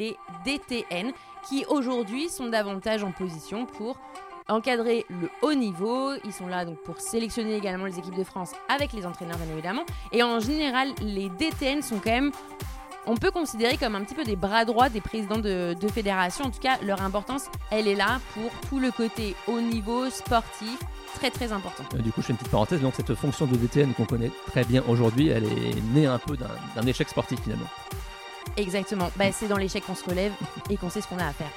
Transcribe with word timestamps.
les 0.00 0.16
DTN, 0.44 1.12
qui 1.48 1.64
aujourd'hui 1.68 2.28
sont 2.28 2.48
davantage 2.48 3.04
en 3.04 3.12
position 3.12 3.66
pour 3.66 3.98
encadrer 4.48 5.06
le 5.08 5.30
haut 5.42 5.54
niveau. 5.54 6.12
Ils 6.24 6.32
sont 6.32 6.48
là 6.48 6.64
donc 6.64 6.78
pour 6.82 7.00
sélectionner 7.00 7.54
également 7.56 7.84
les 7.84 7.98
équipes 7.98 8.16
de 8.16 8.24
France 8.24 8.52
avec 8.68 8.92
les 8.92 9.06
entraîneurs 9.06 9.36
bien 9.36 9.52
évidemment. 9.52 9.84
Et 10.10 10.22
en 10.22 10.40
général, 10.40 10.88
les 11.02 11.28
DTN 11.28 11.82
sont 11.82 11.98
quand 12.02 12.10
même 12.10 12.32
on 13.06 13.16
peut 13.16 13.30
considérer 13.30 13.78
comme 13.78 13.94
un 13.94 14.02
petit 14.04 14.14
peu 14.14 14.24
des 14.24 14.36
bras 14.36 14.64
droits 14.66 14.90
des 14.90 15.00
présidents 15.00 15.38
de, 15.38 15.74
de 15.78 15.88
fédération. 15.88 16.44
En 16.44 16.50
tout 16.50 16.60
cas, 16.60 16.78
leur 16.82 17.00
importance, 17.00 17.46
elle 17.70 17.88
est 17.88 17.94
là 17.94 18.20
pour 18.34 18.50
tout 18.68 18.78
le 18.78 18.90
côté 18.90 19.34
haut 19.48 19.60
niveau, 19.60 20.10
sportif, 20.10 20.78
très 21.14 21.30
très 21.30 21.50
important. 21.50 21.84
Euh, 21.94 21.98
Du 22.02 22.12
coup, 22.12 22.20
je 22.20 22.26
fais 22.26 22.32
une 22.32 22.36
petite 22.36 22.52
parenthèse. 22.52 22.82
Donc, 22.82 22.94
cette 22.94 23.14
fonction 23.14 23.46
de 23.46 23.56
DTN 23.56 23.94
qu'on 23.94 24.04
connaît 24.04 24.30
très 24.48 24.64
bien 24.64 24.82
aujourd'hui, 24.86 25.28
elle 25.28 25.44
est 25.44 25.80
née 25.94 26.06
un 26.06 26.18
peu 26.18 26.36
d'un 26.36 26.86
échec 26.86 27.08
sportif 27.08 27.40
finalement. 27.40 27.66
Exactement. 28.56 29.10
Bah, 29.16 29.32
c'est 29.32 29.48
dans 29.48 29.56
l'échec 29.56 29.84
qu'on 29.84 29.94
se 29.94 30.04
relève 30.04 30.32
et 30.68 30.76
qu'on 30.76 30.90
sait 30.90 31.00
ce 31.00 31.08
qu'on 31.08 31.18
a 31.18 31.26
à 31.26 31.32
faire. 31.32 31.50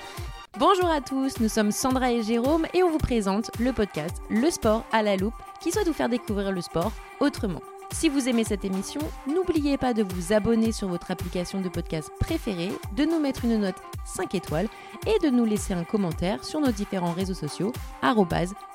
Bonjour 0.60 0.88
à 0.88 1.02
tous, 1.02 1.40
nous 1.40 1.50
sommes 1.50 1.72
Sandra 1.72 2.12
et 2.12 2.22
Jérôme 2.22 2.68
et 2.76 2.84
on 2.84 2.92
vous 2.92 3.00
présente 3.00 3.50
le 3.60 3.74
podcast 3.74 4.18
Le 4.30 4.52
sport 4.52 4.86
à 4.92 5.02
la 5.02 5.18
loupe 5.18 5.34
qui 5.60 5.72
souhaite 5.72 5.88
vous 5.88 5.94
faire 5.94 6.10
découvrir 6.10 6.52
le 6.52 6.62
sport 6.62 6.92
autrement. 7.20 7.62
Si 7.92 8.08
vous 8.08 8.28
aimez 8.28 8.44
cette 8.44 8.66
émission, 8.66 9.02
n'oubliez 9.28 9.78
pas 9.78 9.94
de 9.94 10.04
vous 10.04 10.34
abonner 10.34 10.72
sur 10.72 10.88
votre 10.88 11.12
application 11.12 11.62
de 11.62 11.70
podcast 11.70 12.12
préférée, 12.20 12.72
de 12.96 13.04
nous 13.06 13.20
mettre 13.20 13.46
une 13.46 13.60
note 13.60 13.76
5 14.06 14.36
étoiles 14.36 14.68
et 15.08 15.26
de 15.26 15.32
nous 15.32 15.46
laisser 15.46 15.74
un 15.74 15.84
commentaire 15.84 16.44
sur 16.44 16.60
nos 16.60 16.72
différents 16.72 17.14
réseaux 17.14 17.34
sociaux 17.34 17.74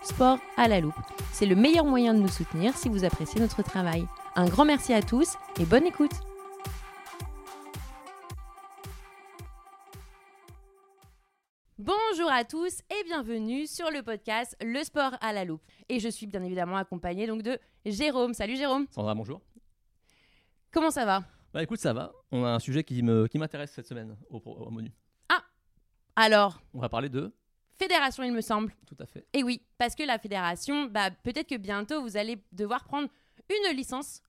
sport 0.02 0.38
à 0.56 0.68
la 0.68 0.80
loupe. 0.80 0.94
C'est 1.32 1.46
le 1.46 1.56
meilleur 1.56 1.84
moyen 1.84 2.14
de 2.14 2.20
nous 2.20 2.28
soutenir 2.28 2.76
si 2.76 2.88
vous 2.88 3.04
appréciez 3.04 3.40
notre 3.40 3.62
travail. 3.62 4.06
Un 4.36 4.46
grand 4.46 4.64
merci 4.64 4.92
à 4.92 5.02
tous 5.02 5.34
et 5.60 5.64
bonne 5.64 5.86
écoute 5.86 6.12
Bonjour 11.92 12.30
à 12.30 12.44
tous 12.44 12.80
et 12.90 13.04
bienvenue 13.04 13.66
sur 13.66 13.90
le 13.90 14.02
podcast 14.02 14.54
Le 14.60 14.84
sport 14.84 15.12
à 15.22 15.32
la 15.32 15.46
loupe. 15.46 15.62
Et 15.88 16.00
je 16.00 16.08
suis 16.10 16.26
bien 16.26 16.42
évidemment 16.42 16.76
accompagnée 16.76 17.26
donc 17.26 17.40
de 17.42 17.58
Jérôme. 17.86 18.34
Salut 18.34 18.56
Jérôme. 18.56 18.86
Sandra, 18.90 19.14
bonjour. 19.14 19.40
Comment 20.70 20.90
ça 20.90 21.06
va? 21.06 21.24
Bah 21.54 21.62
écoute, 21.62 21.78
ça 21.80 21.94
va. 21.94 22.12
On 22.30 22.44
a 22.44 22.50
un 22.50 22.58
sujet 22.58 22.84
qui 22.84 23.02
me 23.02 23.26
qui 23.26 23.38
m'intéresse 23.38 23.72
cette 23.72 23.86
semaine 23.86 24.18
au, 24.28 24.38
pro- 24.38 24.56
au 24.66 24.70
menu. 24.70 24.92
Alors, 26.14 26.60
On 26.74 26.80
va 26.80 26.90
parler 26.90 27.08
de. 27.08 27.32
fédération 27.78 28.22
il 28.22 28.32
me 28.34 28.42
semble. 28.42 28.74
Tout 28.86 28.96
à 29.00 29.06
fait. 29.06 29.24
Et 29.32 29.42
oui, 29.42 29.62
parce 29.78 29.94
que 29.94 30.02
la 30.02 30.18
fédération, 30.18 30.84
bah, 30.86 31.10
peut-être 31.10 31.48
que 31.48 31.56
bientôt 31.56 32.02
vous 32.02 32.18
allez 32.18 32.42
devoir 32.52 32.84
prendre 32.84 33.08
une 33.48 33.74
licence 33.76 34.20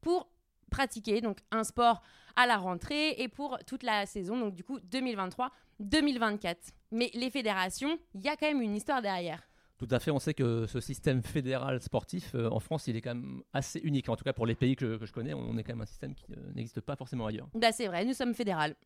pour 0.00 0.30
pratiquer 0.70 1.20
donc 1.20 1.40
un 1.50 1.64
sport 1.64 2.00
à 2.36 2.46
la 2.46 2.56
rentrée 2.56 3.10
et 3.18 3.28
pour 3.28 3.58
toute 3.66 3.82
la 3.82 4.06
saison, 4.06 4.38
donc 4.38 4.54
du 4.54 4.64
coup 4.64 4.78
2023-2024. 4.90 6.56
Mais 6.90 7.10
les 7.14 7.30
fédérations, 7.30 7.98
il 8.14 8.22
y 8.22 8.28
a 8.28 8.36
quand 8.36 8.46
même 8.46 8.62
une 8.62 8.74
histoire 8.74 9.02
derrière. 9.02 9.42
Tout 9.78 9.88
à 9.90 9.98
fait. 9.98 10.12
On 10.12 10.20
sait 10.20 10.34
que 10.34 10.66
ce 10.66 10.78
système 10.78 11.22
fédéral 11.22 11.82
sportif 11.82 12.36
euh, 12.36 12.48
en 12.50 12.60
France, 12.60 12.86
il 12.86 12.94
est 12.94 13.00
quand 13.00 13.16
même 13.16 13.42
assez 13.52 13.80
unique. 13.80 14.08
En 14.08 14.14
tout 14.14 14.22
cas, 14.22 14.32
pour 14.32 14.46
les 14.46 14.54
pays 14.54 14.76
que, 14.76 14.96
que 14.96 15.06
je 15.06 15.12
connais, 15.12 15.34
on 15.34 15.56
est 15.58 15.64
quand 15.64 15.72
même 15.72 15.80
un 15.80 15.86
système 15.86 16.14
qui 16.14 16.24
euh, 16.30 16.52
n'existe 16.54 16.80
pas 16.80 16.94
forcément 16.94 17.26
ailleurs. 17.26 17.48
Bah, 17.54 17.72
c'est 17.72 17.88
vrai, 17.88 18.04
nous 18.04 18.12
sommes 18.12 18.32
fédérales. 18.32 18.76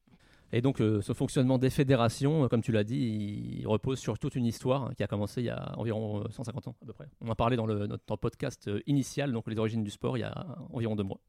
Et 0.52 0.62
donc, 0.62 0.80
euh, 0.80 1.02
ce 1.02 1.12
fonctionnement 1.12 1.58
des 1.58 1.70
fédérations, 1.70 2.48
comme 2.48 2.62
tu 2.62 2.72
l'as 2.72 2.84
dit, 2.84 3.58
il 3.60 3.66
repose 3.66 3.98
sur 3.98 4.18
toute 4.18 4.36
une 4.36 4.46
histoire 4.46 4.84
hein, 4.84 4.92
qui 4.96 5.02
a 5.02 5.06
commencé 5.06 5.42
il 5.42 5.46
y 5.46 5.50
a 5.50 5.76
environ 5.76 6.22
euh, 6.22 6.30
150 6.30 6.68
ans 6.68 6.76
à 6.80 6.86
peu 6.86 6.92
près. 6.92 7.08
On 7.20 7.28
en 7.28 7.34
parlait 7.34 7.56
dans 7.56 7.66
le, 7.66 7.86
notre 7.86 8.16
podcast 8.16 8.70
initial, 8.86 9.32
donc 9.32 9.48
les 9.48 9.58
origines 9.58 9.82
du 9.82 9.90
sport, 9.90 10.16
il 10.16 10.20
y 10.20 10.24
a 10.24 10.46
environ 10.72 10.94
deux 10.96 11.02
mois. 11.02 11.20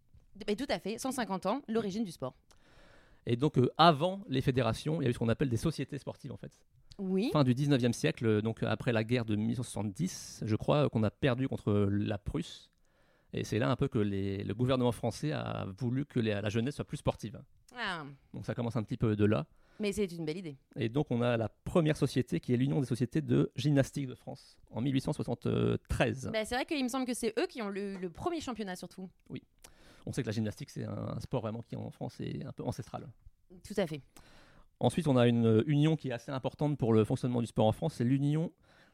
Et 0.47 0.55
tout 0.55 0.65
à 0.69 0.79
fait, 0.79 0.97
150 0.97 1.45
ans, 1.45 1.61
l'origine 1.67 2.03
du 2.03 2.11
sport. 2.11 2.35
Et 3.25 3.35
donc, 3.35 3.57
euh, 3.57 3.69
avant 3.77 4.21
les 4.29 4.41
fédérations, 4.41 5.01
il 5.01 5.05
y 5.05 5.07
a 5.07 5.09
eu 5.09 5.13
ce 5.13 5.19
qu'on 5.19 5.29
appelle 5.29 5.49
des 5.49 5.57
sociétés 5.57 5.97
sportives 5.97 6.31
en 6.31 6.37
fait. 6.37 6.51
Oui. 6.99 7.29
Fin 7.33 7.43
du 7.43 7.53
19e 7.53 7.93
siècle, 7.93 8.25
euh, 8.25 8.41
donc 8.41 8.63
euh, 8.63 8.67
après 8.67 8.91
la 8.93 9.03
guerre 9.03 9.25
de 9.25 9.35
1870, 9.35 10.43
je 10.45 10.55
crois 10.55 10.89
qu'on 10.89 11.03
a 11.03 11.11
perdu 11.11 11.47
contre 11.47 11.73
la 11.91 12.17
Prusse. 12.17 12.69
Et 13.33 13.43
c'est 13.43 13.59
là 13.59 13.69
un 13.69 13.75
peu 13.75 13.87
que 13.89 13.99
les- 13.99 14.43
le 14.43 14.53
gouvernement 14.53 14.93
français 14.93 15.33
a 15.33 15.67
voulu 15.77 16.05
que 16.05 16.19
les- 16.19 16.31
la 16.41 16.49
jeunesse 16.49 16.75
soit 16.75 16.85
plus 16.85 16.97
sportive. 16.97 17.39
Ah, 17.75 18.03
Donc 18.33 18.45
ça 18.45 18.55
commence 18.55 18.77
un 18.77 18.83
petit 18.83 18.97
peu 18.97 19.15
de 19.15 19.25
là. 19.25 19.45
mais 19.79 19.91
c'est 19.91 20.05
une 20.11 20.25
belle 20.25 20.37
idée. 20.37 20.57
Et 20.77 20.89
donc 20.89 21.11
on 21.11 21.21
a 21.21 21.37
la 21.37 21.49
première 21.49 21.97
société 21.97 22.39
qui 22.39 22.51
est 22.53 22.57
l'Union 22.57 22.79
des 22.79 22.87
sociétés 22.87 23.21
de 23.21 23.51
gymnastique 23.55 24.07
de 24.07 24.15
France 24.15 24.57
en 24.71 24.81
1873. 24.81 26.29
Bah, 26.33 26.45
c'est 26.45 26.55
vrai 26.55 26.65
qu'il 26.65 26.81
me 26.83 26.89
semble 26.89 27.05
que 27.05 27.13
c'est 27.13 27.33
eux 27.37 27.45
qui 27.47 27.61
ont 27.61 27.69
le, 27.69 27.97
le 27.97 28.09
premier 28.09 28.39
championnat 28.41 28.75
surtout. 28.75 29.07
On 30.07 30.13
sait 30.13 30.21
que 30.21 30.27
la 30.27 30.33
gymnastique 30.33 30.69
c'est 30.69 30.85
un, 30.85 31.15
un 31.15 31.19
sport 31.19 31.41
vraiment 31.41 31.61
qui 31.61 31.75
en 31.75 31.91
France 31.91 32.19
est 32.19 32.45
un 32.45 32.51
peu 32.51 32.63
ancestral. 32.63 33.07
Tout 33.63 33.73
à 33.77 33.85
fait. 33.85 34.01
Ensuite 34.79 35.07
on 35.07 35.17
a 35.17 35.27
une 35.27 35.45
euh, 35.45 35.63
union 35.67 35.95
qui 35.95 36.09
est 36.09 36.13
assez 36.13 36.31
importante 36.31 36.77
pour 36.77 36.93
le 36.93 37.03
fonctionnement 37.03 37.41
du 37.41 37.47
sport 37.47 37.65
en 37.65 37.71
France, 37.71 37.95
c'est 37.95 38.03
l'Union 38.03 38.51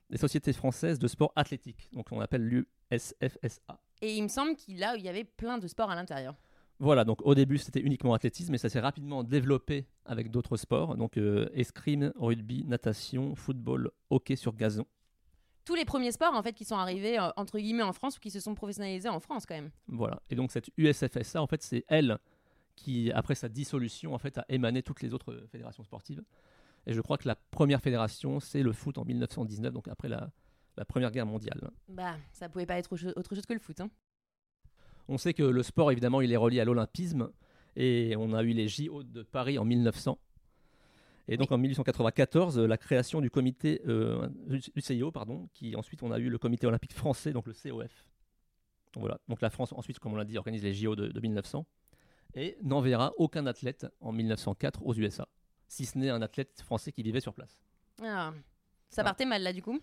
des 0.09 0.17
sociétés 0.17 0.53
françaises 0.53 0.99
de 0.99 1.07
sport 1.07 1.31
athlétique. 1.35 1.89
Donc 1.93 2.07
on 2.11 2.19
appelle 2.19 2.45
l'USFSA. 2.45 3.79
Et 4.01 4.15
il 4.15 4.23
me 4.23 4.27
semble 4.27 4.55
qu'il 4.55 4.79
là, 4.79 4.95
il 4.97 5.03
y 5.03 5.09
avait 5.09 5.23
plein 5.23 5.57
de 5.57 5.67
sports 5.67 5.89
à 5.89 5.95
l'intérieur. 5.95 6.35
Voilà, 6.79 7.05
donc 7.05 7.21
au 7.23 7.35
début 7.35 7.57
c'était 7.57 7.79
uniquement 7.79 8.13
athlétisme, 8.13 8.51
mais 8.51 8.57
ça 8.57 8.69
s'est 8.69 8.79
rapidement 8.79 9.23
développé 9.23 9.85
avec 10.05 10.31
d'autres 10.31 10.57
sports, 10.57 10.97
donc 10.97 11.17
euh, 11.17 11.49
escrime, 11.53 12.11
rugby, 12.17 12.65
natation, 12.65 13.35
football, 13.35 13.91
hockey 14.09 14.35
sur 14.35 14.53
gazon. 14.53 14.85
Tous 15.65 15.75
les 15.75 15.85
premiers 15.85 16.11
sports 16.11 16.33
en 16.33 16.43
fait 16.43 16.53
qui 16.53 16.65
sont 16.65 16.75
arrivés 16.75 17.19
euh, 17.19 17.29
entre 17.37 17.57
guillemets 17.57 17.83
en 17.83 17.93
France 17.93 18.17
ou 18.17 18.19
qui 18.19 18.31
se 18.31 18.39
sont 18.39 18.55
professionnalisés 18.55 19.09
en 19.09 19.19
France 19.19 19.45
quand 19.45 19.55
même. 19.55 19.71
Voilà, 19.87 20.21
et 20.29 20.35
donc 20.35 20.51
cette 20.51 20.69
USFSA, 20.77 21.41
en 21.41 21.47
fait, 21.47 21.63
c'est 21.63 21.85
elle 21.87 22.17
qui, 22.75 23.11
après 23.11 23.35
sa 23.35 23.49
dissolution, 23.49 24.13
en 24.13 24.17
fait, 24.17 24.37
a 24.37 24.45
émané 24.49 24.81
toutes 24.83 25.01
les 25.01 25.13
autres 25.13 25.45
fédérations 25.51 25.83
sportives. 25.83 26.23
Et 26.85 26.93
je 26.93 27.01
crois 27.01 27.17
que 27.17 27.27
la 27.27 27.35
première 27.35 27.81
fédération, 27.81 28.39
c'est 28.39 28.63
le 28.63 28.73
foot 28.73 28.97
en 28.97 29.05
1919, 29.05 29.73
donc 29.73 29.87
après 29.87 30.09
la, 30.09 30.31
la 30.77 30.85
Première 30.85 31.11
Guerre 31.11 31.25
mondiale. 31.25 31.71
Bah, 31.87 32.15
ça 32.31 32.49
pouvait 32.49 32.65
pas 32.65 32.77
être 32.77 32.91
autre 32.91 33.01
chose, 33.01 33.13
autre 33.15 33.35
chose 33.35 33.45
que 33.45 33.53
le 33.53 33.59
foot. 33.59 33.79
Hein. 33.79 33.89
On 35.07 35.17
sait 35.17 35.33
que 35.33 35.43
le 35.43 35.63
sport, 35.63 35.91
évidemment, 35.91 36.21
il 36.21 36.31
est 36.31 36.37
relié 36.37 36.59
à 36.59 36.65
l'olympisme, 36.65 37.29
et 37.75 38.15
on 38.17 38.33
a 38.33 38.43
eu 38.43 38.53
les 38.53 38.67
JO 38.67 39.03
de 39.03 39.23
Paris 39.23 39.57
en 39.57 39.65
1900. 39.65 40.17
Et 41.27 41.37
donc 41.37 41.51
en 41.51 41.57
1894, 41.57 42.59
euh, 42.59 42.67
la 42.67 42.77
création 42.77 43.21
du 43.21 43.29
comité 43.29 43.81
euh, 43.87 44.27
du 44.47 44.81
CIO, 44.81 45.11
pardon, 45.11 45.49
qui 45.53 45.75
ensuite 45.75 46.03
on 46.03 46.11
a 46.11 46.19
eu 46.19 46.29
le 46.29 46.37
comité 46.37 46.67
olympique 46.67 46.93
français, 46.93 47.31
donc 47.31 47.47
le 47.47 47.53
COF. 47.53 48.09
Donc 48.93 49.01
voilà. 49.01 49.19
Donc 49.27 49.41
la 49.41 49.49
France 49.49 49.71
ensuite, 49.73 49.99
comme 49.99 50.13
on 50.13 50.17
l'a 50.17 50.25
dit, 50.25 50.37
organise 50.37 50.63
les 50.63 50.73
JO 50.73 50.95
de, 50.95 51.07
de 51.07 51.19
1900 51.19 51.65
et 52.35 52.57
n'enverra 52.61 53.13
aucun 53.17 53.45
athlète 53.45 53.87
en 54.01 54.11
1904 54.11 54.85
aux 54.85 54.93
USA, 54.95 55.27
si 55.67 55.85
ce 55.85 55.97
n'est 55.97 56.09
un 56.09 56.21
athlète 56.21 56.61
français 56.61 56.91
qui 56.91 57.03
vivait 57.03 57.19
sur 57.21 57.33
place. 57.33 57.61
Ah, 58.01 58.33
ça 58.89 59.01
Ah. 59.01 59.05
partait 59.05 59.25
mal 59.25 59.43
là 59.43 59.53
du 59.53 59.61
coup? 59.61 59.79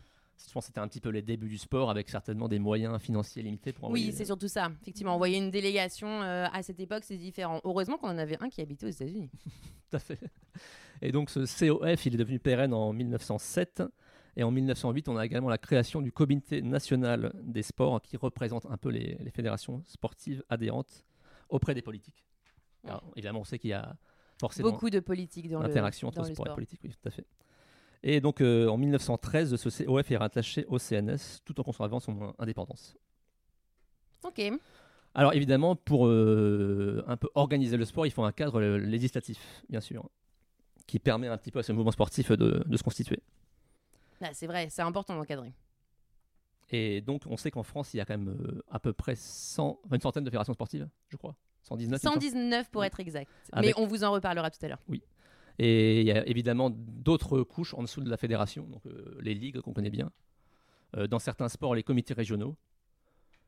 Je 0.46 0.52
pense 0.52 0.64
que 0.64 0.66
c'était 0.68 0.80
un 0.80 0.88
petit 0.88 1.00
peu 1.00 1.10
les 1.10 1.22
débuts 1.22 1.48
du 1.48 1.58
sport 1.58 1.90
avec 1.90 2.08
certainement 2.08 2.48
des 2.48 2.58
moyens 2.58 3.00
financiers 3.00 3.42
limités 3.42 3.72
pour 3.72 3.84
envoyer. 3.84 4.06
Oui, 4.06 4.12
c'est 4.12 4.24
surtout 4.24 4.48
ça. 4.48 4.70
Effectivement, 4.82 5.14
envoyer 5.14 5.38
une 5.38 5.50
délégation 5.50 6.22
euh, 6.22 6.46
à 6.52 6.62
cette 6.62 6.80
époque, 6.80 7.04
c'est 7.04 7.16
différent. 7.16 7.60
Heureusement 7.64 7.98
qu'on 7.98 8.08
en 8.08 8.18
avait 8.18 8.36
un 8.40 8.48
qui 8.48 8.60
habitait 8.60 8.86
aux 8.86 8.90
États-Unis. 8.90 9.30
Tout 9.90 9.96
à 9.96 9.98
fait. 9.98 10.18
Et 11.02 11.12
donc 11.12 11.30
ce 11.30 11.40
COF, 11.40 12.06
il 12.06 12.14
est 12.14 12.18
devenu 12.18 12.38
pérenne 12.38 12.74
en 12.74 12.92
1907. 12.92 13.82
Et 14.36 14.42
en 14.44 14.50
1908, 14.50 15.08
on 15.08 15.16
a 15.16 15.26
également 15.26 15.48
la 15.48 15.58
création 15.58 16.00
du 16.00 16.12
Comité 16.12 16.62
national 16.62 17.32
des 17.42 17.62
sports 17.62 18.00
qui 18.00 18.16
représente 18.16 18.66
un 18.66 18.76
peu 18.76 18.88
les, 18.88 19.16
les 19.20 19.30
fédérations 19.30 19.82
sportives 19.86 20.42
adhérentes 20.48 21.04
auprès 21.48 21.74
des 21.74 21.82
politiques. 21.82 22.24
Alors, 22.84 23.02
évidemment, 23.16 23.40
on 23.40 23.44
sait 23.44 23.58
qu'il 23.58 23.70
y 23.70 23.74
a 23.74 23.96
forcément 24.38 24.70
Beaucoup 24.70 24.90
de 24.90 25.00
politique 25.00 25.48
dans 25.48 25.60
l'interaction 25.60 26.08
dans 26.08 26.20
entre 26.20 26.28
le 26.28 26.34
sport, 26.34 26.46
et 26.46 26.54
politique. 26.54 26.80
Oui, 26.84 26.90
tout 26.90 27.08
à 27.08 27.10
fait. 27.10 27.26
Et 28.02 28.20
donc 28.20 28.40
euh, 28.40 28.66
en 28.68 28.76
1913, 28.78 29.56
ce 29.56 29.84
COF 29.84 30.10
est 30.10 30.16
rattaché 30.16 30.64
au 30.68 30.78
CNS 30.78 31.40
tout 31.44 31.58
en 31.60 31.62
conservant 31.62 32.00
son 32.00 32.34
indépendance. 32.38 32.96
Ok. 34.24 34.40
Alors 35.14 35.34
évidemment, 35.34 35.74
pour 35.76 36.06
euh, 36.06 37.04
un 37.06 37.16
peu 37.16 37.28
organiser 37.34 37.76
le 37.76 37.84
sport, 37.84 38.06
il 38.06 38.10
faut 38.10 38.22
un 38.24 38.32
cadre 38.32 38.60
euh, 38.60 38.78
législatif, 38.78 39.64
bien 39.68 39.80
sûr, 39.80 40.08
qui 40.86 40.98
permet 40.98 41.26
un 41.28 41.36
petit 41.36 41.50
peu 41.50 41.58
à 41.58 41.62
ce 41.62 41.72
mouvement 41.72 41.91
sportif 41.91 42.30
de, 42.32 42.62
de 42.64 42.76
se 42.76 42.82
constituer. 42.82 43.20
Ah, 44.22 44.30
c'est 44.32 44.46
vrai, 44.46 44.68
c'est 44.70 44.82
important 44.82 45.16
d'encadrer. 45.16 45.53
Et 46.72 47.00
donc, 47.00 47.22
on 47.26 47.36
sait 47.36 47.50
qu'en 47.50 47.64
France, 47.64 47.92
il 47.94 47.96
y 47.96 48.00
a 48.00 48.04
quand 48.04 48.16
même 48.16 48.28
euh, 48.28 48.62
à 48.70 48.78
peu 48.78 48.92
près 48.92 49.16
100, 49.16 49.80
enfin, 49.84 49.96
une 49.96 50.00
centaine 50.00 50.22
de 50.24 50.30
fédérations 50.30 50.53
sportives, 50.54 50.88
je 51.08 51.16
crois. 51.16 51.34
119 51.62 52.00
il 52.03 52.06
me 52.06 52.12
semble. 52.12 52.22
119 52.22 52.70
pour 52.70 52.84
être 52.84 53.00
exact. 53.00 53.30
Avec- 53.53 53.76
Mais 53.76 53.82
on 53.82 53.86
vous 53.86 54.04
en 54.04 54.12
reparlera 54.12 54.50
tout 54.50 54.64
à 54.64 54.68
l'heure. 54.68 54.78
Et 55.62 56.01
il 56.01 56.07
y 56.07 56.10
a 56.12 56.27
évidemment 56.27 56.71
d'autres 56.71 57.42
couches 57.42 57.74
en 57.74 57.83
dessous 57.83 58.01
de 58.01 58.09
la 58.09 58.16
fédération, 58.16 58.65
donc 58.66 58.86
euh, 58.86 59.18
les 59.21 59.34
ligues 59.34 59.60
qu'on 59.60 59.74
connaît 59.74 59.91
bien. 59.91 60.10
Euh, 60.97 61.07
dans 61.07 61.18
certains 61.18 61.51
sports, 61.51 61.74
les 61.74 61.83
comités 61.83 62.15
régionaux, 62.15 62.57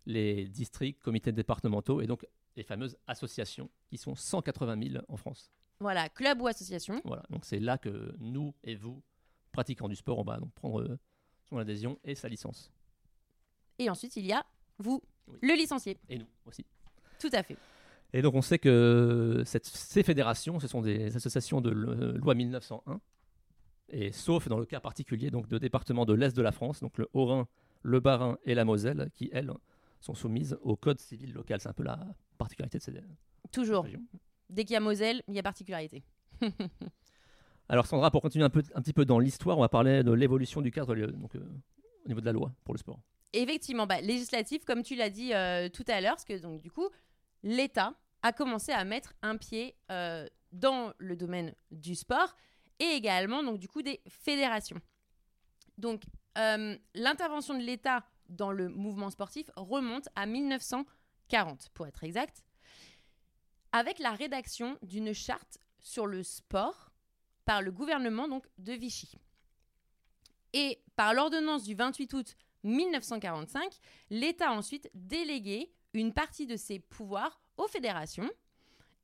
les 0.04 0.46
districts, 0.46 1.00
comités 1.00 1.32
départementaux, 1.32 2.02
et 2.02 2.06
donc 2.06 2.26
les 2.54 2.64
fameuses 2.64 2.98
associations, 3.06 3.70
qui 3.88 3.96
sont 3.96 4.14
180 4.14 4.90
000 4.90 5.04
en 5.08 5.16
France. 5.16 5.50
Voilà, 5.80 6.10
club 6.10 6.42
ou 6.42 6.48
association. 6.48 7.00
Voilà, 7.06 7.22
donc 7.30 7.46
c'est 7.46 7.60
là 7.60 7.78
que 7.78 8.14
nous 8.18 8.52
et 8.62 8.74
vous, 8.74 9.02
pratiquants 9.50 9.88
du 9.88 9.96
sport, 9.96 10.18
on 10.18 10.22
va 10.24 10.36
donc 10.38 10.52
prendre 10.52 10.82
euh, 10.82 10.98
son 11.48 11.56
adhésion 11.56 11.98
et 12.04 12.14
sa 12.14 12.28
licence. 12.28 12.70
Et 13.78 13.88
ensuite, 13.88 14.16
il 14.16 14.26
y 14.26 14.32
a 14.34 14.44
vous, 14.78 15.02
Oui. 15.28 15.38
le 15.40 15.54
licencié. 15.54 15.98
Et 16.10 16.18
nous 16.18 16.26
aussi. 16.44 16.66
Tout 17.18 17.30
à 17.32 17.42
fait. 17.42 17.56
Et 18.12 18.20
donc 18.22 18.34
on 18.34 18.42
sait 18.42 18.58
que 18.58 19.42
cette- 19.46 19.66
ces 19.66 20.02
fédérations, 20.02 20.60
ce 20.60 20.66
sont 20.68 20.82
des 20.82 21.16
associations 21.16 21.60
de 21.60 21.70
le- 21.70 22.12
loi 22.18 22.34
1901, 22.34 23.00
et 23.88 24.12
sauf 24.12 24.48
dans 24.48 24.58
le 24.58 24.66
cas 24.66 24.80
particulier 24.80 25.30
donc 25.30 25.48
de 25.48 25.58
départements 25.58 26.04
de 26.04 26.12
l'Est 26.14 26.36
de 26.36 26.42
la 26.42 26.52
France, 26.52 26.80
donc 26.80 26.98
le 26.98 27.08
Haut-Rhin, 27.14 27.46
le 27.82 28.00
Bas-Rhin 28.00 28.38
et 28.44 28.54
la 28.54 28.64
Moselle, 28.64 29.10
qui 29.14 29.30
elles 29.32 29.52
sont 30.00 30.14
soumises 30.14 30.58
au 30.62 30.76
code 30.76 30.98
civil 31.00 31.32
local. 31.32 31.60
C'est 31.60 31.68
un 31.68 31.72
peu 31.72 31.84
la 31.84 31.98
particularité 32.38 32.78
de 32.78 32.82
ces 32.82 32.92
Toujours. 33.50 33.84
régions. 33.84 34.02
Dès 34.50 34.64
qu'il 34.64 34.74
y 34.74 34.76
a 34.76 34.80
Moselle, 34.80 35.22
il 35.28 35.34
y 35.34 35.38
a 35.38 35.42
particularité. 35.42 36.02
Alors 37.68 37.86
Sandra, 37.86 38.10
pour 38.10 38.20
continuer 38.20 38.44
un, 38.44 38.50
peu, 38.50 38.62
un 38.74 38.82
petit 38.82 38.92
peu 38.92 39.04
dans 39.04 39.18
l'histoire, 39.18 39.56
on 39.56 39.60
va 39.62 39.68
parler 39.68 40.02
de 40.02 40.12
l'évolution 40.12 40.60
du 40.60 40.70
cadre 40.70 40.94
euh, 40.94 41.06
donc, 41.06 41.34
euh, 41.36 41.40
au 42.04 42.08
niveau 42.08 42.20
de 42.20 42.26
la 42.26 42.32
loi 42.32 42.52
pour 42.64 42.74
le 42.74 42.78
sport. 42.78 43.00
Effectivement, 43.32 43.86
bah, 43.86 44.00
législatif, 44.02 44.64
comme 44.64 44.82
tu 44.82 44.94
l'as 44.94 45.08
dit 45.08 45.32
euh, 45.32 45.68
tout 45.70 45.84
à 45.88 46.00
l'heure, 46.00 46.12
parce 46.16 46.24
que 46.24 46.38
donc 46.38 46.60
du 46.60 46.70
coup, 46.70 46.88
l'État 47.42 47.94
a 48.22 48.32
commencé 48.32 48.72
à 48.72 48.84
mettre 48.84 49.14
un 49.22 49.36
pied 49.36 49.76
euh, 49.90 50.26
dans 50.52 50.92
le 50.98 51.16
domaine 51.16 51.54
du 51.70 51.94
sport 51.94 52.36
et 52.78 52.84
également 52.84 53.42
donc 53.42 53.58
du 53.58 53.68
des 53.82 54.00
fédérations. 54.08 54.80
Donc 55.78 56.02
euh, 56.38 56.76
l'intervention 56.94 57.54
de 57.54 57.62
l'État 57.62 58.04
dans 58.28 58.52
le 58.52 58.68
mouvement 58.68 59.10
sportif 59.10 59.50
remonte 59.56 60.08
à 60.14 60.26
1940 60.26 61.68
pour 61.74 61.86
être 61.86 62.04
exact, 62.04 62.44
avec 63.72 63.98
la 63.98 64.12
rédaction 64.12 64.78
d'une 64.82 65.12
charte 65.12 65.58
sur 65.80 66.06
le 66.06 66.22
sport 66.22 66.92
par 67.44 67.62
le 67.62 67.72
gouvernement 67.72 68.28
de 68.58 68.72
Vichy. 68.72 69.12
Et 70.52 70.82
par 70.96 71.14
l'ordonnance 71.14 71.64
du 71.64 71.74
28 71.74 72.12
août 72.12 72.36
1945, 72.62 73.72
l'État 74.10 74.50
a 74.50 74.52
ensuite 74.52 74.90
délégué 74.94 75.72
une 75.94 76.12
partie 76.12 76.46
de 76.46 76.56
ses 76.56 76.78
pouvoirs 76.78 77.40
aux 77.56 77.68
fédérations 77.68 78.30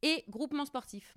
et 0.03 0.25
groupements 0.29 0.67
sportifs. 0.67 1.17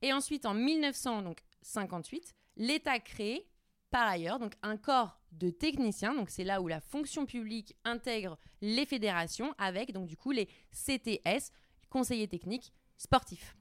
Et 0.00 0.12
ensuite, 0.12 0.46
en 0.46 0.54
1958, 0.54 2.34
l'État 2.56 2.98
crée 2.98 3.46
par 3.90 4.08
ailleurs 4.08 4.38
donc 4.38 4.54
un 4.62 4.76
corps 4.76 5.20
de 5.32 5.50
techniciens. 5.50 6.14
Donc 6.14 6.30
c'est 6.30 6.44
là 6.44 6.60
où 6.60 6.68
la 6.68 6.80
fonction 6.80 7.26
publique 7.26 7.76
intègre 7.84 8.38
les 8.60 8.86
fédérations 8.86 9.54
avec 9.58 9.92
donc 9.92 10.06
du 10.06 10.16
coup 10.16 10.30
les 10.32 10.48
CTS, 10.72 11.52
conseillers 11.90 12.28
techniques 12.28 12.72
sportifs. 12.96 13.56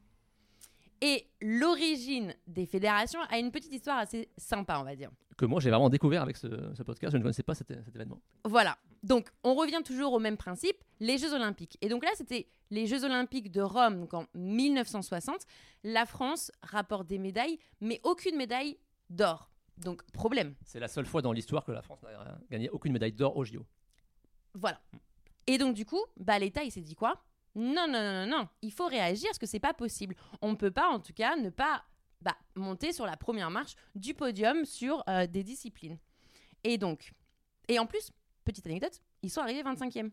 Et 1.02 1.28
l'origine 1.42 2.36
des 2.48 2.66
fédérations 2.66 3.22
a 3.30 3.40
une 3.40 3.52
petite 3.52 3.74
histoire 3.74 3.98
assez 3.98 4.30
sympa, 4.38 4.78
on 4.80 4.84
va 4.84 4.96
dire. 4.96 5.10
Que 5.36 5.46
moi 5.46 5.60
j'ai 5.60 5.70
vraiment 5.72 5.90
découvert 5.90 6.22
avec 6.22 6.38
ce, 6.38 6.48
ce 6.76 6.84
podcast, 6.84 7.12
je 7.12 7.18
ne 7.18 7.24
connaissais 7.24 7.44
pas 7.44 7.56
cet, 7.56 7.68
cet 7.84 7.96
événement. 7.96 8.22
Voilà. 8.46 8.78
Donc, 9.04 9.30
on 9.44 9.56
revient 9.56 9.82
toujours 9.84 10.14
au 10.14 10.20
même 10.20 10.38
principe, 10.38 10.78
les 11.00 11.18
Jeux 11.18 11.34
Olympiques. 11.34 11.78
Et 11.82 11.90
donc 11.90 12.04
là, 12.04 12.12
c'était 12.16 12.48
les 12.70 12.88
Jeux 12.88 13.04
Olympiques 13.04 13.52
de 13.52 13.62
Rome, 13.62 14.02
donc 14.02 14.14
en 14.14 14.26
1960. 14.36 15.46
La 15.84 16.06
France 16.06 16.52
rapporte 16.62 17.08
des 17.08 17.18
médailles, 17.18 17.58
mais 17.80 18.00
aucune 18.04 18.36
médaille 18.36 18.78
d'or. 19.10 19.50
Donc, 19.78 20.04
problème. 20.12 20.56
C'est 20.64 20.80
la 20.80 20.88
seule 20.88 21.06
fois 21.06 21.22
dans 21.22 21.32
l'histoire 21.32 21.66
que 21.66 21.72
la 21.72 21.82
France 21.82 22.02
n'a 22.04 22.38
gagné 22.50 22.70
aucune 22.70 22.94
médaille 22.94 23.14
d'or 23.14 23.36
au 23.36 23.44
JO. 23.44 23.66
Voilà. 24.54 24.80
Et 25.48 25.58
donc, 25.58 25.74
du 25.74 25.86
coup, 25.86 26.02
bah, 26.18 26.38
l'État, 26.38 26.64
il 26.64 26.72
s'est 26.72 26.82
dit 26.82 26.96
quoi? 26.96 27.24
Non, 27.56 27.88
non, 27.88 28.02
non, 28.02 28.26
non, 28.26 28.28
non. 28.28 28.48
Il 28.62 28.72
faut 28.72 28.86
réagir 28.86 29.30
parce 29.30 29.40
que 29.40 29.48
c'est 29.48 29.60
pas 29.60 29.74
possible. 29.74 30.16
On 30.42 30.52
ne 30.52 30.56
peut 30.56 30.72
pas, 30.72 30.88
en 30.90 31.00
tout 31.00 31.14
cas, 31.14 31.36
ne 31.36 31.50
pas 31.50 31.84
bah, 32.22 32.38
monter 32.56 32.94
sur 32.94 33.06
la 33.06 33.18
première 33.18 33.50
marche 33.50 33.76
du 33.96 34.14
podium 34.14 34.66
sur 34.66 35.04
euh, 35.10 35.26
des 35.26 35.44
disciplines. 35.44 35.98
Et 36.64 36.78
donc, 36.78 37.14
et 37.68 37.80
en 37.80 37.88
plus, 37.88 38.12
petite 38.44 38.66
anecdote, 38.68 39.02
ils 39.24 39.30
sont 39.30 39.42
arrivés 39.42 39.64
25e. 39.64 40.12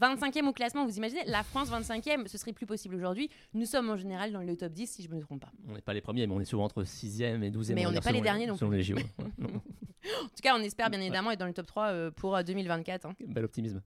25e 0.00 0.46
au 0.46 0.52
classement, 0.54 0.86
vous 0.86 0.96
imaginez 0.96 1.22
La 1.26 1.42
France 1.42 1.68
25e, 1.70 2.26
ce 2.26 2.38
serait 2.38 2.54
plus 2.54 2.64
possible 2.64 2.94
aujourd'hui. 2.94 3.28
Nous 3.52 3.66
sommes 3.66 3.90
en 3.90 3.96
général 3.98 4.32
dans 4.32 4.40
le 4.40 4.56
top 4.56 4.72
10, 4.72 4.86
si 4.86 5.02
je 5.02 5.08
me 5.10 5.20
trompe 5.20 5.42
pas. 5.42 5.52
On 5.68 5.74
n'est 5.74 5.82
pas 5.82 5.92
les 5.92 6.00
premiers, 6.00 6.26
mais 6.26 6.32
on 6.34 6.40
est 6.40 6.46
souvent 6.46 6.64
entre 6.64 6.82
6e 6.82 7.42
et 7.42 7.50
12e. 7.50 7.74
Mais 7.74 7.86
on 7.86 7.92
n'est 7.92 8.00
pas 8.00 8.12
les 8.12 8.22
derniers 8.22 8.46
non 8.46 8.56
les 8.70 8.82
JO. 8.82 8.96
En 10.04 10.24
tout 10.28 10.42
cas, 10.42 10.56
on 10.56 10.62
espère 10.62 10.90
bien 10.90 11.00
évidemment 11.00 11.30
être 11.30 11.38
dans 11.38 11.46
le 11.46 11.52
top 11.52 11.66
3 11.66 11.86
euh, 11.90 12.10
pour 12.10 12.34
euh, 12.34 12.42
2024. 12.42 13.06
hein. 13.06 13.14
Bel 13.24 13.44
optimisme. 13.44 13.82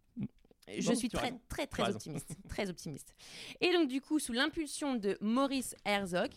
Je 0.67 0.89
Non, 0.89 0.95
suis 0.97 1.11
très, 1.11 1.35
très, 1.49 1.67
très 1.67 1.91
optimiste. 1.95 2.35
très 2.49 2.71
optimiste. 2.71 3.15
Et 3.61 3.71
donc, 3.75 3.87
du 3.89 4.01
coup, 4.01 4.19
sous 4.19 4.33
l'impulsion 4.33 4.95
de 4.95 5.19
Maurice 5.21 5.75
Herzog, 5.85 6.31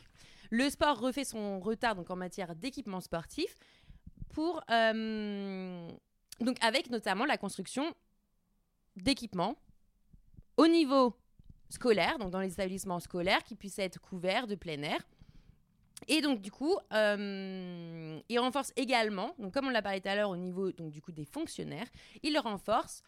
le 0.49 0.69
sport 0.69 0.99
refait 0.99 1.23
son 1.23 1.61
retard 1.61 1.95
donc, 1.95 2.09
en 2.09 2.17
matière 2.17 2.55
d'équipement 2.55 2.99
sportif 2.99 3.55
pour. 4.33 4.61
euh, 4.69 5.87
donc, 6.39 6.57
avec 6.61 6.89
notamment 6.89 7.25
la 7.25 7.37
construction 7.37 7.93
d'équipements 8.95 9.55
au 10.57 10.67
niveau 10.67 11.15
scolaire, 11.69 12.17
donc 12.17 12.31
dans 12.31 12.39
les 12.39 12.51
établissements 12.51 12.99
scolaires, 12.99 13.43
qui 13.43 13.55
puissent 13.55 13.79
être 13.79 13.99
couverts 14.01 14.47
de 14.47 14.55
plein 14.55 14.81
air. 14.81 14.99
Et 16.07 16.21
donc, 16.21 16.41
du 16.41 16.51
coup, 16.51 16.75
euh, 16.93 18.19
il 18.29 18.39
renforce 18.39 18.71
également, 18.75 19.35
comme 19.53 19.67
on 19.67 19.69
l'a 19.69 19.81
parlé 19.81 20.01
tout 20.01 20.07
à 20.09 20.15
l'heure, 20.15 20.29
au 20.29 20.37
niveau 20.37 20.71
du 20.71 21.01
coup, 21.01 21.11
des 21.11 21.25
fonctionnaires, 21.25 21.87
il 22.23 22.37
renforce 22.39 23.03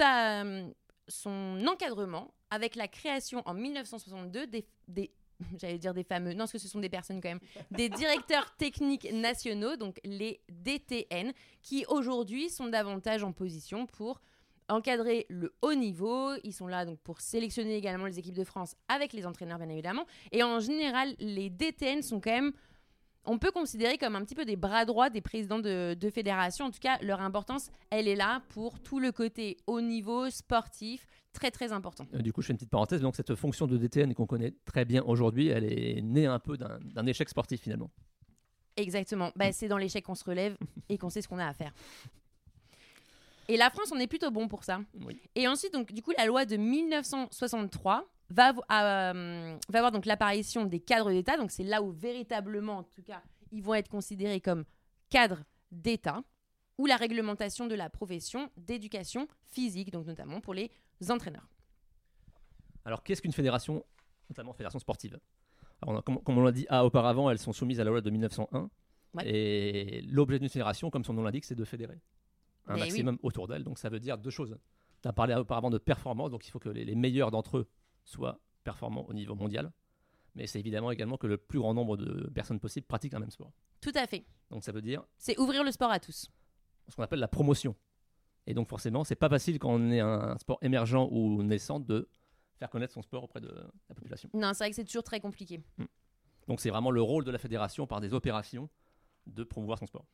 euh, 0.00 0.68
son 1.08 1.66
encadrement 1.66 2.34
avec 2.50 2.74
la 2.74 2.88
création 2.88 3.42
en 3.46 3.54
1962 3.54 4.46
des, 4.46 4.66
des 4.88 5.10
j'allais 5.60 5.78
dire 5.78 5.94
des 5.94 6.04
fameux, 6.04 6.32
non, 6.32 6.40
parce 6.40 6.52
que 6.52 6.58
ce 6.58 6.68
sont 6.68 6.80
des 6.80 6.88
personnes 6.88 7.20
quand 7.20 7.28
même, 7.28 7.40
des 7.70 7.88
directeurs 7.88 8.54
techniques 8.58 9.10
nationaux, 9.12 9.76
donc 9.76 10.00
les 10.04 10.40
DTN, 10.48 11.32
qui 11.62 11.84
aujourd'hui 11.88 12.50
sont 12.50 12.68
davantage 12.68 13.24
en 13.24 13.32
position 13.32 13.86
pour 13.86 14.20
encadrer 14.68 15.26
le 15.28 15.54
haut 15.62 15.74
niveau. 15.74 16.32
Ils 16.42 16.52
sont 16.52 16.66
là 16.66 16.84
donc 16.84 16.98
pour 17.00 17.20
sélectionner 17.20 17.76
également 17.76 18.06
les 18.06 18.18
équipes 18.18 18.34
de 18.34 18.44
France 18.44 18.76
avec 18.88 19.12
les 19.12 19.26
entraîneurs, 19.26 19.58
bien 19.58 19.68
évidemment. 19.68 20.06
Et 20.32 20.42
en 20.42 20.60
général, 20.60 21.14
les 21.18 21.50
DTN 21.50 22.02
sont 22.02 22.20
quand 22.20 22.32
même 22.32 22.52
on 23.26 23.38
peut 23.38 23.50
considérer 23.50 23.98
comme 23.98 24.16
un 24.16 24.24
petit 24.24 24.34
peu 24.34 24.44
des 24.44 24.56
bras 24.56 24.84
droits 24.84 25.10
des 25.10 25.20
présidents 25.20 25.58
de, 25.58 25.94
de 25.98 26.10
fédération. 26.10 26.66
En 26.66 26.70
tout 26.70 26.80
cas, 26.80 26.98
leur 27.02 27.20
importance, 27.20 27.70
elle 27.90 28.08
est 28.08 28.16
là 28.16 28.42
pour 28.50 28.80
tout 28.80 29.00
le 29.00 29.12
côté 29.12 29.56
haut 29.66 29.80
niveau, 29.80 30.30
sportif, 30.30 31.06
très 31.32 31.50
très 31.50 31.72
important. 31.72 32.06
Euh, 32.14 32.18
Du 32.18 32.32
coup, 32.32 32.42
je 32.42 32.48
fais 32.48 32.52
une 32.52 32.58
petite 32.58 32.70
parenthèse. 32.70 33.00
Donc, 33.00 33.16
cette 33.16 33.34
fonction 33.34 33.66
de 33.66 33.76
DTN 33.76 34.14
qu'on 34.14 34.26
connaît 34.26 34.54
très 34.64 34.84
bien 34.84 35.02
aujourd'hui, 35.04 35.48
elle 35.48 35.64
est 35.64 36.00
née 36.02 36.26
un 36.26 36.38
peu 36.38 36.56
d'un 36.56 36.78
d'un 36.82 37.06
échec 37.06 37.28
sportif 37.28 37.60
finalement. 37.62 37.90
Exactement. 38.76 39.30
Bah, 39.36 39.52
c'est 39.52 39.68
dans 39.68 39.78
l'échec 39.78 40.04
qu'on 40.04 40.14
se 40.14 40.24
relève 40.24 40.56
et 40.88 40.98
qu'on 40.98 41.10
sait 41.10 41.22
ce 41.22 41.28
qu'on 41.28 41.38
a 41.38 41.46
à 41.46 41.52
faire. 41.54 41.72
Et 43.48 43.56
la 43.56 43.68
France, 43.70 43.90
on 43.94 43.98
est 43.98 44.06
plutôt 44.06 44.30
bon 44.30 44.48
pour 44.48 44.64
ça. 44.64 44.80
Oui. 45.04 45.20
Et 45.34 45.46
ensuite, 45.46 45.72
donc, 45.72 45.92
du 45.92 46.02
coup, 46.02 46.12
la 46.16 46.24
loi 46.24 46.46
de 46.46 46.56
1963 46.56 48.06
va, 48.34 48.50
euh, 48.50 49.56
va 49.68 49.78
avoir 49.78 49.92
donc 49.92 50.06
l'apparition 50.06 50.64
des 50.64 50.80
cadres 50.80 51.10
d'État. 51.10 51.36
Donc, 51.36 51.50
c'est 51.50 51.62
là 51.62 51.82
où 51.82 51.90
véritablement, 51.90 52.78
en 52.78 52.82
tout 52.82 53.02
cas, 53.02 53.22
ils 53.52 53.62
vont 53.62 53.74
être 53.74 53.88
considérés 53.88 54.40
comme 54.40 54.64
cadres 55.10 55.44
d'État 55.70 56.22
ou 56.78 56.86
la 56.86 56.96
réglementation 56.96 57.66
de 57.66 57.74
la 57.74 57.88
profession 57.88 58.50
d'éducation 58.56 59.28
physique, 59.46 59.90
donc 59.90 60.06
notamment 60.06 60.40
pour 60.40 60.54
les 60.54 60.70
entraîneurs. 61.08 61.48
Alors, 62.84 63.02
qu'est-ce 63.02 63.22
qu'une 63.22 63.32
fédération, 63.32 63.84
notamment 64.28 64.52
fédération 64.52 64.78
sportive? 64.78 65.18
Alors, 65.80 66.02
comme, 66.02 66.20
comme 66.22 66.38
on 66.38 66.42
l'a 66.42 66.52
dit 66.52 66.66
ah, 66.68 66.84
auparavant, 66.84 67.30
elles 67.30 67.38
sont 67.38 67.52
soumises 67.52 67.80
à 67.80 67.84
la 67.84 67.90
loi 67.90 68.00
de 68.00 68.10
1901. 68.10 68.70
Ouais. 69.14 69.28
Et 69.28 70.02
l'objet 70.02 70.40
d'une 70.40 70.48
fédération, 70.48 70.90
comme 70.90 71.04
son 71.04 71.14
nom 71.14 71.22
l'indique, 71.22 71.44
c'est 71.44 71.54
de 71.54 71.64
fédérer 71.64 72.00
un 72.66 72.74
Mais 72.74 72.80
oui. 72.80 72.88
maximum 72.88 73.18
autour 73.22 73.46
d'elle. 73.46 73.62
Donc, 73.62 73.78
ça 73.78 73.88
veut 73.88 74.00
dire 74.00 74.18
deux 74.18 74.30
choses. 74.30 74.58
Tu 75.02 75.08
as 75.08 75.12
parlé 75.12 75.34
auparavant 75.34 75.70
de 75.70 75.78
performance, 75.78 76.30
donc 76.30 76.46
il 76.46 76.50
faut 76.50 76.58
que 76.58 76.70
les, 76.70 76.84
les 76.84 76.94
meilleurs 76.94 77.30
d'entre 77.30 77.58
eux 77.58 77.68
soient 78.04 78.40
performants 78.62 79.06
au 79.08 79.12
niveau 79.12 79.34
mondial. 79.34 79.72
Mais 80.34 80.46
c'est 80.46 80.58
évidemment 80.58 80.90
également 80.90 81.16
que 81.16 81.26
le 81.26 81.36
plus 81.36 81.60
grand 81.60 81.74
nombre 81.74 81.96
de 81.96 82.28
personnes 82.30 82.58
possibles 82.58 82.86
pratiquent 82.86 83.14
un 83.14 83.20
même 83.20 83.30
sport. 83.30 83.52
Tout 83.80 83.92
à 83.94 84.06
fait. 84.06 84.26
Donc, 84.50 84.64
ça 84.64 84.72
veut 84.72 84.82
dire 84.82 85.04
C'est 85.16 85.38
ouvrir 85.38 85.62
le 85.62 85.70
sport 85.70 85.90
à 85.90 86.00
tous. 86.00 86.30
ce 86.88 86.96
qu'on 86.96 87.02
appelle 87.02 87.20
la 87.20 87.28
promotion. 87.28 87.76
Et 88.46 88.54
donc 88.54 88.68
forcément, 88.68 89.04
c'est 89.04 89.14
pas 89.14 89.28
facile 89.28 89.58
quand 89.58 89.70
on 89.70 89.90
est 89.90 90.00
un 90.00 90.36
sport 90.38 90.58
émergent 90.60 91.08
ou 91.10 91.42
naissant 91.42 91.80
de 91.80 92.08
faire 92.58 92.68
connaître 92.70 92.92
son 92.92 93.02
sport 93.02 93.24
auprès 93.24 93.40
de 93.40 93.48
la 93.88 93.94
population. 93.94 94.28
Non, 94.34 94.52
c'est 94.52 94.64
vrai 94.64 94.70
que 94.70 94.76
c'est 94.76 94.84
toujours 94.84 95.02
très 95.02 95.20
compliqué. 95.20 95.62
Donc 96.46 96.60
c'est 96.60 96.70
vraiment 96.70 96.90
le 96.90 97.00
rôle 97.00 97.24
de 97.24 97.30
la 97.30 97.38
fédération 97.38 97.86
par 97.86 98.00
des 98.00 98.12
opérations 98.12 98.68
de 99.26 99.44
promouvoir 99.44 99.78
son 99.78 99.86
sport. 99.86 100.04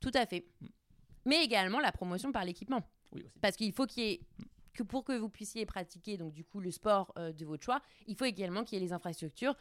Tout 0.00 0.10
à 0.14 0.26
fait. 0.26 0.46
Mm. 0.60 0.66
Mais 1.24 1.44
également 1.44 1.80
la 1.80 1.92
promotion 1.92 2.30
par 2.30 2.44
l'équipement. 2.44 2.86
Oui 3.12 3.24
aussi. 3.24 3.38
Parce 3.40 3.56
qu'il 3.56 3.72
faut 3.72 3.86
qu'il 3.86 4.02
y 4.02 4.12
ait 4.12 4.20
que 4.74 4.82
pour 4.82 5.04
que 5.04 5.16
vous 5.18 5.28
puissiez 5.28 5.64
pratiquer 5.66 6.16
donc 6.16 6.32
du 6.32 6.44
coup 6.44 6.60
le 6.60 6.70
sport 6.70 7.12
euh, 7.18 7.32
de 7.32 7.44
votre 7.44 7.64
choix, 7.64 7.80
il 8.06 8.14
faut 8.16 8.24
également 8.24 8.64
qu'il 8.64 8.78
y 8.78 8.82
ait 8.82 8.84
les 8.84 8.92
infrastructures 8.92 9.54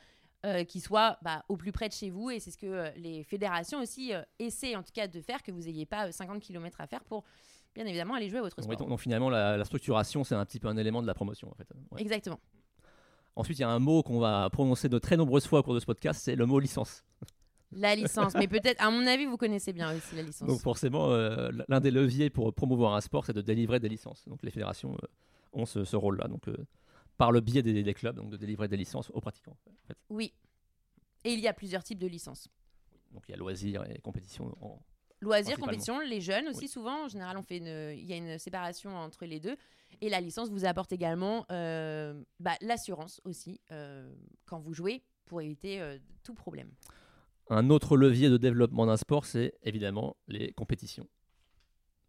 euh, 0.46 0.64
qui 0.64 0.80
soient 0.80 1.18
bah, 1.24 1.44
au 1.50 1.58
plus 1.58 1.72
près 1.72 1.88
de 1.90 1.94
chez 1.94 2.10
vous 2.12 2.30
et 2.30 2.40
c'est 2.40 2.52
ce 2.52 2.58
que 2.58 2.68
euh, 2.68 2.92
les 2.98 3.24
fédérations 3.24 3.80
aussi 3.82 4.12
essaient 4.40 4.76
en 4.76 4.84
tout 4.84 4.92
cas 4.94 5.08
de 5.08 5.20
faire 5.22 5.42
que 5.42 5.52
vous 5.52 5.62
n'ayez 5.62 5.86
pas 5.86 6.08
euh, 6.08 6.12
50 6.12 6.40
km 6.42 6.80
à 6.82 6.86
faire 6.88 7.04
pour 7.04 7.24
bien 7.74 7.86
évidemment 7.86 8.14
aller 8.16 8.30
jouer 8.30 8.40
à 8.40 8.42
votre 8.44 8.56
sport. 8.62 8.70
oui, 8.70 8.76
donc- 8.78 8.90
donc, 8.90 9.00
finalement, 9.00 9.30
la, 9.30 9.58
la 9.58 9.66
structuration, 9.66 10.24
c'est 10.24 10.36
un 10.36 10.46
petit 10.46 10.60
peu 10.60 10.68
un 10.68 10.78
élément 10.78 11.02
de 11.02 11.08
la 11.08 11.14
promotion 11.14 11.50
en 11.52 11.56
fait. 11.56 11.68
Ouais. 11.92 12.02
Exactement. 12.02 12.40
Ensuite, 13.36 13.60
il 13.60 13.62
y 13.62 13.66
a 13.66 13.70
un 13.70 13.78
mot 13.80 14.02
qu'on 14.02 14.20
va 14.20 14.50
prononcer 14.52 14.90
de 14.90 14.98
très 14.98 15.16
nombreuses 15.16 15.46
fois 15.46 15.60
au 15.60 15.64
cours 15.64 15.76
de 15.76 15.80
ce 15.80 15.86
podcast, 15.86 16.22
c'est 16.24 16.36
le 16.36 16.46
mot 16.48 16.60
licence. 16.60 17.04
La 17.72 17.96
licence, 17.96 18.34
mais 18.36 18.48
peut-être 18.48 18.82
à 18.82 18.90
mon 18.90 19.06
avis 19.06 19.26
vous 19.26 19.36
connaissez 19.38 19.74
bien 19.74 19.94
aussi 19.96 20.16
la 20.16 20.22
licence. 20.22 20.48
Donc 20.48 20.62
forcément, 20.62 21.12
euh, 21.12 21.50
l'un 21.68 21.82
des 21.82 21.92
leviers 21.92 22.30
pour 22.30 22.54
promouvoir 22.54 22.94
un 22.96 23.02
sport, 23.02 23.26
c'est 23.26 23.34
de 23.34 23.42
délivrer 23.42 23.80
des 23.80 23.90
licences. 23.90 24.26
Donc 24.28 24.42
les 24.42 24.52
fédérations 24.52 24.94
euh, 24.94 25.08
ont 25.52 25.66
ce, 25.66 25.84
ce 25.84 25.96
rôle-là. 25.98 26.28
Donc 26.30 26.48
euh, 26.48 26.56
par 27.18 27.32
le 27.34 27.42
biais 27.42 27.62
des, 27.62 27.84
des 27.84 27.94
clubs, 27.94 28.16
donc 28.16 28.30
de 28.30 28.38
délivrer 28.38 28.70
des 28.70 28.78
licences 28.78 29.10
aux 29.10 29.20
pratiquants. 29.20 29.58
en 29.68 29.88
fait. 29.88 29.98
Oui. 30.10 30.34
Et 31.26 31.34
il 31.34 31.42
y 31.42 31.48
a 31.48 31.54
plusieurs 31.54 31.84
types 31.84 32.00
de 32.00 32.08
licences. 32.08 32.48
Donc 33.12 33.24
il 33.28 33.32
y 33.32 33.34
a 33.34 33.38
loisirs 33.38 33.84
et 33.90 34.00
compétition. 34.00 34.56
En... 34.62 34.80
Loisirs, 35.20 35.60
compétition, 35.60 36.00
les 36.00 36.22
jeunes 36.22 36.48
aussi 36.48 36.62
Oui. 36.62 36.68
souvent. 36.70 37.06
En 37.06 37.08
général, 37.10 37.38
on 37.38 37.42
fait 37.44 37.58
une, 37.58 37.98
il 37.98 38.06
y 38.06 38.14
a 38.14 38.18
une 38.18 38.38
séparation 38.40 38.96
entre 38.96 39.26
les 39.26 39.40
deux. 39.40 39.58
Et 40.00 40.10
la 40.10 40.22
licence 40.22 40.50
vous 40.50 40.64
apporte 40.64 40.92
également 40.94 41.46
bah, 41.50 42.56
l'assurance 42.62 43.20
aussi 43.26 43.60
quand 44.46 44.60
vous 44.60 44.74
jouez 44.74 45.04
pour 45.26 45.42
éviter 45.42 45.82
tout 46.24 46.34
problème. 46.36 46.70
Un 47.50 47.70
autre 47.70 47.96
levier 47.98 48.30
de 48.30 48.38
développement 48.38 48.86
d'un 48.86 48.98
sport, 48.98 49.26
c'est 49.26 49.54
évidemment 49.64 50.18
les 50.28 50.52
compétitions. 50.54 51.08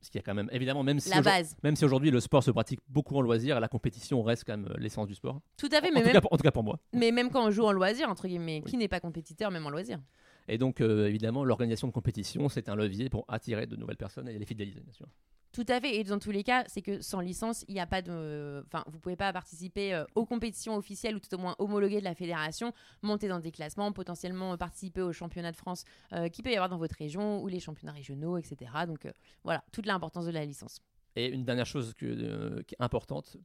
Parce 0.00 0.10
qu'il 0.10 0.18
y 0.20 0.22
a 0.22 0.24
quand 0.24 0.34
même, 0.34 0.48
évidemment, 0.52 0.84
même 0.84 1.00
si, 1.00 1.10
La 1.10 1.22
base. 1.22 1.56
même 1.64 1.74
si 1.74 1.84
aujourd'hui 1.84 2.10
le 2.12 2.20
sport 2.20 2.42
se 2.44 2.52
pratique 2.52 2.78
beaucoup 2.88 3.16
en 3.16 3.20
loisir, 3.20 3.58
la 3.58 3.66
compétition 3.68 4.22
reste 4.22 4.44
quand 4.44 4.56
même 4.56 4.72
l'essence 4.78 5.08
du 5.08 5.14
sport. 5.16 5.40
Tout 5.56 5.68
à 5.72 5.80
fait, 5.80 5.90
en, 5.90 5.94
mais 5.94 6.04
même, 6.04 6.12
cas, 6.12 6.20
en 6.30 6.36
tout 6.36 6.42
cas 6.44 6.52
pour 6.52 6.62
moi. 6.62 6.78
mais 6.92 7.10
même 7.10 7.30
quand 7.30 7.44
on 7.46 7.50
joue 7.50 7.64
en 7.64 7.72
loisir, 7.72 8.08
entre 8.08 8.28
guillemets, 8.28 8.62
Oui. 8.64 8.70
qui 8.70 8.76
n'est 8.76 8.86
pas 8.88 9.00
compétiteur, 9.00 9.50
même 9.50 9.66
en 9.66 9.70
loisir? 9.70 9.98
Et 10.46 10.56
donc, 10.56 10.80
euh, 10.80 11.06
évidemment, 11.08 11.44
l'organisation 11.44 11.88
de 11.88 11.92
compétition, 11.92 12.48
c'est 12.48 12.68
un 12.68 12.76
levier 12.76 13.08
pour 13.10 13.24
attirer 13.28 13.66
de 13.66 13.74
nouvelles 13.76 13.96
personnes 13.96 14.28
et 14.28 14.38
les 14.38 14.46
fidéliser, 14.46 14.80
bien 14.80 14.92
sûr. 14.92 15.06
Tout 15.52 15.64
à 15.68 15.80
fait. 15.80 15.96
Et 15.96 16.04
dans 16.04 16.18
tous 16.18 16.30
les 16.30 16.44
cas, 16.44 16.64
c'est 16.66 16.82
que 16.82 17.00
sans 17.00 17.20
licence, 17.20 17.64
il 17.68 17.74
n'y 17.74 17.80
a 17.80 17.86
pas 17.86 18.02
de. 18.02 18.62
Enfin, 18.66 18.84
vous 18.86 18.98
pouvez 18.98 19.16
pas 19.16 19.32
participer 19.32 19.94
euh, 19.94 20.04
aux 20.14 20.26
compétitions 20.26 20.76
officielles 20.76 21.16
ou 21.16 21.20
tout 21.20 21.34
au 21.34 21.38
moins 21.38 21.56
homologuées 21.58 22.00
de 22.00 22.04
la 22.04 22.14
fédération, 22.14 22.72
monter 23.02 23.28
dans 23.28 23.40
des 23.40 23.50
classements, 23.50 23.92
potentiellement 23.92 24.52
euh, 24.52 24.56
participer 24.56 25.02
aux 25.02 25.12
championnats 25.12 25.52
de 25.52 25.56
France 25.56 25.84
euh, 26.12 26.28
qu'il 26.28 26.44
peut 26.44 26.50
y 26.50 26.56
avoir 26.56 26.68
dans 26.68 26.78
votre 26.78 26.96
région 26.96 27.42
ou 27.42 27.48
les 27.48 27.60
championnats 27.60 27.92
régionaux, 27.92 28.36
etc. 28.36 28.70
Donc 28.86 29.06
euh, 29.06 29.12
voilà, 29.42 29.64
toute 29.72 29.86
l'importance 29.86 30.26
de 30.26 30.30
la 30.30 30.44
licence. 30.44 30.80
Et 31.16 31.26
une 31.28 31.44
dernière 31.44 31.66
chose 31.66 31.94
qui 31.94 32.04
est 32.04 32.76
importante 32.78 33.38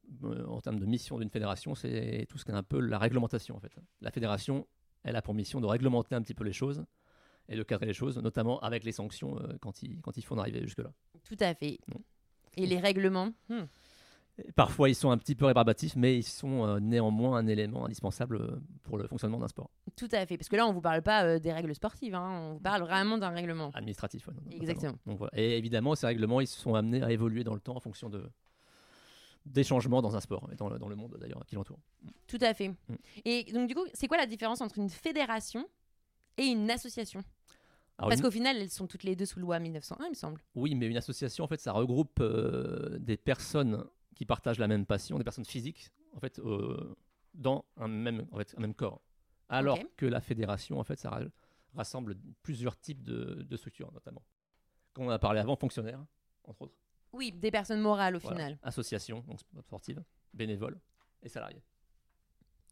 en 0.48 0.62
termes 0.62 0.80
de 0.80 0.86
mission 0.86 1.18
d'une 1.18 1.32
fédération, 1.32 1.74
c'est 1.74 2.28
tout 2.30 2.38
ce 2.38 2.46
qui 2.46 2.52
est 2.52 2.56
un 2.56 2.62
peu 2.62 2.80
la 2.80 3.00
réglementation. 3.00 3.56
En 3.56 3.60
fait. 3.60 3.72
La 4.02 4.12
fédération, 4.12 4.68
elle 5.04 5.16
a 5.16 5.24
pour 5.24 5.34
mission 5.34 5.60
de 5.60 5.66
réglementer 5.66 6.14
un 6.14 6.22
petit 6.22 6.36
peu 6.36 6.44
les 6.44 6.54
choses 6.54 6.86
et 7.50 7.56
de 7.56 7.64
cadrer 7.64 7.88
les 7.88 7.94
choses, 7.94 8.18
notamment 8.18 8.60
avec 8.62 8.84
les 8.84 8.92
sanctions 8.92 9.38
euh, 9.40 9.54
quand, 9.62 9.84
il, 9.84 10.00
quand 10.02 10.18
il 10.18 10.24
faut 10.24 10.36
en 10.36 10.40
arriver 10.40 10.62
jusque-là. 10.62 10.92
Tout 11.24 11.38
à 11.40 11.54
fait. 11.54 11.80
Bon. 11.88 12.02
Et 12.56 12.66
les 12.66 12.80
règlements? 12.80 13.32
Hmm. 13.50 13.64
Parfois, 14.56 14.90
ils 14.90 14.96
sont 14.96 15.12
un 15.12 15.18
petit 15.18 15.36
peu 15.36 15.46
rébarbatifs, 15.46 15.96
mais 15.96 16.18
ils 16.18 16.24
sont 16.24 16.66
euh, 16.66 16.80
néanmoins 16.80 17.38
un 17.38 17.46
élément 17.46 17.86
indispensable 17.86 18.38
euh, 18.38 18.62
pour 18.82 18.98
le 18.98 19.08
fonctionnement 19.08 19.38
d'un 19.38 19.48
sport 19.48 19.70
Tout 19.96 20.10
à 20.12 20.26
fait. 20.26 20.38
Parce 20.38 20.50
que 20.50 20.56
là, 20.56 20.66
on 20.66 20.74
vous 20.74 20.82
parle 20.82 21.04
pas 21.04 21.24
euh, 21.24 21.40
des 21.40 21.54
règles 21.54 21.76
sportives, 21.76 22.16
hein, 22.16 22.50
on 22.50 22.54
vous 22.54 22.60
parle 22.60 22.82
vraiment 22.82 23.20
d'un 23.20 23.30
règlement. 23.30 23.70
administratif. 23.76 24.26
notamment. 24.28 24.50
Exactement. 24.50 24.98
Donc, 25.06 25.20
voilà. 25.20 25.32
Et 25.38 25.58
évidemment, 25.58 25.94
ces 25.94 26.08
règlements, 26.08 26.42
ils 26.42 26.48
sont 26.48 26.74
amenés 26.74 27.04
à 27.04 27.12
évoluer 27.12 27.44
dans 27.44 27.54
le 27.54 27.60
temps 27.60 27.76
en 27.76 27.80
fonction 27.80 28.10
de, 28.10 28.28
des 29.46 29.64
changements 29.64 30.02
dans 30.02 30.16
un 30.16 30.20
sport 30.20 30.50
et 30.52 30.56
dans 30.56 30.68
le, 30.68 30.80
dans 30.80 30.90
le 30.90 30.96
monde 30.96 31.16
d'ailleurs 31.20 31.46
qui 31.46 31.54
l'entoure. 31.54 31.80
Tout 32.26 32.40
à 32.42 32.56
fait. 32.56 32.70
Mm. 32.70 32.96
Et 33.26 33.52
donc, 33.54 33.68
du 33.68 33.76
coup, 33.76 33.86
c'est 33.94 34.08
quoi 34.08 34.18
la 34.18 34.26
différence 34.26 34.62
entre 34.62 34.80
une 34.80 34.90
fédération 34.90 35.68
et 36.38 36.46
une 36.46 36.70
association 36.72 37.22
Alors, 37.98 38.10
Parce 38.10 38.20
une- 38.20 38.26
qu'au 38.26 38.32
final, 38.32 38.58
elles 38.58 38.70
sont 38.70 38.88
toutes 38.88 39.04
les 39.04 39.16
deux 39.16 39.26
sous 39.26 39.40
loi 39.40 39.60
1901, 39.60 40.06
il 40.06 40.10
me 40.10 40.16
semble. 40.16 40.42
Oui, 40.56 40.74
mais 40.76 40.88
une 40.88 40.98
association, 40.98 41.44
en 41.44 41.48
fait, 41.48 41.60
ça 41.60 41.72
regroupe 41.72 42.20
euh, 42.22 42.98
des 43.00 43.18
personnes 43.18 43.84
qui 44.16 44.26
partagent 44.26 44.60
la 44.60 44.68
même 44.68 44.86
passion, 44.86 45.18
des 45.18 45.24
personnes 45.24 45.46
physiques, 45.46 45.90
en 46.14 46.20
fait, 46.20 46.40
euh, 46.40 46.96
dans 47.34 47.66
un 47.78 47.88
même, 47.88 48.28
en 48.32 48.38
fait, 48.38 48.54
un 48.58 48.62
même 48.62 48.74
corps. 48.76 49.02
Alors 49.50 49.78
que 49.98 50.06
la 50.06 50.22
fédération, 50.22 50.80
en 50.80 50.84
fait, 50.84 50.98
ça 51.00 51.10
ra- 51.12 51.22
rassemble 51.76 52.16
plusieurs 52.42 52.80
types 52.80 53.04
de, 53.04 53.44
de 53.44 53.58
structures, 53.58 53.92
notamment. 53.92 54.24
Comme 54.94 55.06
on 55.06 55.10
a 55.10 55.20
parlé 55.20 55.40
avant, 55.40 55.56
fonctionnaires, 55.56 56.04
entre 56.46 56.64
autres. 56.64 56.76
Oui, 57.14 57.32
des 57.32 57.52
personnes 57.52 57.82
morales 57.82 58.16
au 58.16 58.20
Voilà. 58.20 58.38
final. 58.38 58.60
Associations, 58.64 59.20
donc 59.28 59.40
sportives, 59.62 60.04
bénévoles 60.34 60.80
et 61.22 61.30
salariés. 61.30 61.62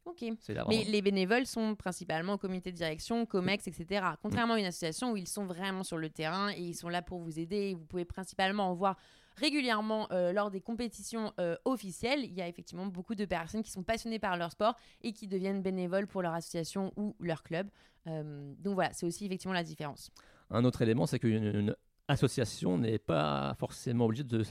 Ok. 0.06 0.24
Là 0.50 0.66
Mais 0.68 0.84
les 0.84 1.02
bénévoles 1.02 1.46
sont 1.46 1.76
principalement 1.76 2.34
au 2.34 2.38
comité 2.38 2.72
de 2.72 2.78
direction, 2.78 3.26
COMEX, 3.26 3.68
etc. 3.68 4.06
Contrairement 4.22 4.56
à 4.56 4.60
une 4.60 4.66
association 4.66 5.12
où 5.12 5.18
ils 5.18 5.28
sont 5.28 5.46
vraiment 5.46 5.84
sur 5.84 5.98
le 5.98 6.10
terrain 6.10 6.52
et 6.52 6.62
ils 6.62 6.76
sont 6.76 6.90
là 6.90 7.02
pour 7.02 7.20
vous 7.20 7.40
aider. 7.40 7.70
Et 7.70 7.74
vous 7.76 7.86
pouvez 7.86 8.06
principalement 8.06 8.70
en 8.70 8.74
voir 8.74 8.98
régulièrement 9.38 10.12
euh, 10.12 10.34
lors 10.34 10.52
des 10.52 10.62
compétitions 10.62 11.34
euh, 11.40 11.56
officielles. 11.66 12.24
Il 12.24 12.34
y 12.34 12.42
a 12.42 12.48
effectivement 12.48 12.86
beaucoup 12.86 13.16
de 13.16 13.26
personnes 13.26 13.64
qui 13.64 13.72
sont 13.72 13.84
passionnées 13.84 14.20
par 14.20 14.38
leur 14.38 14.52
sport 14.52 14.76
et 15.02 15.14
qui 15.14 15.28
deviennent 15.28 15.62
bénévoles 15.62 16.08
pour 16.08 16.22
leur 16.22 16.34
association 16.34 16.92
ou 16.96 17.16
leur 17.20 17.44
club. 17.44 17.70
Euh, 18.08 18.54
donc 18.60 18.74
voilà, 18.74 18.94
c'est 18.94 19.06
aussi 19.06 19.26
effectivement 19.26 19.54
la 19.54 19.64
différence. 19.64 20.10
Un 20.50 20.66
autre 20.66 20.82
élément, 20.82 21.06
c'est 21.06 21.20
qu'une 21.20 21.44
une 21.44 21.76
association 22.08 22.78
n'est 22.78 23.00
pas 23.00 23.56
forcément 23.58 24.06
obligée 24.06 24.24
de, 24.24 24.44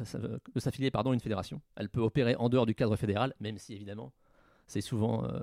s'affilier 0.57 0.91
pardon, 0.91 1.11
à 1.11 1.15
une 1.15 1.21
fédération. 1.21 1.61
Elle 1.77 1.91
peut 1.91 2.01
opérer 2.01 2.37
en 2.37 2.49
dehors 2.49 2.65
du 2.65 2.75
cadre 2.75 2.97
fédéral, 2.97 3.35
même 3.41 3.59
si 3.59 3.75
évidemment 3.75 4.13
c'est 4.71 4.81
souvent 4.81 5.25
euh, 5.25 5.41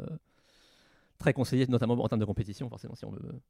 très 1.17 1.33
conseillé, 1.33 1.67
notamment 1.67 1.93
en 2.01 2.07
termes 2.07 2.21
de 2.21 2.25
compétition. 2.25 2.69
Forcément, 2.69 2.95
si 2.95 3.05
on 3.05 3.11
veut 3.11 3.41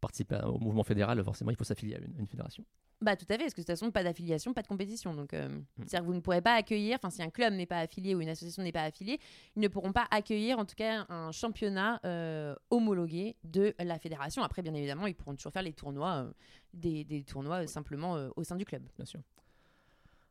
participer 0.00 0.40
au 0.44 0.58
mouvement 0.58 0.82
fédéral, 0.84 1.22
forcément 1.22 1.50
il 1.50 1.56
faut 1.56 1.64
s'affilier 1.64 1.94
à 1.96 1.98
une, 1.98 2.14
une 2.18 2.26
fédération. 2.26 2.64
Bah 3.00 3.16
tout 3.16 3.24
à 3.30 3.34
fait, 3.34 3.38
parce 3.44 3.54
que 3.54 3.60
de 3.60 3.66
toute 3.66 3.72
façon, 3.72 3.90
pas 3.90 4.04
d'affiliation, 4.04 4.52
pas 4.52 4.62
de 4.62 4.68
compétition. 4.68 5.12
Donc, 5.14 5.34
euh, 5.34 5.48
Mm. 5.48 5.64
c'est-à-dire 5.78 6.00
que 6.00 6.06
vous 6.06 6.14
ne 6.14 6.20
pourrez 6.20 6.40
pas 6.40 6.54
accueillir, 6.54 6.96
enfin 6.96 7.10
si 7.10 7.20
un 7.20 7.30
club 7.30 7.52
n'est 7.54 7.66
pas 7.66 7.78
affilié 7.78 8.14
ou 8.14 8.20
une 8.20 8.28
association 8.28 8.62
n'est 8.62 8.70
pas 8.72 8.82
affiliée, 8.84 9.18
ils 9.56 9.60
ne 9.62 9.66
pourront 9.68 9.92
pas 9.92 10.06
accueillir 10.12 10.58
en 10.60 10.64
tout 10.64 10.76
cas 10.76 11.04
un 11.08 11.32
championnat 11.32 12.00
euh, 12.04 12.54
homologué 12.70 13.34
de 13.42 13.74
la 13.80 13.98
fédération. 13.98 14.42
Après, 14.44 14.62
bien 14.62 14.74
évidemment, 14.74 15.08
ils 15.08 15.14
pourront 15.16 15.34
toujours 15.34 15.52
faire 15.52 15.62
les 15.62 15.72
tournois, 15.72 16.12
euh, 16.26 16.32
des, 16.74 17.02
des 17.04 17.24
tournois 17.24 17.66
simplement 17.66 18.28
au 18.36 18.44
sein 18.44 18.54
du 18.56 18.64
club. 18.64 18.82
Bien 18.96 19.06
sûr. 19.06 19.20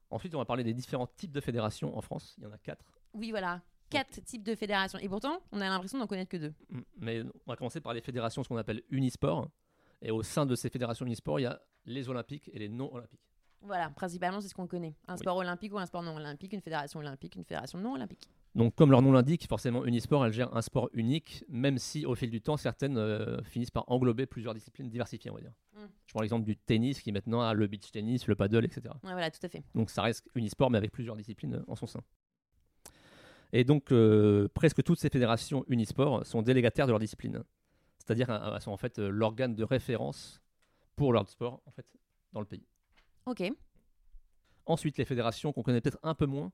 Ensuite, 0.10 0.36
on 0.36 0.40
va 0.40 0.46
parler 0.46 0.64
des 0.66 0.74
différents 0.74 1.08
types 1.08 1.32
de 1.32 1.40
fédérations 1.42 1.98
en 1.98 2.02
France. 2.02 2.36
Il 2.38 2.44
y 2.44 2.48
en 2.48 2.52
a 2.52 2.58
quatre. 2.58 2.84
Oui, 3.14 3.32
voilà, 3.32 3.62
quatre 3.92 4.24
types 4.24 4.44
de 4.44 4.56
fédérations. 4.56 5.00
Et 5.00 5.10
pourtant, 5.10 5.40
on 5.52 5.62
a 5.62 5.70
l'impression 5.70 6.00
d'en 6.00 6.08
connaître 6.08 6.30
que 6.30 6.38
deux. 6.38 6.54
Mm. 6.70 6.82
Mais 7.00 7.22
on 7.24 7.52
va 7.52 7.56
commencer 7.56 7.82
par 7.82 7.94
les 7.94 8.02
fédérations, 8.02 8.44
ce 8.44 8.50
qu'on 8.50 8.58
appelle 8.58 8.82
unisport. 8.90 9.50
Et 10.02 10.12
au 10.12 10.24
sein 10.24 10.46
de 10.46 10.56
ces 10.56 10.70
fédérations 10.70 11.06
unisport, 11.06 11.40
il 11.40 11.44
y 11.44 11.46
a 11.46 11.62
les 11.86 12.10
olympiques 12.10 12.50
et 12.54 12.60
les 12.60 12.70
non 12.70 12.92
olympiques. 12.94 13.20
Voilà, 13.64 13.90
principalement, 13.92 14.42
c'est 14.42 14.48
ce 14.48 14.56
qu'on 14.56 14.66
connaît. 14.66 14.96
Un 15.08 15.14
Oui. 15.14 15.20
sport 15.20 15.38
olympique 15.38 15.72
ou 15.74 15.78
un 15.78 15.86
sport 15.86 16.02
non 16.02 16.16
olympique, 16.16 16.54
une 16.54 16.62
fédération 16.62 17.00
olympique, 17.00 17.36
une 17.36 17.44
fédération 17.44 17.78
non 17.78 17.94
olympique. 17.94 18.28
Donc, 18.56 18.76
comme 18.76 18.92
leur 18.92 19.02
nom 19.02 19.12
l'indique, 19.12 19.48
forcément, 19.48 19.86
Unisport, 19.86 20.26
elle 20.26 20.34
gère 20.34 20.54
un 20.56 20.62
sport 20.62 20.90
unique, 20.94 21.46
même 21.48 21.78
si 21.78 22.06
au 22.06 22.16
fil 22.16 22.30
du 22.30 22.42
temps, 22.42 22.58
certaines 22.58 22.98
euh, 22.98 23.42
finissent 23.44 23.72
par 23.72 23.86
englober 23.90 24.26
plusieurs 24.26 24.54
disciplines 24.54 24.90
diversifiées, 24.90 25.32
on 25.32 25.36
va 25.36 25.42
dire. 25.42 25.54
Mm. 25.74 25.80
Je 26.06 26.14
prends 26.14 26.22
l'exemple 26.22 26.46
du 26.46 26.58
tennis, 26.58 27.02
qui 27.02 27.12
maintenant 27.12 27.42
a 27.42 27.54
le 27.54 27.68
beach 27.68 27.92
tennis, 27.92 28.28
le 28.28 28.36
paddle, 28.36 28.66
etc. 28.66 28.82
Ouais, 29.04 29.12
voilà, 29.14 29.32
tout 29.32 29.40
à 29.44 29.48
fait. 29.48 29.64
Donc, 29.74 29.90
ça 29.90 30.02
reste 30.02 30.28
Unisport, 30.36 30.70
mais 30.70 30.78
avec 30.80 30.92
plusieurs 30.92 31.16
disciplines 31.16 31.56
euh, 31.56 31.64
en 31.68 31.76
son 31.76 31.86
sein. 31.88 32.02
Et 33.54 33.64
donc, 33.64 33.92
euh, 33.92 34.48
presque 34.54 34.84
toutes 34.84 35.00
ces 35.00 35.10
fédérations 35.10 35.66
Unisport 35.68 36.26
sont 36.26 36.42
délégataires 36.42 36.86
de 36.86 36.92
leur 36.92 37.00
discipline. 37.00 37.44
C'est-à-dire, 37.98 38.30
elles 38.30 38.62
sont 38.62 38.72
en 38.72 38.78
fait 38.78 39.00
euh, 39.00 39.10
l'organe 39.10 39.56
de 39.56 39.64
référence 39.64 40.42
pour 40.96 41.14
leur 41.14 41.30
sport, 41.30 41.62
en 41.66 41.72
fait, 41.72 41.86
dans 42.34 42.40
le 42.40 42.46
pays. 42.46 42.66
Ok. 43.26 43.44
Ensuite, 44.66 44.98
les 44.98 45.06
fédérations 45.06 45.54
qu'on 45.54 45.64
connaît 45.64 45.82
peut-être 45.82 46.00
un 46.04 46.16
peu 46.16 46.26
moins, 46.26 46.52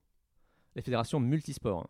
les 0.74 0.82
fédérations 0.82 1.20
multisports. 1.20 1.88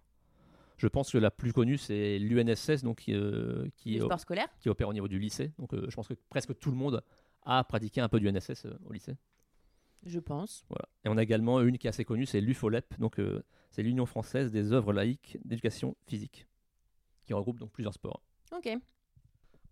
Je 0.76 0.86
pense 0.86 1.10
que 1.10 1.18
la 1.18 1.30
plus 1.30 1.52
connue, 1.52 1.76
c'est 1.76 2.18
l'UNSS, 2.18 2.84
donc, 2.84 3.02
euh, 3.08 3.68
qui, 3.76 3.98
Le 3.98 4.04
sport 4.04 4.20
scolaire 4.20 4.48
qui 4.60 4.68
opère 4.68 4.88
au 4.88 4.92
niveau 4.92 5.08
du 5.08 5.18
lycée. 5.18 5.52
Donc, 5.58 5.74
euh, 5.74 5.86
je 5.88 5.94
pense 5.94 6.06
que 6.06 6.14
presque 6.30 6.56
tout 6.58 6.70
le 6.70 6.76
monde 6.76 7.02
a 7.42 7.64
pratiqué 7.64 8.00
un 8.00 8.08
peu 8.08 8.20
d'UNSS 8.20 8.66
au 8.86 8.92
lycée. 8.92 9.16
Je 10.04 10.20
pense. 10.20 10.64
Voilà. 10.68 10.88
Et 11.04 11.08
on 11.08 11.16
a 11.16 11.22
également 11.22 11.60
une 11.60 11.78
qui 11.78 11.86
est 11.86 11.90
assez 11.90 12.04
connue, 12.04 12.26
c'est 12.26 12.40
l'UFOLEP, 12.40 12.98
donc 12.98 13.18
euh, 13.18 13.42
c'est 13.70 13.82
l'Union 13.82 14.06
française 14.06 14.50
des 14.50 14.72
œuvres 14.72 14.92
laïques 14.92 15.38
d'éducation 15.44 15.96
physique, 16.06 16.46
qui 17.24 17.34
regroupe 17.34 17.58
donc 17.58 17.70
plusieurs 17.72 17.94
sports. 17.94 18.22
Ok. 18.56 18.68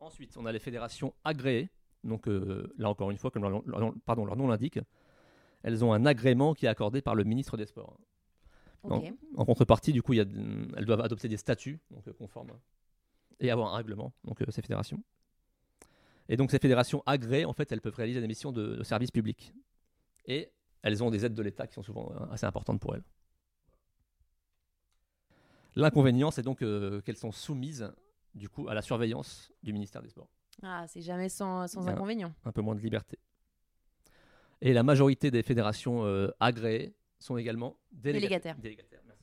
Ensuite, 0.01 0.37
on 0.37 0.45
a 0.47 0.53
les 0.53 0.59
fédérations 0.59 1.15
agréées. 1.25 1.71
Donc 2.05 2.29
euh, 2.29 2.73
là 2.79 2.89
encore 2.91 3.11
une 3.11 3.19
fois, 3.19 3.31
comme 3.31 3.43
leur, 3.43 3.51
nom- 3.51 3.65
leur 3.67 3.81
nom- 3.81 3.95
pardon, 4.05 4.25
leur 4.27 4.37
nom 4.37 4.47
l'indique, 4.47 4.79
elles 5.63 5.85
ont 5.85 5.93
un 5.93 6.07
agrément 6.07 6.55
qui 6.55 6.67
est 6.67 6.69
accordé 6.69 7.03
par 7.03 7.15
le 7.15 7.25
ministre 7.25 7.57
des 7.57 7.67
Sports. 7.67 7.99
En 9.37 9.45
contrepartie, 9.45 9.93
du 9.93 10.03
coup, 10.03 10.13
y 10.13 10.21
a, 10.21 10.25
elles 10.77 10.85
doivent 10.85 11.01
adopter 11.01 11.29
des 11.29 11.37
statuts 11.39 11.81
donc, 11.91 12.07
euh, 12.07 12.13
conformes 12.13 12.53
et 13.41 13.51
avoir 13.51 13.75
un 13.75 13.77
règlement, 13.79 14.13
donc 14.25 14.41
euh, 14.43 14.47
ces 14.51 14.63
fédérations. 14.63 15.03
Et 16.29 16.37
donc 16.37 16.51
ces 16.51 16.59
fédérations 16.59 17.03
agréées, 17.07 17.45
en 17.45 17.53
fait, 17.53 17.73
elles 17.73 17.81
peuvent 17.81 17.95
réaliser 17.97 18.21
des 18.21 18.29
missions 18.29 18.53
de, 18.53 18.77
de 18.77 18.83
service 18.85 19.11
public. 19.11 19.53
Et 20.27 20.51
elles 20.83 21.03
ont 21.03 21.11
des 21.11 21.25
aides 21.25 21.35
de 21.35 21.43
l'État 21.43 21.67
qui 21.67 21.75
sont 21.75 21.83
souvent 21.83 22.13
euh, 22.13 22.33
assez 22.33 22.47
importantes 22.47 22.81
pour 22.81 22.95
elles. 22.95 23.05
L'inconvénient, 25.75 26.31
c'est 26.31 26.43
donc 26.43 26.63
euh, 26.63 27.01
qu'elles 27.03 27.17
sont 27.19 27.33
soumises, 27.33 27.93
du 28.35 28.49
coup, 28.49 28.69
à 28.69 28.75
la 28.75 28.83
surveillance 28.83 29.53
du 29.63 29.73
ministère 29.73 30.03
des 30.03 30.09
Sports. 30.09 30.29
Ah, 30.63 30.87
c'est 30.89 31.03
jamais 31.03 31.29
sans, 31.29 31.67
sans 31.69 31.87
inconvénient. 31.87 32.33
un 32.45 32.53
peu 32.53 32.63
moins 32.63 32.75
de 32.75 32.81
liberté. 32.81 33.19
Et 34.63 34.73
la 34.73 34.83
majorité 34.83 35.31
des 35.31 35.43
fédérations 35.43 36.05
euh, 36.07 36.29
agréées 36.41 36.95
sont 37.19 37.37
également 37.37 37.77
déléga- 37.93 38.13
Délégataires. 38.21 38.57
Délégataires, 38.59 39.03
merci. 39.07 39.23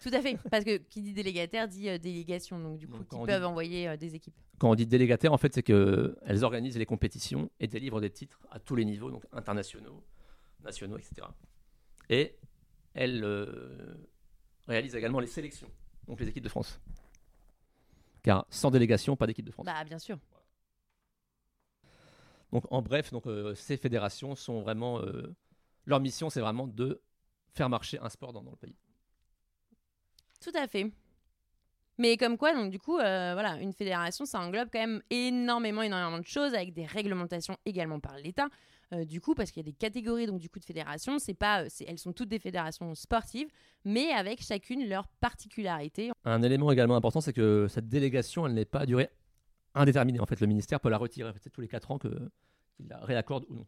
Tout 0.00 0.10
à 0.14 0.22
fait, 0.22 0.38
parce 0.50 0.64
que 0.64 0.76
qui 0.76 1.02
dit 1.02 1.12
délégataire 1.12 1.66
dit 1.66 1.88
euh, 1.88 1.98
délégation, 1.98 2.60
donc 2.60 2.78
du 2.78 2.86
coup, 2.86 2.98
Donc, 2.98 3.08
qui 3.08 3.26
peuvent 3.26 3.40
dit- 3.40 3.46
envoyer 3.46 3.96
des 3.96 4.14
équipes. 4.14 4.34
Quand 4.58 4.70
on 4.70 4.74
dit 4.76 4.86
délégataire, 4.86 5.32
en 5.32 5.38
fait, 5.38 5.52
c'est 5.54 5.62
qu'elles 5.64 6.44
organisent 6.44 6.78
les 6.78 6.86
compétitions 6.86 7.50
et 7.58 7.66
délivrent 7.66 8.00
des 8.00 8.10
titres 8.10 8.38
à 8.52 8.60
tous 8.60 8.76
les 8.76 8.84
niveaux, 8.84 9.10
donc 9.10 9.24
internationaux, 9.32 10.04
nationaux, 10.62 10.98
etc. 10.98 11.26
Et 12.08 12.36
elles 12.94 13.22
euh, 13.24 13.94
réalisent 14.66 14.96
également 14.96 15.20
les 15.20 15.26
sélections. 15.26 15.70
donc 16.06 16.20
les 16.20 16.28
équipes 16.28 16.44
de 16.44 16.48
France. 16.48 16.80
Car 18.22 18.46
sans 18.50 18.70
délégation, 18.70 19.16
pas 19.16 19.26
d'équipe 19.26 19.46
de 19.46 19.52
France. 19.52 19.66
Bah, 19.66 19.84
bien 19.84 19.98
sûr. 19.98 20.18
Donc 22.52 22.64
en 22.70 22.82
bref, 22.82 23.12
donc, 23.12 23.26
euh, 23.26 23.54
ces 23.54 23.76
fédérations 23.76 24.34
sont 24.34 24.60
vraiment... 24.60 25.00
euh, 25.00 25.34
leur 25.86 26.00
mission, 26.00 26.30
c'est 26.30 26.40
vraiment 26.40 26.66
de 26.66 27.00
faire 27.54 27.68
marcher 27.68 27.98
un 28.00 28.08
sport 28.08 28.32
dans, 28.32 28.42
dans 28.42 28.50
le 28.50 28.56
pays. 28.56 28.76
Tout 30.40 30.52
à 30.54 30.66
fait. 30.66 30.90
Mais 32.00 32.16
comme 32.16 32.38
quoi, 32.38 32.54
donc 32.54 32.70
du 32.70 32.78
coup, 32.78 32.96
euh, 32.98 33.32
voilà, 33.34 33.56
une 33.60 33.74
fédération, 33.74 34.24
ça 34.24 34.40
englobe 34.40 34.70
quand 34.72 34.78
même 34.80 35.02
énormément, 35.10 35.82
énormément 35.82 36.18
de 36.18 36.26
choses, 36.26 36.54
avec 36.54 36.72
des 36.72 36.86
réglementations 36.86 37.58
également 37.66 38.00
par 38.00 38.16
l'État. 38.16 38.48
Euh, 38.94 39.04
du 39.04 39.20
coup, 39.20 39.34
parce 39.34 39.50
qu'il 39.50 39.60
y 39.62 39.68
a 39.68 39.70
des 39.70 39.76
catégories 39.76 40.26
donc 40.26 40.40
du 40.40 40.48
coup 40.48 40.58
de 40.58 40.64
fédérations, 40.64 41.18
c'est 41.18 41.34
pas, 41.34 41.62
euh, 41.62 41.66
c'est- 41.68 41.84
elles 41.86 41.98
sont 41.98 42.12
toutes 42.14 42.30
des 42.30 42.38
fédérations 42.38 42.94
sportives, 42.94 43.48
mais 43.84 44.10
avec 44.12 44.42
chacune 44.42 44.88
leur 44.88 45.06
particularité. 45.20 46.10
Un 46.24 46.42
élément 46.42 46.72
également 46.72 46.96
important, 46.96 47.20
c'est 47.20 47.34
que 47.34 47.66
cette 47.68 47.88
délégation, 47.88 48.46
elle 48.46 48.54
n'est 48.54 48.64
pas 48.64 48.80
à 48.80 48.86
durée 48.86 49.10
indéterminée. 49.74 50.20
En 50.20 50.26
fait, 50.26 50.40
le 50.40 50.46
ministère 50.46 50.80
peut 50.80 50.88
la 50.88 50.96
retirer 50.98 51.30
tous 51.52 51.60
les 51.60 51.68
4 51.68 51.90
ans 51.90 51.98
que- 51.98 52.30
qu'il 52.76 52.88
la 52.88 52.98
réaccorde 53.00 53.44
ou 53.50 53.54
non. 53.56 53.66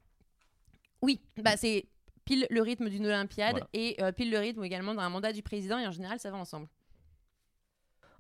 Oui, 1.03 1.21
bah 1.37 1.57
c'est 1.59 1.85
pile 2.25 2.47
le 2.51 2.63
rythme 2.63 2.89
d'une 2.89 3.07
Olympiade 3.07 3.51
Voilà. 3.53 3.69
et 3.75 4.03
euh, 4.03 4.11
pile 4.11 4.31
le 4.31 4.39
rythme 4.39 4.65
également 4.65 4.95
d'un 4.95 5.09
mandat 5.11 5.33
du 5.33 5.43
président, 5.43 5.79
et 5.79 5.87
en 5.87 5.91
général, 5.93 6.19
ça 6.19 6.31
va 6.31 6.39
ensemble. 6.39 6.67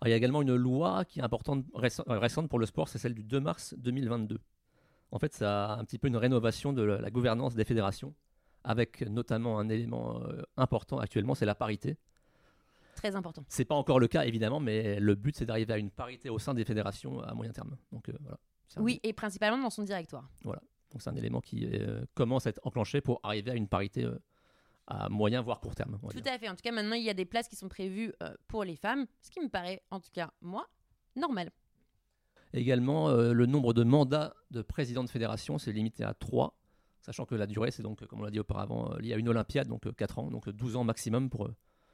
Alors, 0.03 0.09
il 0.09 0.11
y 0.11 0.15
a 0.15 0.17
également 0.17 0.43
une 0.43 0.57
loi 0.57 1.05
qui 1.05 1.21
est 1.21 1.23
importante, 1.23 1.65
récente, 1.77 2.09
euh, 2.09 2.19
récente 2.19 2.49
pour 2.49 2.59
le 2.59 2.67
sport, 2.67 2.89
c'est 2.89 2.99
celle 2.99 3.15
du 3.15 3.23
2 3.23 3.39
mars 3.39 3.73
2022. 3.79 4.41
En 5.13 5.19
fait, 5.21 5.33
ça 5.33 5.75
a 5.75 5.79
un 5.79 5.85
petit 5.85 5.97
peu 5.97 6.09
une 6.09 6.17
rénovation 6.17 6.73
de 6.73 6.83
la, 6.83 7.09
gouvernance 7.13 7.55
des 7.55 7.65
fédérations, 7.65 8.13
avec 8.65 9.03
notamment 9.03 9.61
un 9.61 9.69
élément 9.69 10.21
euh, 10.25 10.43
important 10.57 10.99
actuellement, 10.99 11.37
c'est 11.37 11.47
la 11.47 11.55
parité. 11.55 11.99
Très 12.97 13.15
important. 13.15 13.45
C'est 13.49 13.65
pas 13.65 13.77
encore 13.77 14.01
le 14.01 14.09
cas 14.09 14.25
évidemment, 14.25 14.59
mais 14.59 14.99
le 14.99 15.15
but 15.15 15.37
c'est 15.37 15.47
d'arriver 15.47 15.73
à 15.73 15.79
une 15.79 15.91
parité 15.91 16.31
au 16.31 16.41
sein 16.41 16.53
des 16.53 16.65
fédérations 16.65 17.21
à 17.21 17.33
moyen 17.35 17.53
terme. 17.53 17.77
Donc 17.93 18.09
euh, 18.09 18.13
voilà. 18.23 18.39
Un- 18.77 18.83
Oui, 18.83 18.99
et 19.05 19.13
principalement 19.13 19.63
dans 19.63 19.71
son 19.71 19.85
directoire. 19.85 20.29
Donc 20.45 21.01
c'est 21.01 21.11
un 21.11 21.15
élément 21.17 21.41
qui 21.41 21.65
euh, 21.65 22.05
commence 22.15 22.49
à 22.49 22.51
être 22.51 22.61
enclenché 22.65 23.01
pour 23.01 23.21
arriver 23.23 23.53
à 23.53 23.55
une 23.55 23.69
parité 23.69 24.05
euh, 24.05 24.19
à 24.93 25.09
moyen 25.09 25.41
voire 25.41 25.61
court 25.61 25.75
terme. 25.75 25.99
Tout 26.11 26.21
dire. 26.21 26.33
à 26.33 26.39
fait. 26.39 26.49
En 26.49 26.55
tout 26.55 26.63
cas, 26.63 26.73
maintenant, 26.73 26.97
il 26.97 27.03
y 27.03 27.11
a 27.11 27.15
des 27.15 27.25
places 27.25 27.49
qui 27.49 27.57
sont 27.57 27.69
prévues 27.69 28.13
euh, 28.23 28.35
pour 28.47 28.65
les 28.65 28.77
femmes, 28.77 29.07
ce 29.23 29.31
qui 29.31 29.41
me 29.41 29.49
paraît, 29.49 29.83
en 29.91 30.01
tout 30.01 30.11
cas, 30.13 30.31
moi, 30.41 30.67
normal. 31.17 31.51
Également, 32.53 33.09
euh, 33.09 33.33
le 33.33 33.47
nombre 33.47 33.73
de 33.73 33.85
mandats 33.85 34.35
de 34.51 34.61
président 34.61 35.03
de 35.03 35.09
fédération, 35.09 35.57
c'est 35.57 35.73
limité 35.73 36.05
à 36.05 36.13
3, 36.13 36.59
sachant 37.01 37.25
que 37.25 37.35
la 37.35 37.47
durée, 37.47 37.71
c'est 37.71 37.83
donc, 37.83 38.03
euh, 38.03 38.07
comme 38.07 38.21
on 38.21 38.25
l'a 38.25 38.31
dit 38.31 38.41
auparavant, 38.41 38.95
lié 38.99 39.15
à 39.15 39.17
une 39.17 39.29
Olympiade, 39.29 39.69
donc 39.69 39.91
4 39.95 40.19
ans, 40.19 40.31
donc 40.31 40.49
euh, 40.49 40.53
12 40.53 40.77
ans 40.77 40.85
maximum 40.85 41.31
pour 41.31 41.49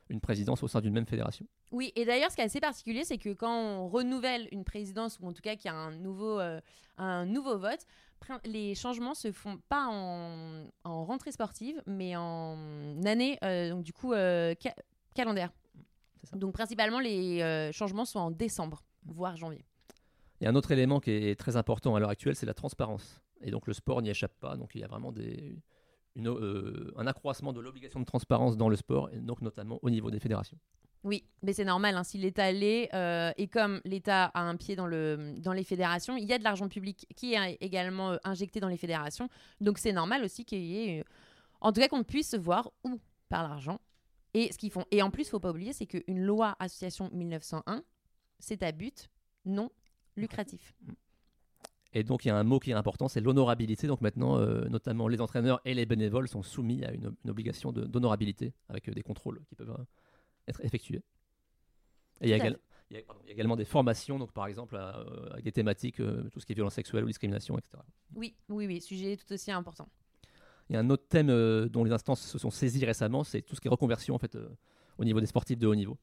une 0.09 0.21
présidence 0.21 0.63
au 0.63 0.69
sein 0.69 0.81
d'une 0.81 0.93
même 0.95 1.07
fédération. 1.07 1.47
Oui, 1.71 1.93
et 1.97 2.05
d'ailleurs, 2.05 2.31
ce 2.31 2.37
qui 2.37 2.43
est 2.43 2.47
assez 2.47 2.61
particulier, 2.61 3.05
c'est 3.05 3.19
que 3.19 3.33
quand 3.35 3.53
on 3.53 3.89
renouvelle 3.89 4.49
une 4.53 4.65
présidence, 4.65 5.19
ou 5.21 5.27
en 5.27 5.33
tout 5.33 5.43
cas 5.43 5.55
qu'il 5.57 5.71
y 5.71 5.75
a 5.75 5.77
un 5.77 5.93
nouveau, 5.93 6.39
euh, 6.41 6.61
un 6.97 7.27
nouveau 7.27 7.59
vote, 7.59 7.87
les 8.45 8.75
changements 8.75 9.15
se 9.15 9.31
font 9.33 9.59
pas 9.69 9.87
en, 9.89 10.65
en 10.85 11.05
rentrée 11.05 11.33
sportive, 11.33 11.83
mais 11.87 12.17
en 12.17 12.57
année, 13.05 13.39
euh, 13.45 13.71
donc 13.71 13.85
du 13.85 13.93
coup, 13.93 14.13
euh, 14.13 14.55
ca- 14.61 14.75
calendaire. 15.15 15.53
Donc 16.33 16.53
principalement, 16.53 17.01
les 17.01 17.71
changements 17.73 18.05
sont 18.05 18.19
en 18.19 18.31
décembre, 18.31 18.83
voire 19.07 19.37
janvier. 19.37 19.65
Il 20.41 20.45
y 20.45 20.47
a 20.47 20.51
un 20.51 20.55
autre 20.55 20.71
élément 20.73 21.01
qui 21.01 21.11
est 21.11 21.39
très 21.39 21.57
important 21.57 21.95
à 21.95 22.01
l'heure 22.01 22.11
actuelle, 22.11 22.37
c'est 22.37 22.47
la 22.47 22.55
transparence. 22.55 23.21
Et 23.41 23.51
donc 23.51 23.67
le 23.67 23.73
sport 23.73 24.03
n'y 24.03 24.11
échappe 24.11 24.35
pas, 24.41 24.57
donc 24.57 24.73
il 24.75 24.81
y 24.81 24.85
a 24.85 24.89
vraiment 24.89 25.13
des, 25.13 25.57
une, 26.17 26.29
euh, 26.29 26.93
un 26.97 27.07
accroissement 27.07 27.53
de 27.53 27.61
l'obligation 27.61 28.01
de 28.01 28.05
transparence 28.05 28.57
dans 28.57 28.69
le 28.69 28.77
sport, 28.77 29.11
et 29.13 29.19
donc 29.19 29.41
notamment 29.41 29.79
au 29.83 29.91
niveau 29.91 30.11
des 30.11 30.21
fédérations. 30.21 30.59
Oui, 31.05 31.25
mais 31.43 31.53
c'est 31.53 31.65
normal, 31.65 31.97
hein, 31.97 32.03
si 32.03 32.19
l'État 32.19 32.51
l'est, 32.51 32.93
euh, 32.93 33.31
et 33.37 33.47
comme 33.47 33.81
l'État 33.85 34.25
a 34.35 34.43
un 34.43 34.57
pied 34.57 34.75
dans, 34.75 34.87
le, 34.87 35.35
dans 35.39 35.53
les 35.53 35.63
fédérations, 35.63 36.17
il 36.17 36.25
y 36.25 36.33
a 36.33 36.39
de 36.39 36.45
l'argent 36.45 36.69
public 36.69 37.07
qui 37.15 37.35
est 37.35 37.57
également 37.61 38.13
euh, 38.13 38.17
injecté 38.25 38.59
dans 38.59 38.69
les 38.69 38.77
fédérations, 38.77 39.29
donc 39.61 39.79
c'est 39.79 39.93
normal 39.93 40.25
aussi 40.25 40.45
qu'il 40.45 40.65
y 40.65 40.89
ait, 40.89 41.05
en 41.61 41.73
tout 41.73 41.81
cas 41.81 41.89
qu'on 41.89 42.03
puisse 42.03 42.35
voir 42.35 42.71
où 42.85 42.99
par 43.29 43.43
l'argent 43.49 43.81
et 44.35 44.53
ce 44.53 44.59
qu'ils 44.59 44.71
font. 44.71 44.85
Et 44.91 45.03
en 45.03 45.11
plus, 45.11 45.23
il 45.23 45.31
faut 45.31 45.41
pas 45.41 45.51
oublier, 45.51 45.73
c'est 45.73 45.87
qu'une 45.87 46.21
loi 46.21 46.57
association 46.59 47.11
1901, 47.13 47.83
c'est 48.39 48.63
à 48.63 48.73
but 48.73 49.09
non 49.45 49.71
lucratif. 50.17 50.75
Et 51.95 52.05
donc 52.05 52.25
il 52.25 52.29
y 52.29 52.31
a 52.31 52.37
un 52.37 52.45
mot 52.45 52.59
qui 52.61 52.71
est 52.71 52.75
important, 52.75 53.09
c'est 53.09 53.21
l'honorabilité. 53.21 53.87
Donc 53.87 54.01
maintenant, 54.03 54.39
euh, 54.39 54.69
notamment 54.69 55.09
les 55.09 55.21
entraîneurs 55.21 55.61
et 55.65 55.73
les 55.75 55.87
bénévoles 55.87 56.29
sont 56.29 56.43
soumis 56.43 56.85
à 56.85 56.93
une, 56.93 57.15
une 57.25 57.31
obligation 57.31 57.73
de- 57.73 57.85
d'honorabilité 57.85 58.53
avec 58.69 58.89
euh, 58.89 58.93
des 58.93 59.03
contrôles 59.03 59.41
qui 59.49 59.55
peuvent 59.55 59.71
euh, 59.71 59.85
être 60.47 60.63
effectués. 60.65 61.03
Et 62.21 62.27
il 62.27 62.31
y, 62.31 62.35
a 62.35 62.39
Tout 62.39 62.43
à 62.45 62.47
égal- 62.49 62.59
il 62.91 62.97
y 62.97 63.01
a- 63.01 63.03
pardon, 63.05 63.21
il 63.25 63.29
y 63.29 63.31
a 63.31 63.33
également 63.35 63.57
des 63.57 63.65
formations, 63.65 64.19
donc 64.19 64.33
par 64.33 64.47
exemple 64.47 64.77
à, 64.77 65.03
avec 65.33 65.45
des 65.45 65.53
thématiques, 65.53 65.97
tout 65.97 66.41
ce 66.41 66.47
qui 66.47 66.53
est 66.53 66.55
violence 66.55 66.75
sexuelle 66.75 67.05
ou 67.05 67.07
discrimination, 67.07 67.57
etc. 67.59 67.79
Oui, 68.15 68.35
oui, 68.49 68.67
oui, 68.67 68.81
sujet 68.81 69.17
tout 69.17 69.33
aussi 69.33 69.51
important. 69.51 69.89
Il 70.69 70.75
y 70.75 70.77
a 70.77 70.81
un 70.81 70.91
autre 70.91 71.07
thème 71.09 71.29
dont 71.69 71.85
les 71.85 71.93
instances 71.93 72.21
se 72.21 72.39
sont 72.39 72.51
saisies 72.51 72.85
récemment, 72.85 73.25
c'est 73.25 73.41
tout 73.41 73.57
ce 73.57 73.61
qui 73.63 73.69
est 73.69 73.71
reconversion 73.71 74.15
en 74.15 74.19
fait 74.19 74.37
au 74.99 75.05
niveau 75.05 75.21
des 75.21 75.27
sportifs 75.27 75.59
de 75.59 75.67
haut 75.67 75.75
niveau. 75.75 75.97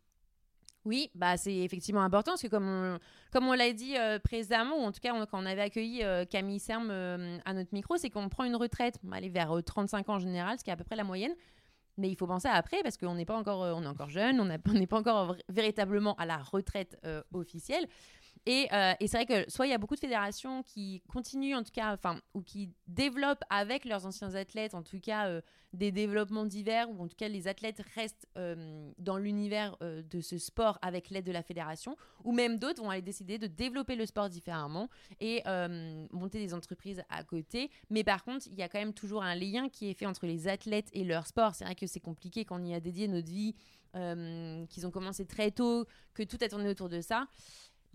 Oui, 0.85 1.09
bah 1.15 1.35
c'est 1.35 1.55
effectivement 1.55 2.01
important 2.03 2.33
parce 2.33 2.43
que 2.43 2.47
comme 2.47 2.67
on, 2.67 2.99
comme 3.31 3.47
on 3.47 3.53
l'a 3.53 3.73
dit 3.73 3.97
euh, 3.97 4.19
précédemment, 4.19 4.77
ou 4.77 4.83
en 4.85 4.91
tout 4.91 4.99
cas 5.01 5.13
on- 5.15 5.25
quand 5.25 5.41
on 5.41 5.45
avait 5.47 5.63
accueilli 5.63 6.03
euh, 6.03 6.25
Camille 6.25 6.59
Serme 6.59 6.89
euh, 6.91 7.37
à 7.43 7.53
notre 7.53 7.73
micro, 7.73 7.97
c'est 7.97 8.11
qu'on 8.11 8.29
prend 8.29 8.43
une 8.43 8.55
retraite, 8.55 8.99
aller 9.11 9.29
vers 9.29 9.51
euh, 9.57 9.61
35 9.63 10.07
ans 10.09 10.15
en 10.15 10.19
général, 10.19 10.59
ce 10.59 10.63
qui 10.63 10.69
est 10.69 10.73
à 10.73 10.77
peu 10.77 10.83
près 10.83 10.95
la 10.95 11.03
moyenne. 11.03 11.33
Mais 11.97 12.09
il 12.09 12.15
faut 12.15 12.27
penser 12.27 12.47
à 12.49 12.53
après 12.53 12.83
parce 12.83 12.97
qu'on 12.97 13.15
n'est 13.15 13.25
pas 13.25 13.35
encore, 13.37 13.61
on 13.75 13.81
est 13.81 13.87
encore 13.87 14.09
jeune, 14.09 14.39
on 14.39 14.45
n'est 14.45 14.85
pas 14.87 14.97
encore 14.99 15.35
véritablement 15.49 16.13
à 16.17 16.25
la 16.25 16.37
retraite 16.37 16.99
officielle. 17.33 17.87
Et, 18.45 18.67
euh, 18.71 18.93
et 18.99 19.07
c'est 19.07 19.23
vrai 19.23 19.25
que 19.25 19.49
soit 19.49 19.65
il 19.65 19.71
y 19.71 19.73
a 19.73 19.77
beaucoup 19.79 19.95
de 19.95 19.99
fédérations 19.99 20.61
qui 20.61 21.01
continuent 21.07 21.55
en 21.55 21.63
tout 21.63 21.71
cas, 21.71 21.93
enfin, 21.93 22.19
ou 22.35 22.41
qui 22.41 22.69
développent 22.87 23.43
avec 23.49 23.85
leurs 23.85 24.05
anciens 24.05 24.35
athlètes, 24.35 24.75
en 24.75 24.83
tout 24.83 24.99
cas 24.99 25.27
euh, 25.27 25.41
des 25.73 25.91
développements 25.91 26.45
divers, 26.45 26.87
ou 26.91 27.01
en 27.01 27.07
tout 27.07 27.15
cas 27.15 27.27
les 27.27 27.47
athlètes 27.47 27.81
restent 27.95 28.27
euh, 28.37 28.91
dans 28.99 29.17
l'univers 29.17 29.75
de 29.81 30.21
ce 30.21 30.37
sport 30.37 30.77
avec 30.81 31.09
l'aide 31.09 31.25
de 31.25 31.31
la 31.31 31.41
fédération, 31.41 31.97
ou 32.23 32.31
même 32.31 32.59
d'autres 32.59 32.83
vont 32.83 32.91
aller 32.91 33.01
décider 33.01 33.39
de 33.39 33.47
développer 33.47 33.95
le 33.95 34.05
sport 34.05 34.29
différemment 34.29 34.89
et 35.19 35.41
monter 36.11 36.39
des 36.39 36.53
entreprises 36.53 37.01
à 37.09 37.23
côté. 37.23 37.71
Mais 37.89 38.03
par 38.03 38.23
contre, 38.23 38.47
il 38.47 38.55
y 38.55 38.61
a 38.61 38.69
quand 38.69 38.79
même 38.79 38.93
toujours 38.93 39.23
un 39.23 39.35
lien 39.35 39.69
qui 39.69 39.89
est 39.89 39.93
fait 39.93 40.05
entre 40.05 40.25
les 40.25 40.47
athlètes 40.47 40.89
et 40.93 41.03
leur 41.03 41.27
sport. 41.27 41.55
C'est 41.55 41.65
vrai 41.65 41.75
que 41.75 41.87
c'est 41.87 41.99
compliqué 41.99 42.45
quand 42.45 42.61
on 42.61 42.65
y 42.65 42.73
a 42.73 42.79
dédié 42.79 43.07
notre 43.07 43.29
vie, 43.29 43.55
qu'ils 43.93 44.87
ont 44.87 44.91
commencé 44.91 45.25
très 45.25 45.51
tôt, 45.51 45.85
que 46.13 46.23
tout 46.23 46.37
a 46.41 46.47
tourné 46.47 46.69
autour 46.69 46.89
de 46.89 47.01
ça. 47.01 47.27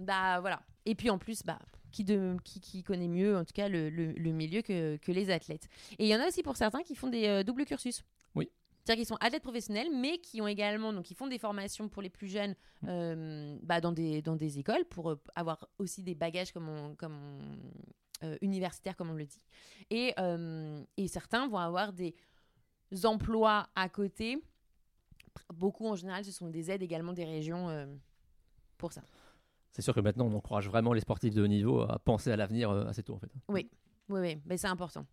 Bah 0.01 0.41
voilà. 0.41 0.63
Et 0.87 0.95
puis 0.95 1.11
en 1.11 1.19
plus, 1.19 1.43
bah, 1.45 1.59
qui, 1.93 2.05
de, 2.05 2.37
qui, 2.45 2.61
qui 2.61 2.83
connaît 2.83 3.09
mieux, 3.09 3.37
en 3.37 3.45
tout 3.45 3.53
cas, 3.53 3.69
le, 3.69 3.91
le- 3.91 4.13
le 4.13 4.33
milieu 4.33 4.63
que, 4.63 4.97
que 4.97 5.13
les 5.13 5.31
athlètes. 5.31 5.69
Et 5.99 6.07
il 6.07 6.09
y 6.09 6.17
en 6.17 6.21
a 6.21 6.27
aussi 6.29 6.43
pour 6.43 6.57
certains 6.57 6.83
qui 6.83 6.95
font 6.95 7.09
des 7.09 7.27
euh, 7.27 7.43
doubles 7.43 7.65
cursus. 7.67 8.03
Oui. 8.35 8.49
C'est-à-dire 8.85 9.03
qu'ils 9.03 9.09
sont 9.09 9.19
athlètes 9.21 9.43
professionnels, 9.43 9.89
mais 9.95 10.19
qui 10.19 10.41
ont 10.41 10.47
également, 10.47 10.93
donc 10.93 11.11
ils 11.11 11.15
font 11.17 11.27
des 11.27 11.39
formations 11.39 11.89
pour 11.89 12.01
les 12.01 12.09
plus 12.09 12.29
jeunes 12.29 12.55
euh, 12.89 13.59
bah, 13.63 13.81
dans, 13.83 13.93
des, 13.93 14.23
dans 14.23 14.37
des 14.37 14.59
écoles 14.59 14.85
pour 14.87 15.11
euh, 15.11 15.21
avoir 15.35 15.69
aussi 15.79 16.03
des 16.03 16.15
bagages 16.15 16.51
comme 16.53 16.69
on, 16.69 16.95
comme 16.95 17.13
on- 17.15 18.27
euh, 18.27 18.37
universitaires, 18.41 18.97
comme 18.97 19.11
on 19.11 19.15
le 19.15 19.25
dit. 19.27 19.41
Et, 19.91 20.15
et 20.99 21.09
certains 21.09 21.49
vont 21.49 21.57
avoir 21.59 21.93
des 21.95 22.15
emplois 23.05 23.69
à 23.75 23.89
côté. 23.89 24.39
Beaucoup 25.55 25.87
en 25.87 25.97
général, 25.97 26.25
ce 26.25 26.33
sont 26.33 26.49
des 26.49 26.71
aides 26.71 26.83
également 26.83 27.15
des 27.15 27.25
régions 27.25 27.89
pour 28.77 28.93
ça. 28.93 29.03
C'est 29.73 29.83
sûr 29.83 29.95
que 29.95 30.01
maintenant 30.01 30.27
on 30.27 30.35
encourage 30.35 30.69
vraiment 30.69 30.93
les 30.93 31.01
sportifs 31.01 31.35
de 31.35 31.43
haut 31.43 31.49
niveau 31.49 31.83
à 31.83 31.99
penser 31.99 32.31
à 32.31 32.37
l'avenir 32.37 32.71
euh, 32.71 32.87
assez 32.87 33.03
tôt 33.03 33.15
en 33.15 33.19
fait. 33.19 33.31
Oui, 33.49 33.71
oui, 34.09 34.39
mais 34.45 34.57
c'est 34.57 34.69
important. 34.69 35.07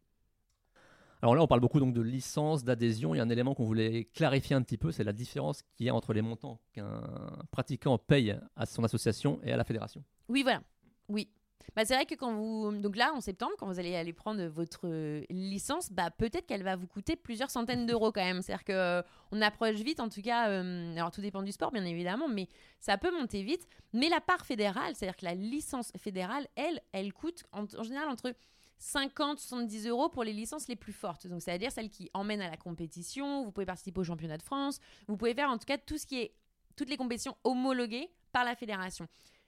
Alors 1.22 1.34
là, 1.34 1.42
on 1.42 1.48
parle 1.48 1.62
beaucoup 1.62 1.80
donc 1.80 1.94
de 1.94 2.02
licence, 2.02 2.64
d'adhésion. 2.64 3.16
Il 3.16 3.18
y 3.18 3.22
a 3.22 3.24
un 3.24 3.30
élément 3.30 3.56
qu'on 3.56 3.64
voulait 3.64 4.06
clarifier 4.14 4.56
un 4.56 4.62
petit 4.62 4.78
peu, 4.78 4.92
c'est 4.92 5.04
la 5.04 5.14
différence 5.14 5.64
qu'il 5.76 5.88
y 5.88 5.90
a 5.90 5.96
entre 5.96 6.14
les 6.14 6.22
montants 6.22 6.60
qu'un 6.74 7.02
pratiquant 7.50 7.98
paye 7.98 8.38
à 8.56 8.66
son 8.68 8.84
association 8.84 9.40
et 9.44 9.52
à 9.52 9.58
la 9.58 9.64
fédération. 9.64 10.04
Oui, 10.30 10.44
voilà. 10.44 10.62
Oui. 11.10 11.28
Bah, 11.76 11.86
c'est 11.86 11.94
vrai 11.94 12.06
que 12.06 12.16
quand 12.16 12.34
vous. 12.34 12.72
Donc 12.72 12.96
là, 12.96 13.14
en 13.14 13.22
septembre, 13.22 13.54
quand 13.60 13.68
vous 13.68 13.80
allez 13.80 13.96
aller 13.96 14.14
prendre 14.14 14.44
votre 14.46 14.82
euh, 14.88 15.24
licence, 15.30 15.92
bah, 15.92 16.10
peut-être 16.10 16.48
qu'elle 16.48 16.64
va 16.64 16.76
vous 16.76 16.88
coûter 16.88 17.16
plusieurs 17.16 17.52
centaines 17.52 17.86
d'euros 17.86 18.12
quand 18.12 18.24
même. 18.24 18.42
C'est-à-dire 18.42 19.04
qu'on 19.32 19.42
approche 19.42 19.76
vite, 19.76 20.00
en 20.00 20.10
tout 20.10 20.22
cas. 20.22 20.50
euh, 20.50 20.94
alors 20.96 21.12
tout 21.12 21.22
dépend 21.22 21.44
du 21.44 21.52
sport, 21.52 21.72
bien 21.72 21.86
évidemment, 21.86 22.28
mais 22.28 22.48
ça 22.80 22.98
peut 22.98 23.12
monter 23.12 23.44
vite. 23.44 23.68
Mais 23.94 24.10
la 24.10 24.22
part 24.22 24.46
fédérale, 24.46 24.96
c'est-à-dire 24.96 25.18
que 25.18 25.26
la 25.26 25.36
licence 25.36 25.92
fédérale, 25.98 26.48
elle, 26.56 26.82
elle 26.94 27.14
coûte 27.14 27.44
en, 27.52 27.66
en 27.78 27.84
général 27.84 28.10
entre 28.10 28.34
50, 28.80 29.40
70 29.40 29.88
euros 29.88 30.10
pour 30.10 30.24
les 30.24 30.34
licences 30.34 30.68
les 30.68 30.76
plus 30.76 30.94
fortes. 30.94 31.28
Donc, 31.28 31.42
c'est-à-dire 31.42 31.72
celles 31.72 31.90
qui 31.90 32.10
emmènent 32.14 32.42
à 32.42 32.50
la 32.50 32.58
compétition. 32.58 33.44
Vous 33.44 33.52
pouvez 33.52 33.66
participer 33.66 34.00
au 34.00 34.04
championnat 34.04 34.38
de 34.38 34.44
France. 34.44 34.80
Vous 35.08 35.18
pouvez 35.18 35.34
faire 35.34 35.50
en 35.50 35.58
tout 35.58 35.66
cas 35.66 35.78
tout 35.78 35.98
ce 35.98 36.06
qui 36.06 36.20
est. 36.22 36.34
toutes 36.76 36.90
les 36.90 36.98
compétitions 36.98 37.36
homologuées 37.44 38.10
par 38.32 38.46
la 38.46 38.56
fédération. 38.56 39.08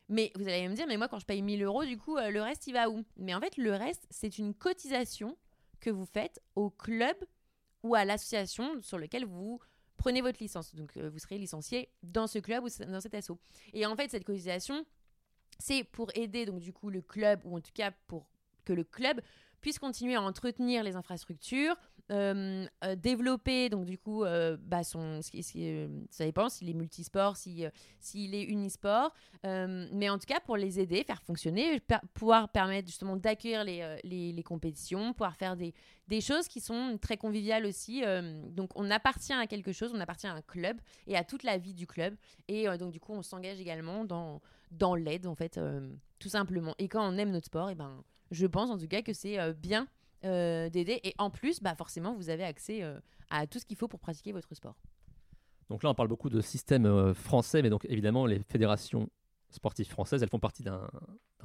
Mais 0.09 0.31
vous 0.35 0.47
allez 0.47 0.67
me 0.67 0.73
dire, 0.73 0.87
mais 0.87 0.97
moi, 0.97 1.07
quand 1.07 1.19
je 1.19 1.25
paye 1.25 1.41
1000 1.41 1.63
euros, 1.63 1.85
du 1.85 1.97
coup, 1.97 2.17
euh, 2.17 2.31
le 2.31 2.41
reste, 2.41 2.67
il 2.67 2.73
va 2.73 2.89
où? 2.89 3.05
Mais 3.15 3.33
en 3.35 3.39
fait, 3.39 3.55
le 3.57 3.73
reste, 3.73 4.07
c'est 4.09 4.39
une 4.39 4.53
cotisation 4.53 5.37
que 5.79 5.89
vous 5.89 6.05
faites 6.05 6.41
au 6.55 6.69
club 6.69 7.15
ou 7.83 7.95
à 7.95 8.05
l'association 8.05 8.81
sur 8.81 8.97
lequel 8.97 9.25
vous 9.25 9.59
prenez 9.97 10.21
votre 10.21 10.41
licence. 10.41 10.73
Donc, 10.73 10.97
euh, 10.97 11.09
vous 11.09 11.19
serez 11.19 11.37
licencié 11.37 11.89
dans 12.01 12.27
ce 12.27 12.39
club 12.39 12.63
ou 12.63 12.69
dans 12.85 13.01
cet 13.01 13.13
asso. 13.13 13.31
Et 13.73 13.85
en 13.85 13.95
fait, 13.95 14.09
cette 14.09 14.25
cotisation, 14.25 14.85
c'est 15.59 15.83
pour 15.83 16.09
aider 16.15 16.45
donc 16.45 16.59
du 16.59 16.73
coup 16.73 16.89
le 16.89 17.01
club 17.01 17.41
ou 17.43 17.57
en 17.57 17.61
tout 17.61 17.71
cas 17.73 17.91
pour 18.07 18.29
que 18.69 18.73
le 18.73 18.83
club 18.83 19.19
puisse 19.61 19.79
continuer 19.79 20.15
à 20.15 20.21
entretenir 20.21 20.83
les 20.83 20.95
infrastructures, 20.95 21.75
euh, 22.11 22.65
euh, 22.83 22.95
développer 22.95 23.69
donc 23.69 23.85
du 23.85 23.97
coup 23.97 24.23
euh, 24.23 24.57
bah, 24.59 24.83
son 24.83 25.19
ça 25.21 26.25
dépend 26.25 26.49
s'il 26.49 26.67
est 26.67 26.73
multisport 26.73 27.37
si 27.37 27.65
s'il 27.99 28.33
est 28.33 28.45
unisport 28.45 29.13
mais 29.43 30.09
en 30.09 30.17
tout 30.17 30.25
cas 30.25 30.39
pour 30.39 30.57
les 30.57 30.79
aider 30.79 31.03
faire 31.03 31.21
fonctionner 31.21 31.79
pouvoir 32.15 32.49
permettre 32.49 32.87
justement 32.87 33.15
d'accueillir 33.15 33.63
les, 33.63 33.99
les, 34.03 34.31
les, 34.31 34.43
compétitions 34.43 35.13
pouvoir 35.13 35.35
faire 35.35 35.55
des, 35.55 35.75
des 36.07 36.19
choses 36.19 36.47
qui 36.47 36.61
sont 36.61 36.97
très 36.99 37.17
conviviales 37.17 37.67
aussi 37.67 38.01
donc 38.55 38.71
on 38.73 38.89
appartient 38.89 39.33
à 39.33 39.45
quelque 39.45 39.71
chose 39.71 39.91
on 39.93 39.99
appartient 39.99 40.25
à 40.25 40.33
un 40.33 40.41
club 40.41 40.77
et 41.05 41.15
à 41.15 41.23
toute 41.23 41.43
la 41.43 41.59
vie 41.59 41.75
du 41.75 41.85
club 41.85 42.15
et 42.47 42.65
donc 42.79 42.91
du 42.91 42.99
coup 42.99 43.13
on 43.13 43.21
s'engage 43.21 43.59
également 43.59 44.03
dans 44.03 44.41
dans 44.71 44.95
l'aide 44.95 45.27
en 45.27 45.35
fait 45.35 45.59
tout 46.19 46.29
simplement. 46.29 46.75
Et 46.77 46.87
quand 46.87 47.07
on 47.07 47.17
aime 47.17 47.31
notre 47.31 47.47
sport 47.47 47.69
et 47.69 47.75
ben 47.75 48.03
je 48.31 48.45
pense 48.45 48.69
en 48.69 48.77
tout 48.77 48.87
cas 48.87 49.01
que 49.01 49.13
c'est 49.13 49.53
bien 49.53 49.87
euh, 50.25 50.69
d'aider. 50.69 50.99
Et 51.05 51.13
en 51.17 51.29
plus, 51.29 51.61
bah, 51.61 51.75
forcément, 51.75 52.13
vous 52.13 52.29
avez 52.29 52.43
accès 52.43 52.83
euh, 52.83 52.99
à 53.29 53.47
tout 53.47 53.57
ce 53.57 53.65
qu'il 53.65 53.77
faut 53.77 53.87
pour 53.87 54.01
pratiquer 54.01 54.33
votre 54.33 54.53
sport. 54.53 54.75
Donc 55.69 55.81
là, 55.81 55.89
on 55.89 55.93
parle 55.93 56.09
beaucoup 56.09 56.29
de 56.29 56.41
système 56.41 56.85
euh, 56.85 57.13
français, 57.13 57.61
mais 57.61 57.69
donc 57.69 57.85
évidemment, 57.85 58.25
les 58.25 58.39
fédérations 58.39 59.09
sportives 59.49 59.87
françaises, 59.87 60.21
elles 60.21 60.29
font 60.29 60.39
partie 60.39 60.63
d'un 60.63 60.89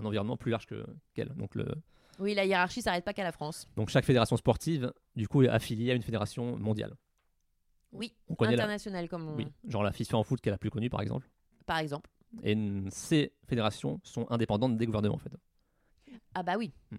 environnement 0.03 0.37
plus 0.37 0.51
large 0.51 0.66
qu'elles. 1.14 1.29
donc 1.37 1.55
le... 1.55 1.66
Oui, 2.18 2.35
la 2.35 2.44
hiérarchie 2.47 2.83
s'arrête 2.83 3.05
pas 3.05 3.12
qu'à 3.12 3.23
la 3.23 3.31
France. 3.31 3.68
Donc 3.77 3.90
chaque 3.90 4.05
fédération 4.05 4.37
sportive, 4.37 4.92
du 5.14 5.29
coup, 5.29 5.42
est 5.42 5.49
affiliée 5.49 5.92
à 5.92 5.94
une 5.94 6.03
fédération 6.03 6.59
mondiale. 6.59 6.97
Oui, 7.92 8.12
internationale 8.40 9.09
comme 9.09 9.29
on... 9.29 9.37
Oui, 9.37 9.47
genre 9.68 9.85
la 9.85 9.92
FIFA 9.92 10.16
en 10.16 10.25
foot 10.25 10.40
qui 10.40 10.49
est 10.49 10.53
la 10.53 10.59
plus 10.59 10.70
connue, 10.70 10.90
par 10.90 11.01
exemple. 11.01 11.31
Par 11.64 11.79
exemple. 11.79 12.11
Et 12.42 12.57
ces 12.90 13.33
fédérations 13.47 14.01
sont 14.03 14.27
indépendantes 14.31 14.77
des 14.77 14.87
gouvernements, 14.87 15.14
en 15.14 15.18
fait. 15.18 15.31
Ah 16.35 16.42
bah 16.42 16.55
oui. 16.59 16.73
Hmm. 16.90 16.97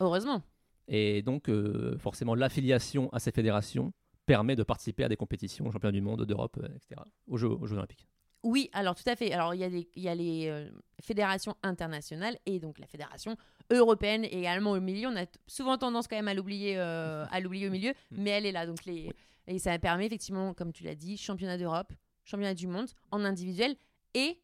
Heureusement. 0.00 0.42
Et 0.88 1.22
donc, 1.22 1.48
euh, 1.48 1.98
forcément, 1.98 2.34
l'affiliation 2.34 3.12
à 3.12 3.18
ces 3.18 3.32
fédérations 3.32 3.92
permet 4.24 4.56
de 4.56 4.62
participer 4.62 5.04
à 5.04 5.08
des 5.08 5.16
compétitions, 5.16 5.70
championnats 5.70 5.92
du 5.92 6.00
monde, 6.00 6.24
d'Europe, 6.24 6.58
euh, 6.62 6.68
etc., 6.74 7.00
aux 7.26 7.36
Jeux, 7.36 7.48
aux 7.48 7.66
Jeux 7.66 7.76
Olympiques. 7.76 8.06
Oui, 8.42 8.70
alors 8.72 8.94
tout 8.94 9.08
à 9.08 9.16
fait. 9.16 9.32
Alors 9.32 9.54
il 9.54 9.60
y 9.60 9.64
a, 9.64 9.68
il 9.68 10.02
y 10.02 10.08
a 10.08 10.14
les 10.14 10.46
euh, 10.48 10.68
fédérations 11.00 11.56
internationales 11.64 12.36
et 12.46 12.60
donc 12.60 12.78
la 12.78 12.86
fédération 12.86 13.36
européenne 13.70 14.24
également 14.24 14.72
au 14.72 14.80
milieu. 14.80 15.08
On 15.08 15.16
a 15.16 15.26
souvent 15.48 15.78
tendance 15.78 16.06
quand 16.06 16.14
même 16.14 16.28
à 16.28 16.34
l'oublier, 16.34 16.78
à 16.78 17.40
l'oublier 17.40 17.66
au 17.66 17.72
milieu, 17.72 17.90
mm. 18.12 18.22
mais 18.22 18.30
elle 18.30 18.46
est 18.46 18.52
là. 18.52 18.66
Donc 18.66 18.84
les 18.84 19.10
et 19.48 19.58
ça 19.58 19.78
permet 19.78 20.06
effectivement, 20.06 20.54
comme 20.54 20.72
tu 20.72 20.84
l'as 20.84 20.94
dit, 20.94 21.16
championnat 21.16 21.56
d'Europe, 21.56 21.92
championnat 22.24 22.54
du 22.54 22.66
monde 22.66 22.88
en 23.10 23.24
individuel 23.24 23.76
et 24.14 24.40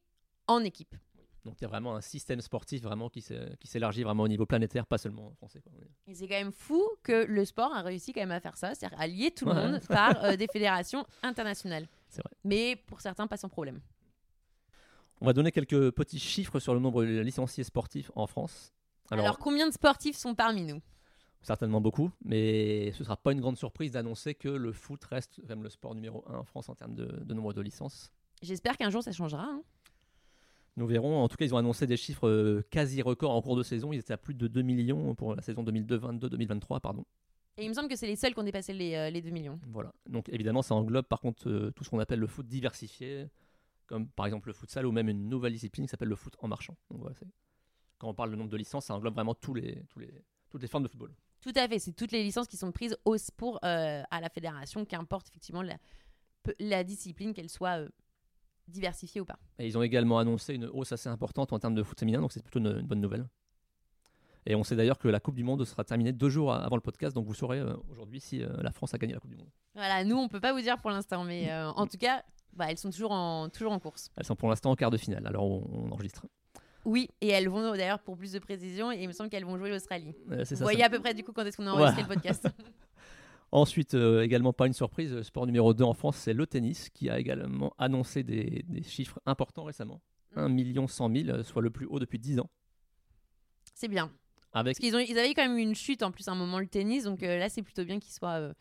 en 0.47 0.63
équipe. 0.65 0.95
Donc 1.45 1.55
il 1.61 1.63
y 1.63 1.65
a 1.65 1.69
vraiment 1.69 1.97
un 1.97 2.01
système 2.01 2.41
sportif 2.41 2.83
vraiment 2.83 3.09
qui 3.09 3.23
s'élargit 3.65 4.05
vraiment 4.05 4.23
au 4.23 4.29
niveau 4.29 4.47
planétaire, 4.47 4.87
pas 4.87 4.99
seulement 4.99 5.27
en 5.27 5.35
français. 5.35 5.61
Et 6.07 6.15
c'est 6.15 6.29
quand 6.29 6.35
même 6.35 6.53
fou 6.53 6.83
que 7.03 7.25
le 7.25 7.45
sport 7.45 7.75
a 7.75 7.83
réussi 7.83 8.13
quand 8.13 8.21
même 8.21 8.31
à 8.31 8.41
faire 8.41 8.57
ça, 8.57 8.75
c'est-à-dire 8.75 9.01
à 9.01 9.07
lier 9.07 9.33
tout 9.33 9.47
le 9.47 9.55
monde 9.55 9.81
par 9.89 10.25
euh, 10.25 10.37
des 10.37 10.47
fédérations 10.47 11.05
internationales. 11.23 11.89
C'est 12.09 12.23
vrai. 12.23 12.33
Mais 12.45 12.77
pour 12.77 13.01
certains, 13.01 13.27
pas 13.27 13.37
sans 13.37 13.49
problème. 13.49 13.81
On 15.21 15.27
va 15.27 15.33
donner 15.33 15.53
quelques 15.53 15.93
petits 15.93 16.19
chiffres 16.19 16.59
sur 16.61 16.75
le 16.75 16.81
nombre 16.81 17.05
de 17.05 17.21
licenciés 17.21 17.65
sportifs 17.65 18.11
en 18.15 18.27
France. 18.27 18.73
Alors, 19.11 19.39
combien 19.39 19.69
de 19.69 19.73
sportifs 19.73 20.17
sont 20.17 20.35
parmi 20.35 20.63
nous? 20.63 20.81
Certainement 21.43 21.81
beaucoup, 21.81 22.11
mais 22.25 22.93
ce 22.93 23.01
ne 23.01 23.05
sera 23.05 23.17
pas 23.17 23.33
une 23.33 23.41
grande 23.41 23.57
surprise 23.57 23.93
d'annoncer 23.93 24.35
que 24.35 24.49
le 24.49 24.73
foot 24.73 25.05
reste 25.05 25.41
même 25.49 25.63
le 25.63 25.71
sport 25.71 25.95
numéro 25.95 26.25
un 26.29 26.39
en 26.39 26.45
France 26.45 26.69
en 26.69 26.75
termes 26.75 26.95
de, 26.95 27.35
nombre 27.35 27.53
de 27.53 27.61
licences. 27.61 28.13
J'espère 28.43 28.77
qu'un 28.77 28.91
jour 28.91 29.03
ça 29.03 29.13
changera. 29.13 29.45
Hein. 29.45 29.63
Nous 30.77 30.87
verrons. 30.87 31.23
En 31.23 31.29
tout 31.29 31.37
cas, 31.37 31.45
ils 31.45 31.55
ont 31.55 31.59
annoncé 31.59 31.87
des 31.87 31.97
chiffres 31.97 32.29
euh, 32.29 32.67
quasi 32.71 33.03
records 33.03 33.33
en 33.33 33.43
cours 33.43 33.57
de 33.57 33.63
saison. 33.63 33.93
Ils 33.93 33.99
étaient 33.99 34.15
à 34.15 34.19
plus 34.19 34.35
de 34.35 34.49
2 34.49 34.63
millions 34.63 35.15
pour 35.15 35.35
la 35.35 35.43
saison 35.43 35.63
2022-2023, 35.65 36.81
pardon. 36.81 37.05
Et 37.59 37.65
il 37.65 37.69
me 37.69 37.75
semble 37.75 37.89
que 37.89 37.97
c'est 37.97 38.07
les 38.07 38.17
seuls 38.17 38.33
qui 38.33 38.41
ont 38.41 38.45
dépassé 38.45 38.73
les, 38.73 39.21
2 39.21 39.29
euh, 39.29 39.33
millions. 39.33 39.61
Voilà. 39.69 39.93
Donc 40.09 40.29
évidemment, 40.31 40.63
ça 40.63 40.75
englobe 40.75 41.05
par 41.05 41.21
contre 41.21 41.49
euh, 41.49 41.71
tout 41.73 41.85
ce 41.85 41.91
qu'on 41.91 41.99
appelle 41.99 42.21
le 42.21 42.27
foot 42.27 42.47
diversifié, 42.47 43.27
comme 43.87 44.09
par 44.09 44.25
exemple 44.25 44.49
le 44.49 44.55
futsal 44.55 44.87
ou 44.87 44.93
même 44.93 45.11
une 45.11 45.29
nouvelle 45.29 45.53
discipline 45.53 45.85
qui 45.85 45.91
s'appelle 45.91 46.09
le 46.09 46.17
foot 46.17 46.35
en 46.39 46.49
marchant. 46.49 46.77
Donc 46.91 47.01
voilà, 47.03 47.17
quand 47.99 48.09
on 48.09 48.15
parle 48.15 48.31
de 48.31 48.37
nombre 48.37 48.51
de 48.51 48.57
licences, 48.57 48.87
ça 48.87 48.95
englobe 48.95 49.15
vraiment 49.15 49.35
tous 49.35 49.53
les, 49.53 49.85
tous 49.91 49.99
les, 49.99 50.25
toutes 50.49 50.63
les 50.63 50.69
formes 50.69 50.85
de 50.85 50.89
football. 50.89 51.13
Tout 51.43 51.53
à 51.55 51.69
fait. 51.69 51.79
C'est 51.79 51.93
toutes 51.93 52.13
les 52.13 52.23
licences 52.23 52.49
qui 52.49 52.57
sont 52.57 52.73
prises 52.73 52.97
au, 53.05 53.17
pour, 53.37 53.59
à 53.63 54.21
la 54.21 54.31
fédération, 54.31 54.87
qu'importe 54.87 55.29
effectivement 55.29 55.63
la, 55.63 55.77
la 56.59 56.85
discipline, 56.85 57.35
qu'elle 57.35 57.51
soit 57.51 57.87
diversifié 58.69 59.21
ou 59.21 59.25
pas. 59.25 59.39
Et 59.59 59.67
ils 59.67 59.77
ont 59.77 59.83
également 59.83 60.19
annoncé 60.19 60.55
une 60.55 60.67
hausse 60.67 60.93
assez 60.93 61.09
importante 61.09 61.53
en 61.53 61.59
termes 61.59 61.75
de 61.75 61.83
foot 61.83 61.99
féminin, 61.99 62.21
donc 62.21 62.33
c'est 62.33 62.43
plutôt 62.43 62.59
une, 62.59 62.83
bonne 62.83 63.01
nouvelle. 63.01 63.27
Et 64.45 64.55
on 64.55 64.65
sait 64.65 64.75
d'ailleurs 64.75 64.99
que 64.99 65.09
la 65.09 65.21
Coupe 65.21 65.37
du 65.37 65.45
Monde 65.45 65.65
sera 65.65 65.85
terminée 65.85 66.13
deux 66.13 66.29
jours 66.29 66.53
avant 66.53 66.77
le 66.77 66.83
podcast, 66.83 67.15
donc 67.15 67.27
vous 67.27 67.35
saurez 67.35 67.61
euh, 67.61 67.77
aujourd'hui 67.91 68.21
si 68.21 68.43
euh, 68.43 68.49
la 68.61 68.73
France 68.73 68.93
a 68.93 68.99
gagné 68.99 69.15
la 69.15 69.21
Coupe 69.21 69.31
du 69.31 69.37
Monde. 69.37 69.51
Voilà, 69.75 70.05
nous 70.05 70.17
on 70.17 70.29
peut 70.29 70.41
pas 70.41 70.53
vous 70.53 70.61
dire 70.61 70.79
pour 70.79 70.91
l'instant, 70.91 71.25
mais 71.25 71.51
euh, 71.53 71.71
en 71.71 71.87
tout 71.87 71.99
cas, 71.99 72.25
bah, 72.53 72.67
elles 72.69 72.79
sont 72.79 72.91
toujours 72.91 73.13
en, 73.13 73.49
toujours 73.49 73.73
en 73.73 73.79
course. 73.79 74.11
Elles 74.17 74.25
sont 74.27 74.37
pour 74.37 74.49
l'instant 74.49 74.71
en 74.71 74.77
quart 74.77 74.91
de 74.91 74.97
finale, 74.97 75.27
alors 75.27 75.45
on, 75.45 75.91
enregistre. 75.93 76.27
Oui, 76.85 77.09
et 77.21 77.29
elles 77.29 77.49
vont 77.49 77.71
d'ailleurs 77.71 78.01
pour 78.01 78.17
plus 78.17 78.33
de 78.33 78.41
précision, 78.41 78.91
et 78.91 79.01
il 79.01 79.07
me 79.07 79.13
semble 79.13 79.31
qu'elles 79.31 79.45
vont 79.45 79.57
jouer 79.57 79.71
l'Australie. 79.71 80.17
vous 80.27 80.57
voyez 80.57 80.83
à 80.83 80.91
peu 80.91 80.99
près 80.99 81.15
du 81.15 81.23
coup 81.23 81.33
quand 81.33 81.45
est-ce 81.45 81.57
qu'on 81.57 81.67
a 81.69 81.71
enregistré 81.71 82.03
le 82.03 82.09
podcast. 82.09 82.49
Ensuite, 83.53 83.93
euh, 83.93 84.23
également 84.23 84.55
pas 84.55 84.67
une 84.67 84.73
surprise, 84.73 85.21
sport 85.21 85.45
numéro 85.45 85.75
2 85.75 85.85
en 85.85 85.93
France, 85.93 86.17
c'est 86.17 86.33
le 86.33 86.47
tennis, 86.47 86.89
qui 86.89 87.11
a 87.11 87.19
également 87.19 87.75
annoncé 87.77 88.23
des, 88.23 88.65
chiffres 88.83 89.21
importants 89.27 89.65
récemment. 89.65 90.01
1 90.37 90.49
million 90.49 90.89
100 90.89 91.15
000, 91.15 91.43
soit 91.43 91.61
le 91.61 91.69
plus 91.69 91.85
haut 91.85 91.99
depuis 91.99 92.19
10 92.19 92.41
ans. 92.41 92.51
C'est 93.75 93.89
bien. 93.89 94.11
Avec... 94.55 94.77
Parce 94.77 94.79
qu'ils 94.79 94.97
ont, 94.97 95.01
ils 95.01 95.19
avaient 95.19 95.35
quand 95.35 95.47
même 95.47 95.59
une 95.59 95.75
chute 95.75 96.03
en 96.03 96.11
plus 96.11 96.27
à 96.29 96.33
un 96.33 96.35
moment 96.35 96.61
le 96.61 96.67
tennis, 96.67 97.05
donc 97.05 97.23
euh, 97.23 97.39
là 97.39 97.51
c'est 97.51 97.63
plutôt 97.63 97.85
bien 97.85 97.99
qu'il 97.99 98.13
soit, 98.13 98.41
euh, 98.41 98.55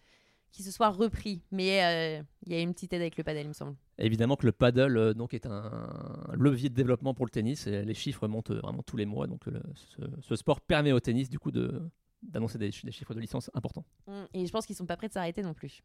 se 0.51 0.69
soit 0.71 0.89
repris. 0.89 1.41
Mais 1.51 2.21
il 2.45 2.51
y 2.51 2.55
a 2.55 2.59
une 2.59 2.73
petite 2.73 2.91
aide 2.91 3.01
avec 3.01 3.15
le 3.15 3.23
paddle, 3.23 3.43
il 3.43 3.47
me 3.47 3.53
semble. 3.53 3.77
Évidemment 3.97 4.35
que 4.35 4.45
le 4.45 4.51
paddle 4.51 5.13
donc, 5.13 5.33
est 5.33 5.45
un 5.45 5.87
levier 6.33 6.67
de 6.67 6.75
développement 6.75 7.13
pour 7.13 7.25
le 7.25 7.31
tennis, 7.31 7.65
et 7.65 7.85
les 7.85 7.93
chiffres 7.93 8.27
montent 8.27 8.51
vraiment 8.51 8.83
tous 8.83 8.97
les 8.97 9.05
mois, 9.05 9.27
donc 9.27 9.45
ce, 9.45 10.01
ce, 10.19 10.35
sport 10.35 10.59
permet 10.59 10.91
au 10.91 10.99
tennis 10.99 11.29
du 11.29 11.39
coup 11.39 11.51
de, 11.51 11.81
d'annoncer 12.21 12.57
des, 12.57 12.71
chiffres 12.71 13.13
de 13.13 13.19
licence 13.19 13.49
importants. 13.53 13.85
Mm. 14.07 14.23
Et 14.33 14.45
je 14.45 14.51
pense 14.51 14.65
qu'ils 14.65 14.75
sont 14.75 14.85
pas 14.85 14.97
prêts 14.97 15.07
de 15.07 15.13
s'arrêter 15.13 15.41
non 15.41 15.53
plus. 15.53 15.83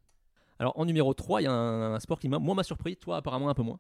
Alors 0.59 0.79
en 0.79 0.85
numéro 0.85 1.13
3, 1.13 1.43
il 1.43 1.45
y 1.45 1.47
a 1.49 1.53
un, 1.53 2.01
sport 2.01 2.19
qui 2.19 2.29
m'a 2.29 2.39
moi 2.39 2.55
m'a 2.55 2.63
surpris, 2.63 2.97
toi 2.97 3.19
apparemment 3.19 3.49
un 3.49 3.55
peu 3.55 3.63
moins. 3.63 3.79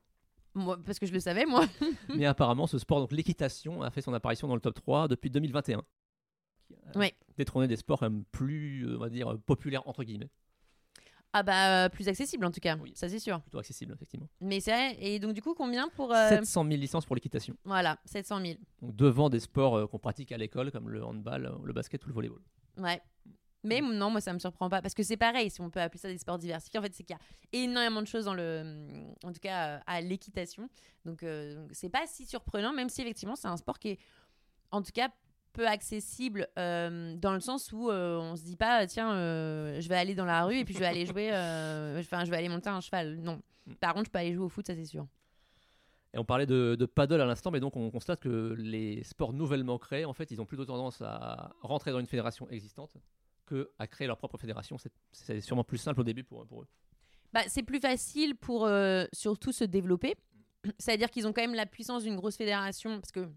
Moi, 0.54 0.78
parce 0.84 0.98
que 0.98 1.06
je 1.06 1.12
le 1.12 1.20
savais 1.20 1.46
moi. 1.46 1.66
Mais 2.16 2.26
apparemment 2.26 2.66
ce 2.66 2.78
sport 2.78 3.00
donc 3.00 3.12
l'équitation 3.12 3.82
a 3.82 3.90
fait 3.90 4.00
son 4.00 4.14
apparition 4.14 4.48
dans 4.48 4.54
le 4.54 4.60
top 4.60 4.74
3 4.74 5.08
depuis 5.08 5.30
2021. 5.30 5.82
Qui 6.92 7.00
a 7.00 7.10
détrôné 7.36 7.68
des 7.68 7.76
sports 7.76 8.04
plus 8.32 8.86
on 8.94 8.98
va 8.98 9.08
dire 9.08 9.38
populaires 9.46 9.86
entre 9.86 10.02
guillemets. 10.02 10.30
Ah 11.32 11.42
bah 11.42 11.84
euh, 11.84 11.88
plus 11.88 12.08
accessible 12.08 12.46
en 12.46 12.50
tout 12.50 12.60
cas, 12.60 12.76
oui. 12.76 12.92
ça 12.94 13.08
c'est 13.08 13.18
sûr. 13.18 13.40
Plutôt 13.42 13.58
accessible 13.58 13.92
effectivement. 13.92 14.28
Mais 14.40 14.60
c'est 14.60 14.96
et 14.98 15.18
donc 15.18 15.34
du 15.34 15.42
coup 15.42 15.54
combien 15.54 15.88
pour 15.88 16.12
700 16.12 16.64
euh, 16.64 16.68
000 16.68 16.80
licences 16.80 17.04
pour 17.04 17.14
l'équitation. 17.14 17.56
Voilà, 17.64 17.98
700 18.06 18.40
000. 18.40 18.54
Donc 18.80 18.96
devant 18.96 19.28
des 19.28 19.40
sports 19.40 19.76
euh, 19.76 19.86
qu'on 19.86 19.98
pratique 19.98 20.32
à 20.32 20.38
l'école 20.38 20.70
comme 20.70 20.88
le 20.88 21.04
handball, 21.04 21.54
le 21.62 21.72
basket 21.72 22.04
ou 22.04 22.08
le 22.08 22.14
volleyball. 22.14 22.40
Ouais. 22.78 23.02
Mais 23.64 23.82
mm. 23.82 23.92
non, 23.94 24.10
moi 24.10 24.20
ça 24.20 24.32
me 24.32 24.38
surprend 24.38 24.70
pas 24.70 24.80
parce 24.80 24.94
que 24.94 25.02
c'est 25.02 25.16
pareil, 25.16 25.50
si 25.50 25.60
on 25.60 25.68
peut 25.68 25.80
appeler 25.80 25.98
ça 25.98 26.08
des 26.08 26.18
sports 26.18 26.38
diversifiés, 26.38 26.80
en 26.80 26.82
fait 26.82 26.94
c'est 26.94 27.04
qu'il 27.04 27.16
y 27.16 27.18
a 27.18 27.62
énormément 27.64 28.00
de 28.00 28.06
choses 28.06 28.24
dans 28.24 28.34
le, 28.34 29.12
en 29.22 29.32
tout 29.32 29.40
cas 29.40 29.82
à 29.86 30.00
l'équitation. 30.00 30.70
Donc 31.04 31.24
c'est 31.72 31.90
pas 31.90 32.06
si 32.06 32.24
surprenant, 32.24 32.72
même 32.72 32.88
si 32.88 33.02
effectivement 33.02 33.36
c'est 33.36 33.48
un 33.48 33.56
sport 33.56 33.78
qui 33.78 33.88
est, 33.90 33.98
en 34.70 34.80
tout 34.80 34.92
cas 34.92 35.10
peu 35.56 35.66
accessible 35.66 36.46
euh, 36.58 37.16
dans 37.16 37.32
le 37.32 37.40
sens 37.40 37.72
où 37.72 37.90
euh, 37.90 38.18
on 38.18 38.36
se 38.36 38.42
dit 38.44 38.56
pas 38.56 38.86
tiens 38.86 39.14
euh, 39.14 39.80
je 39.80 39.88
vais 39.88 39.96
aller 39.96 40.14
dans 40.14 40.26
la 40.26 40.44
rue 40.44 40.58
et 40.58 40.64
puis 40.66 40.74
je 40.74 40.78
vais 40.78 40.86
aller 40.86 41.06
jouer 41.06 41.30
enfin 41.30 42.24
je 42.26 42.30
vais 42.30 42.36
aller 42.36 42.50
monter 42.50 42.68
un 42.68 42.82
cheval. 42.82 43.16
Non. 43.16 43.40
Mm. 43.66 43.74
par 43.76 43.94
contre 43.94 44.06
je 44.06 44.10
peux 44.10 44.18
aller 44.18 44.34
jouer 44.34 44.44
au 44.44 44.48
foot 44.50 44.66
ça 44.66 44.74
c'est 44.74 44.84
sûr. 44.84 45.06
Et 46.12 46.18
on 46.18 46.24
parlait 46.24 46.46
de, 46.46 46.76
de 46.78 46.86
paddle 46.86 47.22
à 47.22 47.24
l'instant 47.24 47.50
mais 47.50 47.60
donc 47.60 47.74
on 47.74 47.90
constate 47.90 48.20
que 48.20 48.54
les 48.58 49.02
sports 49.02 49.32
nouvellement 49.32 49.78
créés 49.78 50.04
en 50.04 50.12
fait 50.12 50.30
ils 50.30 50.40
ont 50.42 50.44
plutôt 50.44 50.66
tendance 50.66 51.00
à 51.00 51.54
rentrer 51.62 51.90
dans 51.90 52.00
une 52.00 52.06
fédération 52.06 52.48
existante 52.50 52.94
que 53.46 53.70
à 53.78 53.86
créer 53.86 54.06
leur 54.06 54.18
propre 54.18 54.36
fédération. 54.36 54.76
C'est 55.12 55.40
sûrement 55.40 55.64
plus 55.64 55.78
simple 55.78 56.00
au 56.00 56.04
début 56.04 56.24
pour, 56.24 56.46
pour 56.46 56.62
eux. 56.62 56.66
Bah, 57.32 57.42
c'est 57.48 57.62
plus 57.62 57.80
facile 57.80 58.34
pour 58.34 58.68
surtout 59.12 59.52
se 59.52 59.64
développer. 59.64 60.16
C'est 60.78 60.92
à 60.92 60.96
dire 60.96 61.10
qu'ils 61.10 61.26
ont 61.26 61.32
quand 61.32 61.42
même 61.42 61.54
la 61.54 61.66
puissance 61.66 62.02
d'une 62.02 62.16
grosse 62.16 62.36
fédération 62.36 63.00
parce 63.00 63.12
que 63.12 63.28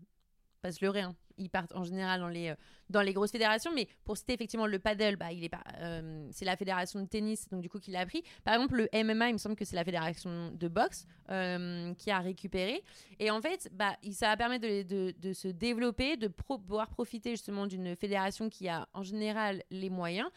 pas 0.62 0.72
se 0.72 0.84
leurrer, 0.84 1.02
hein. 1.02 1.16
Ils 1.40 1.50
partent 1.50 1.74
en 1.74 1.84
général 1.84 2.20
dans 2.20 2.28
les, 2.28 2.50
euh, 2.50 2.56
dans 2.90 3.02
les 3.02 3.14
grosses 3.14 3.32
fédérations, 3.32 3.72
mais 3.74 3.88
pour 4.04 4.18
citer 4.18 4.34
effectivement 4.34 4.68
le 4.68 4.78
paddle, 4.78 5.16
bah, 5.16 5.32
il 5.32 5.44
est 5.44 5.52
euh, 5.80 6.28
c'est 6.32 6.46
la 6.46 6.56
fédération 6.56 7.02
de 7.02 7.08
tennis, 7.08 7.48
donc 7.50 7.62
du 7.62 7.70
coup 7.70 7.80
qui 7.80 7.92
l'a 7.92 8.06
pris. 8.06 8.24
Par 8.44 8.54
exemple, 8.54 8.76
le 8.76 9.04
MMA, 9.04 9.30
il 9.30 9.34
me 9.34 9.38
semble 9.38 9.56
que 9.56 9.66
c'est 9.66 9.76
la 9.76 9.84
fédération 9.84 10.52
de 10.54 10.68
boxe 10.68 11.08
euh, 11.30 11.94
qui 11.96 12.12
a 12.12 12.20
récupéré. 12.20 12.84
Et 13.20 13.32
en 13.32 13.42
fait, 13.42 13.70
bah, 13.74 13.96
ça 14.12 14.28
va 14.28 14.38
permettre 14.38 14.68
de, 14.68 15.14
de, 15.18 15.34
se 15.34 15.48
développer, 15.48 16.18
de 16.18 16.28
pouvoir 16.28 16.90
profiter 16.90 17.32
justement 17.32 17.66
d'une 17.66 17.96
fédération 17.96 18.50
qui 18.50 18.68
a 18.68 18.88
en 18.94 19.04
général 19.04 19.64
les 19.72 19.90
moyens. 19.90 20.30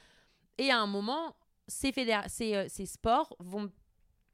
Et 0.59 0.71
à 0.71 0.79
un 0.79 0.87
moment, 0.87 1.35
ces, 1.67 1.93
ces, 2.29 2.69
ces 2.69 2.87
sports 2.87 3.35
vont 3.39 3.71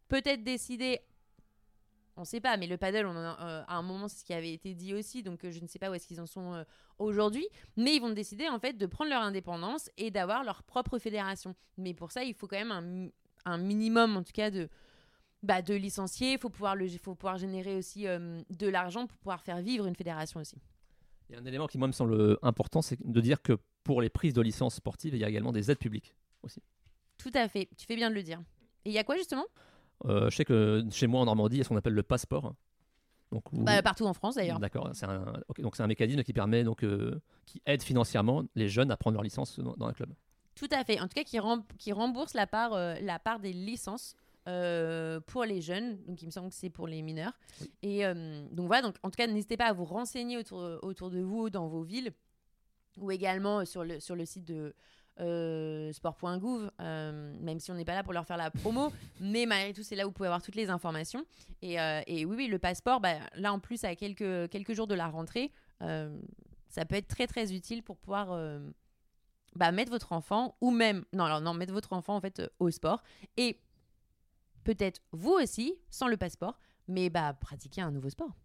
peut-être 0.09 0.43
décider 0.43 1.01
on 2.19 2.23
ne 2.23 2.27
sait 2.27 2.41
pas, 2.41 2.57
mais 2.57 2.67
le 2.67 2.77
paddle, 2.77 3.07
on 3.07 3.17
euh, 3.17 3.63
à 3.67 3.77
un 3.77 3.83
moment, 3.83 4.09
c'est 4.09 4.19
ce 4.19 4.25
qui 4.25 4.35
avait 4.35 4.53
été 4.53 4.75
dit 4.75 4.93
aussi, 4.93 5.23
donc 5.23 5.45
euh, 5.45 5.53
je 5.53 5.61
ne 5.61 5.69
sais 5.69 5.79
pas 5.79 5.89
où 5.89 5.95
est-ce 5.95 6.07
qu'ils 6.07 6.21
en 6.21 6.27
sont 6.27 6.53
euh, 6.53 6.65
aujourd'hui, 6.99 7.47
mais 7.77 7.95
ils 7.95 8.01
vont 8.01 8.11
décider 8.11 8.49
en 8.49 8.59
fait 8.59 8.77
de 8.77 8.87
prendre 8.87 9.11
leur 9.11 9.23
indépendance 9.23 9.89
et 9.97 10.11
d'avoir 10.11 10.43
leur 10.43 10.65
propre 10.65 10.99
fédération. 10.99 11.55
Mais 11.77 11.95
pour 11.95 12.11
ça, 12.11 12.25
il 12.25 12.35
faut 12.35 12.49
quand 12.49 12.63
même 12.63 13.11
un, 13.45 13.59
minimum, 13.59 14.17
en 14.17 14.25
tout 14.25 14.33
cas, 14.33 14.51
de, 14.51 14.69
bah, 15.45 15.63
de 15.63 15.75
licenciés. 15.75 16.33
Il 16.33 16.39
faut 16.39 16.51
pouvoir, 16.51 16.75
le, 16.75 16.89
faut 16.89 17.15
pouvoir 17.15 17.39
générer 17.39 17.77
aussi 17.77 18.05
de 18.05 18.69
l'argent 18.69 19.07
pour 19.07 19.17
pouvoir 19.19 19.41
faire 19.41 19.63
vivre 19.63 19.87
une 19.87 19.95
fédération 19.95 20.41
aussi. 20.41 20.57
Il 21.29 21.35
y 21.35 21.39
a 21.39 21.41
un 21.41 21.45
élément 21.45 21.69
qui, 21.69 21.79
moi, 21.79 21.87
me 21.87 21.93
semble 21.93 22.37
important, 22.43 22.83
c'est 22.83 22.99
de 23.01 23.21
dire 23.21 23.41
que 23.43 23.57
pour 23.85 24.03
les 24.03 24.11
prises 24.11 24.35
de 24.35 24.43
licence 24.43 24.75
sportive, 24.75 25.15
il 25.15 25.21
y 25.21 25.25
a 25.25 25.29
également 25.29 25.53
des 25.53 25.71
aides 25.71 25.79
publiques 25.79 26.15
aussi. 26.43 26.61
Tout 27.17 27.33
à 27.35 27.49
fait, 27.49 27.69
tu 27.77 27.87
fais 27.87 27.97
bien 27.97 28.11
de 28.11 28.15
le 28.17 28.25
dire. 28.25 28.41
Et 28.85 28.91
il 28.91 28.93
y 28.93 28.99
a 28.99 29.05
quoi 29.05 29.17
justement? 29.17 29.47
Je 30.07 30.31
sais 30.31 30.45
que 30.45 30.85
chez 30.91 31.07
moi 31.07 31.21
en 31.21 31.25
Normandie, 31.25 31.57
il 31.57 31.59
y 31.59 31.61
a 31.61 31.65
ce 31.65 31.69
qu'on 31.69 31.77
appelle 31.77 31.95
le 31.95 32.03
passeport. 32.03 32.55
Donc, 33.31 33.45
bah, 33.53 33.83
partout 33.83 34.05
en 34.05 34.15
France 34.15 34.37
d'ailleurs. 34.37 34.59
D'accord, 34.59 34.91
c'est 34.95 35.07
un, 35.07 35.35
donc 35.59 35.77
c'est 35.77 35.83
un 35.83 35.87
mécanisme 35.87 36.23
qui 36.23 36.33
permet 36.33 36.65
donc 36.65 36.83
euh, 36.83 37.21
qui 37.45 37.61
aide 37.67 37.83
financièrement 37.83 38.45
les 38.55 38.69
jeunes 38.69 38.91
à 38.91 38.97
prendre 38.97 39.15
leur 39.15 39.23
licence 39.23 39.59
dans, 39.59 39.87
un 39.87 39.93
club. 39.93 40.11
Tout 40.55 40.69
à 40.71 40.83
fait. 40.83 40.99
En 41.01 41.09
tout 41.09 41.15
cas, 41.15 41.25
qui, 41.25 41.39
qui 41.79 41.93
rembourse 41.93 42.35
la 42.35 42.47
part, 42.47 42.73
euh, 42.73 42.95
la 43.03 43.19
part 43.19 43.41
des 43.41 43.53
licences 43.53 44.15
pour 45.27 45.45
les 45.45 45.61
jeunes. 45.61 46.03
Donc, 46.07 46.23
il 46.23 46.25
me 46.25 46.31
semble 46.31 46.49
que 46.49 46.55
c'est 46.55 46.71
pour 46.71 46.89
les 46.89 47.03
mineurs. 47.03 47.39
Et 47.83 48.03
donc 48.51 48.67
voilà. 48.67 48.81
Donc, 48.81 48.95
en 49.03 49.11
tout 49.11 49.17
cas, 49.19 49.27
n'hésitez 49.27 49.59
pas 49.59 49.67
à 49.67 49.73
vous 49.75 49.85
renseigner 49.85 50.39
autour, 50.39 50.79
autour 50.81 51.11
de 51.11 51.21
vous 51.21 51.51
dans 51.51 51.69
vos 51.69 51.83
villes 51.83 52.13
ou 52.97 53.11
également 53.11 53.67
sur 53.67 53.85
le 53.85 54.01
sur 54.01 54.17
le 54.17 54.25
site 54.25 54.47
de 54.47 54.75
euh, 55.21 55.93
sport.gouv, 55.93 56.71
euh, 56.81 57.35
même 57.41 57.59
si 57.59 57.71
on 57.71 57.75
n'est 57.75 57.85
pas 57.85 57.95
là 57.95 58.03
pour 58.03 58.13
leur 58.13 58.27
faire 58.27 58.37
la 58.37 58.51
promo, 58.51 58.93
mais 59.21 59.47
malgré 59.47 59.73
tout, 59.73 59.83
c'est 59.83 59.97
là 59.97 60.05
où 60.05 60.09
vous 60.09 60.13
pouvez 60.13 60.29
avoir 60.29 60.43
toutes 60.43 60.55
les 60.55 60.71
informations. 60.71 61.25
Et, 61.63 61.81
euh, 61.81 62.01
oui, 62.09 62.25
oui, 62.25 62.47
le 62.47 62.59
passeport, 62.59 63.01
bah, 63.01 63.15
là 63.35 63.53
en 63.53 63.59
plus, 63.59 63.85
à 63.85 63.97
quelques, 63.97 64.49
quelques 64.51 64.75
jours 64.75 64.87
de 64.87 64.95
la 64.95 65.09
rentrée, 65.09 65.53
ça 65.81 66.85
peut 66.85 66.97
être 66.97 67.09
très 67.09 67.27
très 67.27 67.53
utile 67.53 67.83
pour 67.83 67.97
pouvoir 67.97 68.39
bah, 69.57 69.73
mettre 69.73 69.91
votre 69.91 70.13
enfant, 70.13 70.57
ou 70.61 70.71
même, 70.71 71.05
non, 71.13 71.25
alors 71.25 71.41
non, 71.41 71.55
mettre 71.55 71.73
votre 71.73 71.93
enfant 71.93 72.17
en 72.17 72.21
fait 72.21 72.43
au 72.59 72.71
sport. 72.71 73.03
Et 73.37 73.61
peut-être 74.65 75.01
vous 75.13 75.33
aussi, 75.33 75.75
sans 75.91 76.09
le 76.09 76.17
passeport, 76.17 76.59
mais 76.87 77.11
bah, 77.11 77.35
pratiquer 77.35 77.81
un 77.81 77.91
nouveau 77.91 78.11
sport. 78.11 78.37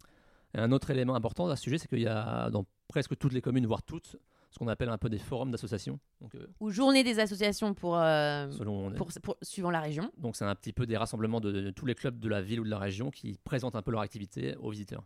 un 0.53 0.71
autre 0.71 0.89
élément 0.89 1.15
important 1.15 1.47
à 1.47 1.55
ce 1.55 1.63
sujet, 1.63 1.77
c'est 1.77 1.87
qu'il 1.87 2.01
y 2.01 2.07
a 2.07 2.49
dans 2.49 2.65
presque 2.87 3.17
toutes 3.17 3.33
les 3.33 3.41
communes, 3.41 3.65
voire 3.65 3.83
toutes, 3.83 4.17
ce 4.53 4.59
qu'on 4.59 4.67
appelle 4.67 4.89
un 4.89 4.99
peu 4.99 5.09
des 5.09 5.17
forums 5.17 5.49
d'associations. 5.49 5.99
Euh, 6.35 6.45
Ou 6.59 6.69
journée 6.69 7.03
des 7.03 7.19
associations 7.19 7.73
pour, 7.73 7.97
euh, 7.97 8.47
pour, 8.95 9.37
suivant 9.41 9.71
la 9.71 9.81
région. 9.81 10.11
Donc 10.17 10.35
c'est 10.35 10.45
un 10.45 10.53
petit 10.53 10.73
peu 10.73 10.85
des 10.85 10.95
rassemblements 10.95 11.41
de, 11.41 11.71
tous 11.71 11.87
les 11.87 11.95
clubs 11.95 12.19
de 12.19 12.29
la 12.29 12.41
ville 12.41 12.59
ou 12.59 12.63
de 12.63 12.69
la 12.69 12.77
région 12.77 13.09
qui 13.09 13.39
présentent 13.43 13.75
un 13.75 13.81
peu 13.81 13.91
leur 13.91 14.01
activité 14.01 14.55
aux 14.57 14.69
visiteurs. 14.69 15.03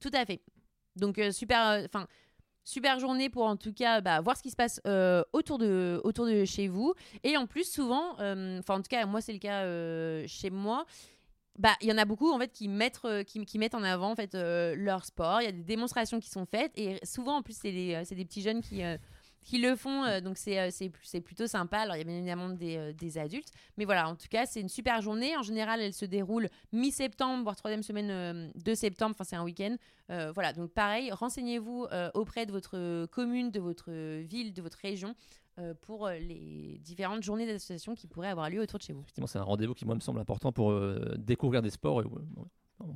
Tout 0.00 0.10
à 0.14 0.24
fait. 0.24 0.40
Donc 0.96 1.18
euh, 1.18 1.32
super, 1.32 1.84
enfin 1.84 2.06
super 2.64 2.98
journée 2.98 3.28
pour 3.28 3.44
en 3.44 3.56
tout 3.56 3.74
cas 3.74 4.00
bah, 4.00 4.22
voir 4.22 4.38
ce 4.38 4.42
qui 4.42 4.50
se 4.50 4.56
passe 4.56 4.80
autour, 5.34 5.58
de, 5.58 6.00
autour 6.02 6.24
de 6.24 6.46
chez 6.46 6.68
vous. 6.68 6.94
Et 7.24 7.36
en 7.36 7.46
plus 7.46 7.70
souvent, 7.70 8.12
enfin 8.14 8.76
en 8.76 8.82
tout 8.82 8.88
cas 8.88 9.04
moi 9.04 9.20
c'est 9.20 9.34
le 9.34 9.38
cas 9.38 10.26
chez 10.26 10.48
moi 10.48 10.86
bah, 11.58 11.74
il 11.80 11.88
y 11.88 11.92
en 11.92 11.98
a 11.98 12.04
beaucoup 12.04 12.30
en 12.30 12.38
fait 12.38 12.52
qui 12.52 12.68
mettent, 12.68 13.00
euh, 13.04 13.22
qui, 13.22 13.58
mettent 13.58 13.74
en 13.74 13.82
avant 13.82 14.12
en 14.12 14.16
fait 14.16 14.34
euh, 14.34 14.74
leur 14.76 15.04
sport. 15.04 15.40
Il 15.40 15.44
y 15.44 15.48
a 15.48 15.52
des 15.52 15.62
démonstrations 15.62 16.20
qui 16.20 16.28
sont 16.28 16.46
faites 16.46 16.72
et 16.76 16.98
souvent 17.04 17.38
en 17.38 17.42
plus 17.42 17.56
c'est 17.56 17.72
des, 17.72 17.94
euh, 17.94 18.14
des, 18.14 18.24
petits 18.24 18.42
jeunes 18.42 18.60
qui, 18.60 18.82
qui 19.42 19.58
le 19.58 19.74
font 19.76 20.20
donc 20.20 20.36
c'est, 20.36 20.90
plutôt 21.24 21.46
sympa. 21.46 21.78
Alors 21.78 21.96
il 21.96 21.98
y 21.98 22.02
a 22.02 22.04
bien 22.04 22.16
évidemment 22.16 22.50
des, 22.50 22.92
des, 22.92 23.18
adultes, 23.18 23.50
mais 23.78 23.84
voilà 23.84 24.08
en 24.08 24.16
tout 24.16 24.28
cas 24.28 24.44
c'est 24.44 24.60
une 24.60 24.68
super 24.68 25.00
journée. 25.00 25.36
En 25.36 25.42
général 25.42 25.80
elle 25.80 25.94
se 25.94 26.04
déroule 26.04 26.48
mi-septembre 26.72 27.42
voire 27.42 27.56
troisième 27.56 27.82
semaine 27.82 28.52
de 28.54 28.74
septembre. 28.74 29.14
Enfin 29.14 29.24
c'est 29.24 29.36
un 29.36 29.44
week-end. 29.44 29.76
voilà 30.34 30.52
donc 30.52 30.72
pareil 30.72 31.10
renseignez-vous 31.10 31.86
auprès 32.14 32.44
de 32.44 32.52
votre 32.52 33.06
commune, 33.06 33.50
de 33.50 33.60
votre 33.60 33.92
ville, 34.20 34.52
de 34.52 34.62
votre 34.62 34.78
région 34.78 35.14
pour 35.80 36.06
euh, 36.06 36.18
les 36.18 36.78
différentes 36.82 37.22
journées 37.22 37.46
d'association 37.46 37.94
qui 37.94 38.06
pourraient 38.06 38.28
avoir 38.28 38.50
lieu 38.50 38.60
autour 38.60 38.78
de 38.78 38.84
chez 38.84 38.92
vous. 38.92 39.00
Effectivement, 39.00 39.26
c'est 39.26 39.38
un 39.38 39.42
rendez-vous 39.42 39.74
qui, 39.74 39.86
moi, 39.86 39.94
me 39.94 40.00
semble 40.00 40.20
important 40.20 40.52
pour 40.52 40.70
euh, 40.70 41.14
découvrir 41.16 41.62
des 41.62 41.70
sports 41.70 42.02
et 42.02 42.04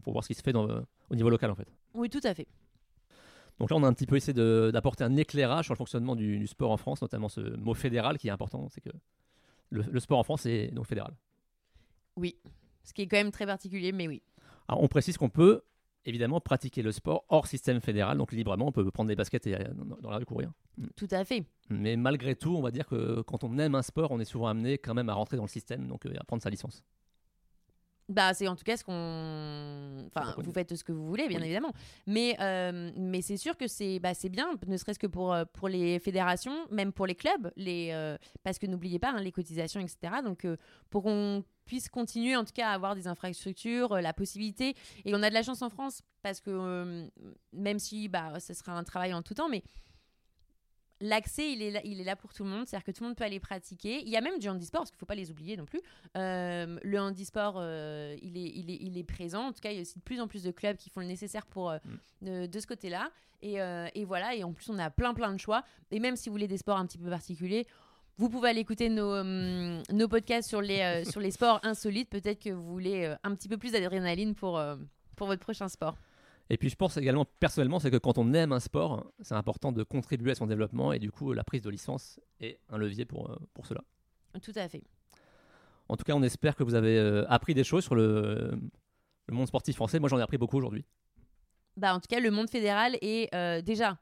pour 0.02 0.12
voir 0.12 0.22
ce 0.22 0.28
qui 0.28 0.34
se 0.34 0.42
fait 0.42 0.52
dans, 0.52 0.68
au 1.08 1.14
niveau 1.14 1.30
local, 1.30 1.50
en 1.50 1.54
fait. 1.54 1.68
Oui, 1.94 2.10
tout 2.10 2.20
à 2.22 2.34
fait. 2.34 2.46
Donc 3.58 3.70
là, 3.70 3.76
on 3.76 3.82
a 3.82 3.86
un 3.86 3.92
petit 3.92 4.06
peu 4.06 4.16
essayé 4.16 4.34
d'apporter 4.72 5.04
un 5.04 5.16
éclairage 5.16 5.66
sur 5.66 5.74
le 5.74 5.78
fonctionnement 5.78 6.16
du, 6.16 6.46
sport 6.46 6.70
en 6.70 6.76
France, 6.76 7.02
notamment 7.02 7.28
ce 7.28 7.40
mot 7.56 7.74
fédéral 7.74 8.18
qui 8.18 8.28
est 8.28 8.30
important, 8.30 8.68
c'est 8.70 8.80
que 8.80 8.90
le, 9.70 10.00
sport 10.00 10.18
en 10.18 10.22
France 10.22 10.46
est 10.46 10.68
donc 10.68 10.86
fédéral. 10.86 11.14
Oui, 12.16 12.36
ce 12.82 12.92
qui 12.92 13.02
est 13.02 13.06
quand 13.06 13.18
même 13.18 13.30
très 13.30 13.46
particulier, 13.46 13.92
mais 13.92 14.08
oui. 14.08 14.22
Alors, 14.68 14.82
on 14.82 14.88
précise 14.88 15.16
qu'on 15.16 15.28
peut 15.28 15.62
évidemment 16.04 16.40
pratiquer 16.40 16.82
le 16.82 16.92
sport 16.92 17.24
hors 17.28 17.46
système 17.46 17.80
fédéral, 17.80 18.18
donc 18.18 18.32
librement, 18.32 18.68
on 18.68 18.72
peut 18.72 18.88
prendre 18.90 19.08
des 19.08 19.16
baskets 19.16 19.46
et 19.46 19.56
dans 20.00 20.10
la 20.10 20.18
rue 20.18 20.24
courir. 20.24 20.52
Tout 20.96 21.08
à 21.10 21.24
fait. 21.24 21.44
Mais 21.68 21.96
malgré 21.96 22.34
tout, 22.34 22.54
on 22.56 22.62
va 22.62 22.70
dire 22.70 22.86
que 22.86 23.22
quand 23.22 23.44
on 23.44 23.58
aime 23.58 23.74
un 23.74 23.82
sport, 23.82 24.10
on 24.10 24.20
est 24.20 24.24
souvent 24.24 24.48
amené 24.48 24.78
quand 24.78 24.94
même 24.94 25.08
à 25.08 25.14
rentrer 25.14 25.36
dans 25.36 25.44
le 25.44 25.48
système, 25.48 25.86
donc 25.86 26.06
euh, 26.06 26.14
à 26.18 26.24
prendre 26.24 26.42
sa 26.42 26.50
licence. 26.50 26.82
Bah, 28.10 28.34
c'est 28.34 28.48
en 28.48 28.56
tout 28.56 28.64
cas 28.64 28.76
ce 28.76 28.82
qu'on. 28.82 30.06
Enfin, 30.08 30.34
vous 30.36 30.52
faites 30.52 30.74
ce 30.74 30.82
que 30.82 30.90
vous 30.90 31.06
voulez, 31.06 31.28
bien 31.28 31.40
évidemment. 31.40 31.72
Mais, 32.08 32.36
euh, 32.40 32.90
mais 32.96 33.22
c'est 33.22 33.36
sûr 33.36 33.56
que 33.56 33.68
c'est 33.68 34.00
bah, 34.00 34.12
bien, 34.30 34.48
ne 34.66 34.76
serait-ce 34.76 34.98
que 34.98 35.06
pour, 35.06 35.32
euh, 35.32 35.44
pour 35.52 35.68
les 35.68 36.00
fédérations, 36.00 36.66
même 36.72 36.92
pour 36.92 37.06
les 37.06 37.14
clubs, 37.14 37.52
les, 37.56 38.16
parce 38.42 38.58
que 38.58 38.66
n'oubliez 38.66 38.98
pas 38.98 39.10
hein, 39.10 39.20
les 39.20 39.32
cotisations, 39.32 39.80
etc. 39.80 40.14
Donc, 40.24 40.46
pour 40.90 41.04
qu'on 41.04 41.44
puisse 41.66 41.88
continuer 41.88 42.34
en 42.34 42.44
tout 42.44 42.52
cas 42.52 42.70
à 42.70 42.72
avoir 42.72 42.96
des 42.96 43.06
infrastructures, 43.06 43.94
la 44.00 44.12
possibilité. 44.12 44.74
Et 45.04 45.14
on 45.14 45.22
a 45.22 45.28
de 45.28 45.34
la 45.34 45.44
chance 45.44 45.62
en 45.62 45.70
France, 45.70 46.02
parce 46.22 46.40
que 46.40 47.08
même 47.52 47.78
si 47.78 48.08
bah, 48.08 48.40
ce 48.40 48.54
sera 48.54 48.72
un 48.72 48.82
travail 48.82 49.14
en 49.14 49.22
tout 49.22 49.34
temps, 49.34 49.48
mais 49.48 49.62
l'accès, 51.00 51.52
il 51.52 51.62
est, 51.62 51.70
là, 51.70 51.80
il 51.84 52.00
est 52.00 52.04
là 52.04 52.16
pour 52.16 52.32
tout 52.32 52.44
le 52.44 52.50
monde. 52.50 52.66
C'est-à-dire 52.66 52.84
que 52.84 52.90
tout 52.92 53.02
le 53.02 53.08
monde 53.08 53.16
peut 53.16 53.24
aller 53.24 53.40
pratiquer. 53.40 54.02
Il 54.02 54.08
y 54.08 54.16
a 54.16 54.20
même 54.20 54.38
du 54.38 54.48
handisport, 54.48 54.82
parce 54.82 54.90
qu'il 54.90 54.96
ne 54.96 55.00
faut 55.00 55.06
pas 55.06 55.14
les 55.14 55.30
oublier 55.30 55.56
non 55.56 55.64
plus. 55.64 55.80
Euh, 56.16 56.78
le 56.82 57.00
handisport, 57.00 57.54
euh, 57.56 58.16
il, 58.22 58.36
est, 58.36 58.52
il, 58.54 58.70
est, 58.70 58.78
il 58.80 58.98
est 58.98 59.04
présent. 59.04 59.46
En 59.46 59.52
tout 59.52 59.60
cas, 59.60 59.70
il 59.70 59.76
y 59.76 59.78
a 59.78 59.82
aussi 59.82 59.98
de 59.98 60.04
plus 60.04 60.20
en 60.20 60.28
plus 60.28 60.42
de 60.42 60.50
clubs 60.50 60.76
qui 60.76 60.90
font 60.90 61.00
le 61.00 61.06
nécessaire 61.06 61.46
pour, 61.46 61.70
euh, 61.70 61.78
mm. 62.22 62.46
de, 62.46 62.60
ce 62.60 62.66
côté-là. 62.66 63.10
Et, 63.42 63.54
et, 63.54 64.04
voilà, 64.04 64.34
et 64.34 64.44
en 64.44 64.52
plus, 64.52 64.68
on 64.68 64.78
a 64.78 64.90
plein, 64.90 65.14
plein 65.14 65.32
de 65.32 65.40
choix. 65.40 65.64
Et 65.90 65.98
même 65.98 66.16
si 66.16 66.28
vous 66.28 66.34
voulez 66.34 66.48
des 66.48 66.58
sports 66.58 66.76
un 66.76 66.86
petit 66.86 66.98
peu 66.98 67.08
particuliers, 67.08 67.66
vous 68.18 68.28
pouvez 68.28 68.50
aller 68.50 68.60
écouter 68.60 68.90
nos, 68.90 69.22
nos 69.22 70.08
podcasts 70.08 70.46
sur 70.46 70.60
les, 70.60 71.04
sur 71.06 71.20
les 71.20 71.30
sports 71.30 71.58
insolites. 71.62 72.10
Peut-être 72.10 72.38
que 72.38 72.50
vous 72.50 72.70
voulez 72.70 73.14
un 73.24 73.34
petit 73.34 73.48
peu 73.48 73.56
plus 73.56 73.72
d'adrénaline 73.72 74.34
pour, 74.34 74.62
pour 75.16 75.26
votre 75.26 75.40
prochain 75.40 75.68
sport. 75.68 75.96
Et 76.50 76.56
puis 76.56 76.68
je 76.68 76.74
pense 76.74 76.96
également 76.96 77.24
personnellement, 77.38 77.78
c'est 77.78 77.92
que 77.92 77.96
quand 77.96 78.18
on 78.18 78.34
aime 78.34 78.50
un 78.50 78.58
sport, 78.58 79.06
c'est 79.20 79.34
important 79.36 79.70
de 79.70 79.84
contribuer 79.84 80.32
à 80.32 80.34
son 80.34 80.48
développement 80.48 80.92
et 80.92 80.98
du 80.98 81.12
coup 81.12 81.32
la 81.32 81.44
prise 81.44 81.62
de 81.62 81.70
licence 81.70 82.18
est 82.40 82.58
un 82.68 82.76
levier 82.76 83.04
pour, 83.04 83.30
euh, 83.30 83.36
pour 83.54 83.66
cela. 83.66 83.82
Tout 84.42 84.52
à 84.56 84.68
fait. 84.68 84.82
En 85.88 85.96
tout 85.96 86.04
cas, 86.04 86.14
on 86.14 86.22
espère 86.22 86.56
que 86.56 86.64
vous 86.64 86.74
avez 86.74 86.98
euh, 86.98 87.24
appris 87.28 87.54
des 87.54 87.64
choses 87.64 87.84
sur 87.84 87.94
le, 87.94 88.50
le 89.26 89.34
monde 89.34 89.46
sportif 89.46 89.76
français. 89.76 90.00
Moi, 90.00 90.08
j'en 90.08 90.18
ai 90.18 90.22
appris 90.22 90.38
beaucoup 90.38 90.56
aujourd'hui. 90.56 90.84
Bah, 91.76 91.94
en 91.94 92.00
tout 92.00 92.08
cas, 92.08 92.20
le 92.20 92.30
monde 92.30 92.50
fédéral 92.50 92.96
est 93.00 93.32
euh, 93.34 93.62
déjà 93.62 93.96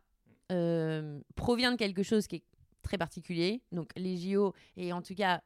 provient 1.35 1.73
de 1.73 1.77
quelque 1.77 2.03
chose 2.03 2.27
qui 2.27 2.37
est 2.37 2.43
très 2.81 2.97
particulier. 2.97 3.61
Donc 3.71 3.91
les 3.97 4.17
JO 4.17 4.55
et 4.79 4.95
en 4.95 5.03
tout 5.03 5.15
cas 5.15 5.43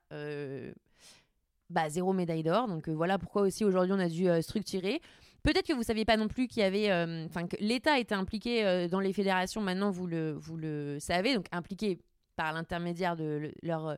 bah, 1.68 1.88
zéro 1.88 2.12
médaille 2.12 2.44
d'or. 2.44 2.68
Donc 2.68 2.88
voilà 2.88 3.18
pourquoi 3.18 3.42
aussi 3.42 3.64
aujourd'hui 3.64 3.92
on 3.92 3.98
a 3.98 4.08
dû 4.08 4.28
structurer. 4.42 5.00
Peut-être 5.42 5.66
que 5.66 5.72
vous 5.72 5.80
ne 5.80 5.84
saviez 5.84 6.04
pas 6.04 6.16
non 6.16 6.28
plus 6.28 6.46
qu'il 6.46 6.62
y 6.62 6.66
avait, 6.66 6.90
euh, 6.90 7.26
enfin 7.26 7.48
que 7.48 7.56
l'État 7.58 7.98
était 7.98 8.14
impliqué 8.14 8.64
euh, 8.64 8.88
dans 8.88 9.00
les 9.00 9.12
fédérations. 9.12 9.60
Maintenant, 9.60 9.90
vous 9.90 10.06
le, 10.06 10.32
vous 10.32 10.56
le 10.56 10.98
savez, 11.00 11.34
donc 11.34 11.46
impliqué 11.50 11.98
par 12.36 12.52
l'intermédiaire 12.52 13.16
de 13.16 13.52
leur 13.62 13.88
euh, 13.88 13.94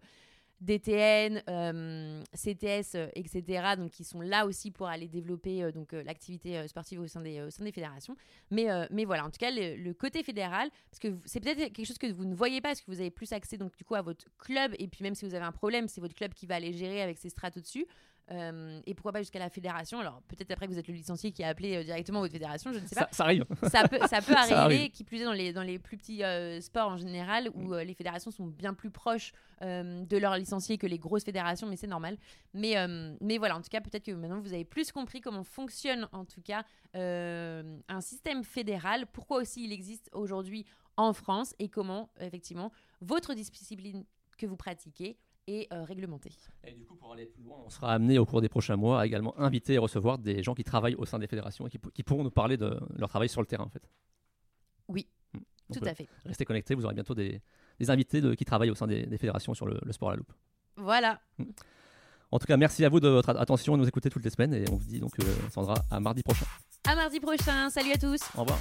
DTN, 0.61 1.42
CTS, 2.33 2.96
etc. 3.14 3.74
Donc 3.76 3.90
qui 3.90 4.04
sont 4.04 4.22
là 4.22 4.46
aussi 4.46 4.70
pour 4.70 4.88
aller 4.88 5.09
développer 5.09 5.70
donc 5.72 5.92
l'activité 5.92 6.66
sportive 6.68 7.00
au 7.00 7.07
sein 7.07 7.20
des, 7.20 7.42
au 7.42 7.50
sein 7.50 7.64
des 7.64 7.72
fédérations. 7.72 8.16
Mais, 8.50 8.68
mais 8.90 9.04
voilà, 9.04 9.26
en 9.26 9.30
tout 9.30 9.37
cas 9.38 9.50
le, 9.50 9.92
côté 9.92 10.22
fédéral, 10.22 10.70
parce 10.90 11.00
que 11.00 11.18
c'est 11.26 11.40
peut-être 11.40 11.59
quelque 11.59 11.85
chose 11.85 11.98
que 11.98 12.11
vous 12.11 12.24
ne 12.24 12.35
voyez 12.35 12.62
pas, 12.62 12.68
parce 12.68 12.80
que 12.80 12.90
vous 12.90 13.00
avez 13.00 13.11
plus 13.11 13.33
accès 13.33 13.59
donc 13.59 13.76
du 13.76 13.85
coup 13.85 13.94
à 13.94 14.00
votre 14.00 14.24
club. 14.38 14.74
Et 14.78 14.88
puis 14.88 15.02
même 15.02 15.14
si 15.14 15.26
vous 15.26 15.35
avez 15.35 15.44
un 15.44 15.52
problème, 15.52 15.87
c'est 15.87 16.00
votre 16.00 16.14
club 16.14 16.33
qui 16.33 16.46
va 16.46 16.54
aller 16.54 16.72
gérer 16.72 17.02
avec 17.02 17.18
ses 17.18 17.28
strates 17.28 17.59
au-dessus. 17.59 17.87
Euh, 18.30 18.80
et 18.87 18.94
pourquoi 18.94 19.12
pas 19.12 19.20
jusqu'à 19.20 19.38
la 19.38 19.50
fédération 19.50 20.00
Alors 20.00 20.22
peut-être 20.28 20.50
après 20.50 20.66
que 20.66 20.72
vous 20.72 20.78
êtes 20.78 20.88
le 20.88 20.94
licencié 20.94 21.30
qui 21.30 21.44
a 21.44 21.48
appelé 21.48 21.76
euh, 21.76 21.84
directement 21.84 22.20
votre 22.20 22.32
fédération, 22.32 22.72
je 22.72 22.78
ne 22.78 22.87
sais 22.87 22.94
pas. 22.94 23.08
Ça, 23.12 23.24
arrive. 23.24 23.44
Ça 23.70 23.87
peut, 23.87 23.98
ça 24.08 24.22
peut 24.26 24.34
arriver, 24.34 24.88
qui 24.88 25.04
plus 25.04 25.20
est 25.20 25.24
dans 25.24 25.32
les, 25.32 25.52
dans 25.52 25.62
les 25.62 25.78
plus 25.78 25.98
petits 25.98 26.24
euh, 26.24 26.60
sports 26.62 26.88
en 26.88 26.96
général, 26.96 27.50
où 27.54 27.74
les 27.74 27.94
fédérations 27.94 28.30
sont 28.30 28.46
bien 28.46 28.74
plus 28.74 28.90
proches 28.90 29.32
de 29.60 30.18
leurs 30.18 30.37
licenciés 30.37 30.76
que 30.76 30.87
les 30.87 30.98
grosses 30.98 31.24
fédérations, 31.24 31.66
mais 31.66 31.76
c'est 31.76 31.87
normal. 31.87 32.18
Mais, 32.52 32.74
mais 33.20 33.38
voilà, 33.38 33.56
en 33.56 33.62
tout 33.62 33.70
cas, 33.70 33.80
peut-être 33.80 34.04
que 34.04 34.12
maintenant 34.12 34.40
vous 34.40 34.52
avez 34.52 34.64
plus 34.64 34.92
compris 34.92 35.22
comment 35.22 35.44
fonctionne 35.44 36.06
en 36.12 36.24
tout 36.24 36.42
cas 36.42 36.64
un 36.94 38.00
système 38.00 38.44
fédéral, 38.44 39.06
pourquoi 39.06 39.38
aussi 39.38 39.64
il 39.64 39.72
existe 39.72 40.10
aujourd'hui 40.12 40.66
en 40.96 41.12
France 41.12 41.54
et 41.58 41.68
comment 41.68 42.10
effectivement 42.20 42.72
votre 43.00 43.34
discipline 43.34 44.04
que 44.37 44.46
vous 44.46 44.56
pratiquez 44.56 45.16
et 45.46 45.68
euh, 45.72 45.85
réglementé. 45.85 46.30
Et 46.64 46.72
du 46.72 46.85
coup, 46.85 46.94
pour 46.96 47.12
aller 47.12 47.26
plus 47.26 47.42
loin, 47.42 47.59
on 47.64 47.70
sera 47.70 47.92
amené 47.92 48.18
au 48.18 48.24
cours 48.26 48.40
des 48.40 48.48
prochains 48.48 48.76
mois 48.76 49.00
à 49.00 49.07
également 49.07 49.38
inviter 49.38 49.74
et 49.74 49.78
recevoir 49.78 50.18
des 50.18 50.42
gens 50.42 50.54
qui 50.54 50.64
travaillent 50.64 50.94
au 50.96 51.04
sein 51.04 51.18
des 51.18 51.26
fédérations 51.26 51.66
et 51.66 51.70
qui, 51.70 51.78
qui 51.92 52.02
pourront 52.02 52.24
nous 52.24 52.30
parler 52.30 52.57
de 52.57 52.78
leur 52.96 53.09
travail 53.09 53.28
sur 53.28 53.40
le 53.40 53.46
terrain 53.46 53.64
en 53.64 53.70
fait. 53.70 53.83
Oui, 54.88 55.07
Mm. 55.35 55.38
Donc, 55.70 55.83
tout 55.83 55.88
à 55.88 55.94
fait. 55.94 56.07
Restez 56.26 56.44
connectés, 56.44 56.74
vous 56.74 56.85
aurez 56.85 56.94
bientôt 56.94 57.14
des, 57.14 57.40
des 57.80 57.90
invités 57.90 58.20
de- 58.20 58.35
qui 58.35 58.44
travaillent 58.44 58.70
au 58.70 58.74
sein 58.74 58.87
des, 58.87 59.07
des 59.07 59.16
fédérations 59.18 59.54
sur 59.54 59.64
le, 59.66 59.80
le 59.83 59.92
sport 59.92 60.11
à 60.11 60.12
la 60.12 60.16
loupe. 60.18 60.33
Voilà. 60.76 61.20
En 62.30 62.38
tout 62.38 62.46
cas, 62.46 62.57
merci 62.59 62.85
à 62.85 62.88
vous 62.90 63.00
de 63.00 63.09
votre 63.09 63.30
attention 63.30 63.72
et 63.74 63.76
de 63.78 63.83
nous 63.83 63.88
écouter 63.88 64.11
toutes 64.11 64.24
les 64.24 64.30
semaines 64.30 64.52
et 64.54 64.64
on 64.70 64.76
vous 64.76 64.85
dit 64.87 65.00
donc 65.00 65.18
euh, 65.20 65.24
Sandra 65.50 65.74
à 65.90 66.00
mardi 66.00 66.22
prochain. 66.22 66.46
À 66.87 66.94
mardi 66.94 67.18
prochain. 67.18 67.70
Salut 67.70 67.92
à 67.92 67.96
tous. 67.98 68.20
Au 68.37 68.42
revoir. 68.42 68.59